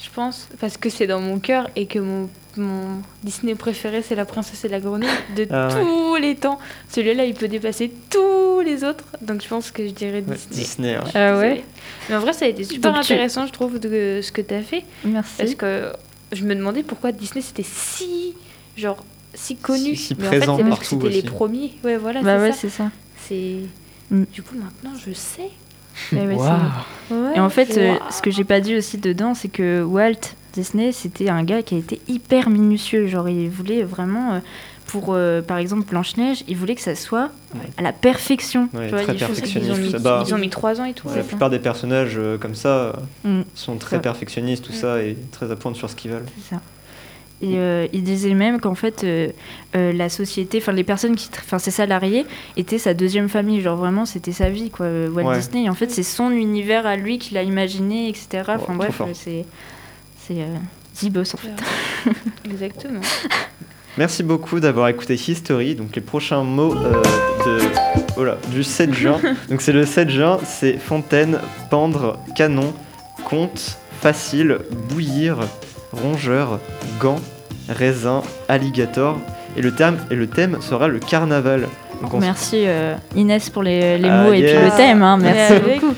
je 0.03 0.09
pense 0.09 0.47
parce 0.59 0.75
que 0.77 0.89
c'est 0.89 1.07
dans 1.07 1.21
mon 1.21 1.39
cœur 1.39 1.69
et 1.77 1.85
que 1.85 1.97
mon, 1.99 2.29
mon 2.57 3.01
Disney 3.23 3.55
préféré 3.55 4.01
c'est 4.01 4.15
La 4.15 4.25
Princesse 4.25 4.63
et 4.65 4.67
la 4.67 4.79
Grenouille 4.79 5.07
de 5.35 5.47
Ah 5.49 5.69
ouais. 5.69 5.81
tous 5.81 6.15
les 6.17 6.35
temps. 6.35 6.59
Celui-là, 6.89 7.23
il 7.25 7.33
peut 7.33 7.47
dépasser 7.47 7.91
tous 8.09 8.59
les 8.61 8.83
autres, 8.83 9.05
donc 9.21 9.41
je 9.41 9.47
pense 9.47 9.71
que 9.71 9.85
je 9.87 9.91
dirais 9.93 10.23
Ouais, 10.27 10.35
Disney. 10.51 10.63
Disney, 10.63 10.97
ouais. 10.97 11.03
Ah 11.15 11.37
ouais 11.37 11.63
Mais 12.09 12.15
en 12.15 12.19
vrai, 12.19 12.33
ça 12.33 12.45
a 12.45 12.49
été 12.49 12.63
super 12.63 12.91
Donc 12.93 13.03
tu- 13.03 13.13
intéressant, 13.13 13.47
je 13.47 13.51
trouve, 13.53 13.79
de 13.79 14.19
ce 14.21 14.31
que 14.31 14.41
tu 14.41 14.53
as 14.53 14.61
fait. 14.61 14.83
Merci. 15.05 15.33
Parce 15.37 15.55
que 15.55 15.91
je 16.33 16.43
me 16.43 16.53
demandais 16.55 16.83
pourquoi 16.83 17.11
Disney 17.11 17.41
c'était 17.41 17.63
si, 17.63 18.33
genre, 18.77 19.03
si 19.33 19.55
connu. 19.55 19.95
Si- 19.95 20.07
si 20.07 20.15
Mais 20.19 20.27
en 20.27 20.31
fait, 20.31 20.37
présent 20.39 20.57
c'est 20.57 20.63
parce 20.65 20.79
que 20.79 20.85
c'était 20.85 21.09
les 21.09 21.21
premiers. 21.23 21.73
Ouais, 21.83 21.97
voilà, 21.97 22.21
bah 22.21 22.37
c'est 22.37 22.41
ouais, 22.43 22.51
ça. 22.51 22.57
c'est 22.59 22.69
ça. 22.69 22.91
Mm. 24.11 24.25
Du 24.33 24.43
coup, 24.43 24.55
maintenant, 24.55 24.97
je 25.05 25.13
sais. 25.13 25.49
Ouais, 26.11 26.25
ouais. 26.25 27.33
Et 27.35 27.39
en 27.39 27.49
fait, 27.49 27.77
euh, 27.77 27.95
ce 28.09 28.21
que 28.21 28.31
j'ai 28.31 28.43
pas 28.43 28.59
dit 28.59 28.75
aussi 28.75 28.97
dedans, 28.97 29.33
c'est 29.33 29.49
que 29.49 29.83
Walt 29.83 30.35
Disney, 30.53 30.91
c'était 30.91 31.29
un 31.29 31.43
gars 31.43 31.61
qui 31.63 31.75
a 31.75 31.77
été 31.77 31.99
hyper 32.07 32.49
minutieux. 32.49 33.07
Genre, 33.07 33.27
il 33.29 33.49
voulait 33.49 33.83
vraiment, 33.83 34.33
euh, 34.33 34.39
pour 34.87 35.07
euh, 35.13 35.41
par 35.41 35.57
exemple 35.57 35.89
Blanche-Neige, 35.89 36.43
il 36.47 36.55
voulait 36.57 36.75
que 36.75 36.81
ça 36.81 36.95
soit 36.95 37.29
à 37.77 37.81
la 37.81 37.91
perfection. 37.93 38.69
Ouais, 38.73 38.85
Tu 38.89 38.93
vois, 38.95 39.03
très 39.03 39.15
perfectionniste. 39.15 39.71
Ils 39.79 39.95
ont, 39.95 39.97
mis, 39.97 40.03
bah, 40.03 40.23
ils 40.27 40.33
ont 40.33 40.37
mis 40.37 40.49
trois 40.49 40.79
ans 40.81 40.85
et 40.85 40.93
tout. 40.93 41.07
La 41.15 41.23
plupart 41.23 41.49
des 41.49 41.59
personnages 41.59 42.15
euh, 42.17 42.37
comme 42.37 42.55
ça 42.55 42.93
Mm, 43.23 43.41
sont 43.55 43.77
très 43.77 43.99
perfectionnistes, 44.01 44.65
tout 44.65 44.73
Mm. 44.73 44.75
ça, 44.75 45.01
et 45.01 45.17
très 45.31 45.51
à 45.51 45.55
pointe 45.55 45.75
sur 45.75 45.89
ce 45.89 45.95
qu'ils 45.95 46.11
veulent. 46.11 46.25
c'est 46.37 46.55
ça. 46.55 46.61
Et 47.43 47.57
euh, 47.57 47.87
il 47.93 48.03
disait 48.03 48.33
même 48.33 48.59
qu'en 48.59 48.75
fait, 48.75 49.03
euh, 49.03 49.29
euh, 49.75 49.91
la 49.91 50.09
société, 50.09 50.59
enfin 50.59 50.71
les 50.71 50.83
personnes 50.83 51.15
qui, 51.15 51.29
enfin 51.37 51.59
ses 51.59 51.71
salariés, 51.71 52.25
étaient 52.57 52.77
sa 52.77 52.93
deuxième 52.93 53.29
famille. 53.29 53.61
Genre 53.61 53.77
vraiment, 53.77 54.05
c'était 54.05 54.31
sa 54.31 54.49
vie, 54.49 54.69
quoi. 54.69 54.87
Walt 54.87 55.27
Ouais. 55.27 55.37
Disney. 55.37 55.65
Et 55.65 55.69
en 55.69 55.73
fait, 55.73 55.91
c'est 55.91 56.03
son 56.03 56.31
univers 56.31 56.85
à 56.85 56.95
lui 56.95 57.17
qu'il 57.19 57.37
a 57.37 57.43
imaginé, 57.43 58.09
etc. 58.09 58.43
Enfin 58.47 58.75
bref, 58.75 59.01
c'est, 59.13 59.45
c'est 60.27 60.41
euh, 60.41 60.55
en 61.05 61.23
fait. 61.23 62.11
Exactement. 62.45 63.01
Merci 63.97 64.23
beaucoup 64.23 64.59
d'avoir 64.59 64.87
écouté 64.87 65.13
History. 65.15 65.75
Donc 65.75 65.95
les 65.95 66.01
prochains 66.01 66.43
mots 66.43 66.75
euh, 66.75 67.01
de, 67.45 67.59
oh 68.17 68.23
là, 68.23 68.37
du 68.51 68.63
7 68.63 68.93
juin. 68.93 69.19
Donc 69.49 69.61
c'est 69.61 69.71
le 69.71 69.85
7 69.85 70.09
juin, 70.09 70.39
c'est 70.45 70.77
fontaine, 70.77 71.39
pendre, 71.69 72.19
canon, 72.35 72.73
conte, 73.25 73.77
facile, 74.01 74.59
bouillir, 74.89 75.37
rongeur, 75.91 76.59
gant, 76.99 77.19
raisin, 77.69 78.21
alligator. 78.49 79.17
Et 79.55 79.61
le, 79.61 79.71
terme, 79.71 79.97
et 80.09 80.15
le 80.15 80.25
thème 80.27 80.57
sera 80.61 80.87
le 80.87 80.97
carnaval. 80.99 81.67
Donc 82.01 82.13
on 82.15 82.19
Merci 82.19 82.63
euh, 82.65 82.95
Inès 83.15 83.49
pour 83.51 83.61
les, 83.63 83.97
les 83.99 84.09
Ah, 84.09 84.23
mots 84.23 84.33
et 84.33 84.41
puis 84.43 84.53
le 84.53 84.75
thème. 84.75 85.03
hein, 85.03 85.17
merci 85.21 85.53
avec 85.53 85.79
beaucoup. 85.81 85.93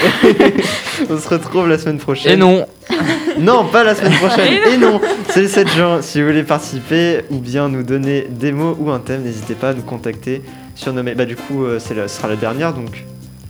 on 1.10 1.18
se 1.18 1.28
retrouve 1.28 1.68
la 1.68 1.78
semaine 1.78 1.98
prochaine. 1.98 2.32
Et 2.32 2.36
non, 2.36 2.66
Non, 3.38 3.64
pas 3.66 3.82
la 3.84 3.94
semaine 3.94 4.12
prochaine. 4.14 4.52
Et 4.72 4.76
non, 4.76 5.00
c'est 5.28 5.42
le 5.42 5.48
7 5.48 5.68
juin. 5.70 6.02
Si 6.02 6.20
vous 6.20 6.26
voulez 6.28 6.42
participer 6.42 7.22
ou 7.30 7.38
bien 7.38 7.68
nous 7.68 7.82
donner 7.82 8.26
des 8.28 8.52
mots 8.52 8.76
ou 8.78 8.90
un 8.90 8.98
thème, 8.98 9.22
n'hésitez 9.22 9.54
pas 9.54 9.70
à 9.70 9.74
nous 9.74 9.82
contacter 9.82 10.42
sur 10.74 10.92
nos 10.92 11.02
mails. 11.02 11.16
Bah 11.16 11.24
du 11.24 11.36
coup, 11.36 11.64
euh, 11.64 11.78
c'est 11.78 11.94
la- 11.94 12.08
ce 12.08 12.16
sera 12.18 12.28
la 12.28 12.36
dernière 12.36 12.72
donc. 12.74 13.04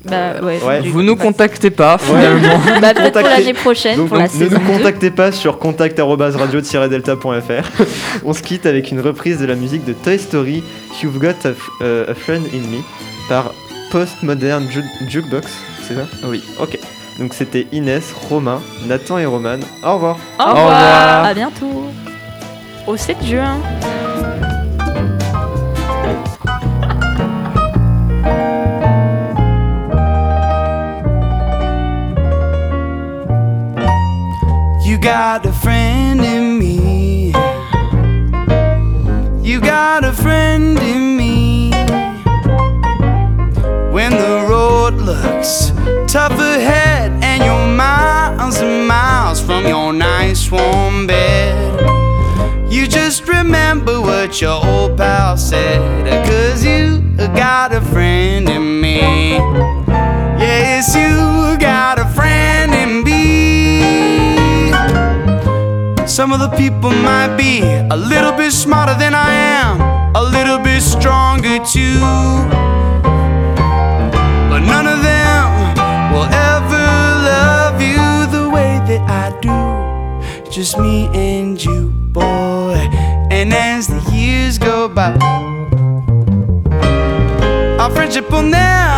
Bah, 0.08 0.40
ouais, 0.42 0.58
Ouais. 0.66 0.80
vous 0.88 1.02
nous 1.02 1.14
contactez 1.16 1.70
pas 1.70 1.96
Ouais. 1.96 2.00
finalement. 2.20 2.58
bah, 2.80 2.94
peut-être 2.94 3.12
pour 3.12 3.22
contactez- 3.22 3.40
l'année 3.40 3.52
prochaine, 3.54 3.96
Donc, 3.98 4.08
pour 4.08 4.16
la 4.16 4.28
ne 4.28 4.44
nous 4.44 4.48
2. 4.48 4.58
contactez 4.58 5.10
pas 5.10 5.30
sur 5.30 5.58
contact@radio-delta.fr. 5.58 7.84
On 8.24 8.32
se 8.32 8.42
quitte 8.42 8.64
avec 8.66 8.90
une 8.90 9.00
reprise 9.00 9.38
de 9.38 9.46
la 9.46 9.54
musique 9.54 9.84
de 9.84 9.92
Toy 9.92 10.18
Story 10.18 10.62
You've 11.02 11.18
Got 11.18 11.34
a, 11.44 11.50
F- 11.50 11.54
euh, 11.82 12.10
a 12.10 12.14
Friend 12.14 12.42
in 12.54 12.58
Me 12.70 12.80
par 13.28 13.52
Postmodern 13.90 14.68
Ju- 14.70 14.82
Jukebox, 15.08 15.46
c'est 15.86 15.94
ça? 15.94 16.06
Oui. 16.24 16.42
OK. 16.60 16.78
Donc 17.18 17.34
c'était 17.34 17.66
Inès, 17.72 18.14
Romain, 18.30 18.62
Nathan 18.86 19.18
et 19.18 19.26
Roman. 19.26 19.58
Au 19.84 19.94
revoir. 19.94 20.16
Au 20.38 20.42
Au 20.42 20.46
revoir. 20.46 20.64
revoir. 20.64 21.24
À 21.26 21.34
bientôt. 21.34 21.84
Au 22.86 22.96
7 22.96 23.16
juin. 23.24 23.58
Got 35.00 35.46
a 35.46 35.52
friend 35.52 36.20
in 36.20 36.58
me. 36.58 37.28
You 39.42 39.60
got 39.60 40.04
a 40.04 40.12
friend 40.12 40.78
in 40.78 41.16
me. 41.16 41.70
When 43.90 44.12
the 44.12 44.46
road 44.48 44.94
looks 44.96 45.70
tough 46.06 46.32
ahead 46.32 47.12
and 47.24 47.42
you're 47.42 47.76
miles 47.76 48.58
and 48.58 48.86
miles 48.86 49.40
from 49.40 49.66
your 49.66 49.92
nice 49.94 50.50
warm 50.50 51.06
bed, 51.06 51.80
you 52.70 52.86
just 52.86 53.26
remember 53.26 54.00
what 54.00 54.40
your 54.42 54.64
old 54.64 54.98
pal 54.98 55.38
said. 55.38 55.80
Cause 56.26 56.62
you 56.62 57.00
got 57.34 57.72
a 57.72 57.80
friend 57.80 58.48
in 58.50 58.80
me. 58.82 59.69
Some 66.20 66.32
of 66.34 66.40
the 66.40 66.50
people 66.50 66.90
might 66.90 67.34
be 67.38 67.62
a 67.62 67.96
little 67.96 68.32
bit 68.32 68.52
smarter 68.52 68.92
than 68.92 69.14
I 69.14 69.32
am, 69.32 69.80
a 70.14 70.22
little 70.22 70.58
bit 70.58 70.82
stronger 70.82 71.56
too. 71.64 71.98
But 74.50 74.60
none 74.60 74.86
of 74.86 75.00
them 75.00 76.12
will 76.12 76.28
ever 76.52 76.88
love 77.32 77.80
you 77.80 78.26
the 78.36 78.50
way 78.50 78.78
that 78.86 79.00
I 79.08 79.32
do. 79.40 80.50
Just 80.50 80.78
me 80.78 81.06
and 81.14 81.58
you, 81.64 81.88
boy. 81.88 82.76
And 83.30 83.54
as 83.54 83.86
the 83.86 84.02
years 84.12 84.58
go 84.58 84.90
by, 84.90 85.16
our 87.80 87.90
friendship 87.92 88.30
will 88.30 88.42
never 88.42 88.89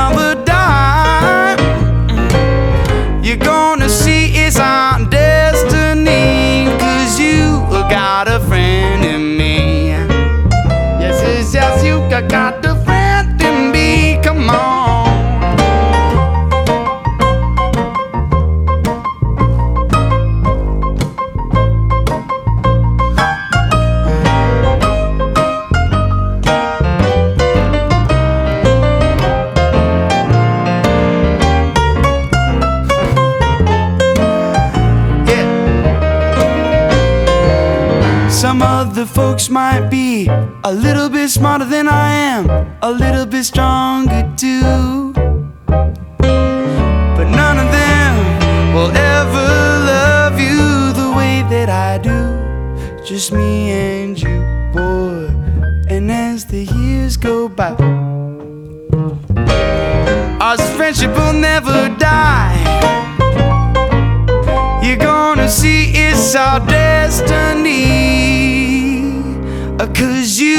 folks 39.32 39.48
might 39.48 39.88
be 39.88 40.26
a 40.62 40.70
little 40.70 41.08
bit 41.08 41.26
smarter 41.30 41.64
than 41.64 41.88
I 41.88 42.12
am, 42.12 42.50
a 42.82 42.90
little 42.90 43.24
bit 43.24 43.44
stronger 43.44 44.30
too. 44.36 45.14
But 47.16 47.28
none 47.40 47.58
of 47.64 47.68
them 47.80 48.74
will 48.74 48.90
ever 48.90 49.48
love 49.94 50.38
you 50.38 50.92
the 50.92 51.14
way 51.16 51.44
that 51.48 51.70
I 51.70 51.96
do. 51.96 52.20
Just 53.06 53.32
me 53.32 53.70
and 53.70 54.20
you, 54.20 54.40
boy. 54.74 55.28
And 55.88 56.10
as 56.10 56.44
the 56.44 56.64
years 56.64 57.16
go 57.16 57.48
by, 57.48 57.72
our 60.42 60.58
friendship 60.76 61.12
will 61.16 61.32
never 61.32 61.88
die. 61.96 62.60
You're 64.84 65.02
gonna 65.12 65.48
see 65.48 65.90
it's 65.94 66.34
our 66.34 66.60
destiny. 66.66 68.01
Cause 70.02 70.40
you 70.40 70.56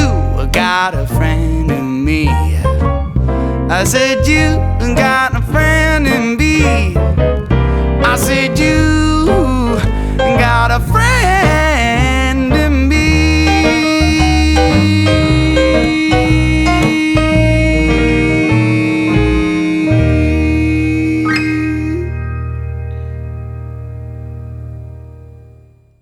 got 0.53 0.93
a 0.95 1.05
friend 1.05 1.69
in 1.69 2.05
me. 2.05 2.29
I 2.29 3.83
said, 3.83 4.25
You 4.25 4.55
got 4.95 5.35
a 5.35 5.41
friend 5.41 6.07
in 6.07 6.37
me. 6.37 6.95
I 6.95 8.15
said, 8.15 8.57
You 8.57 9.75
got 10.17 10.71
a 10.71 10.79
friend 10.89 11.22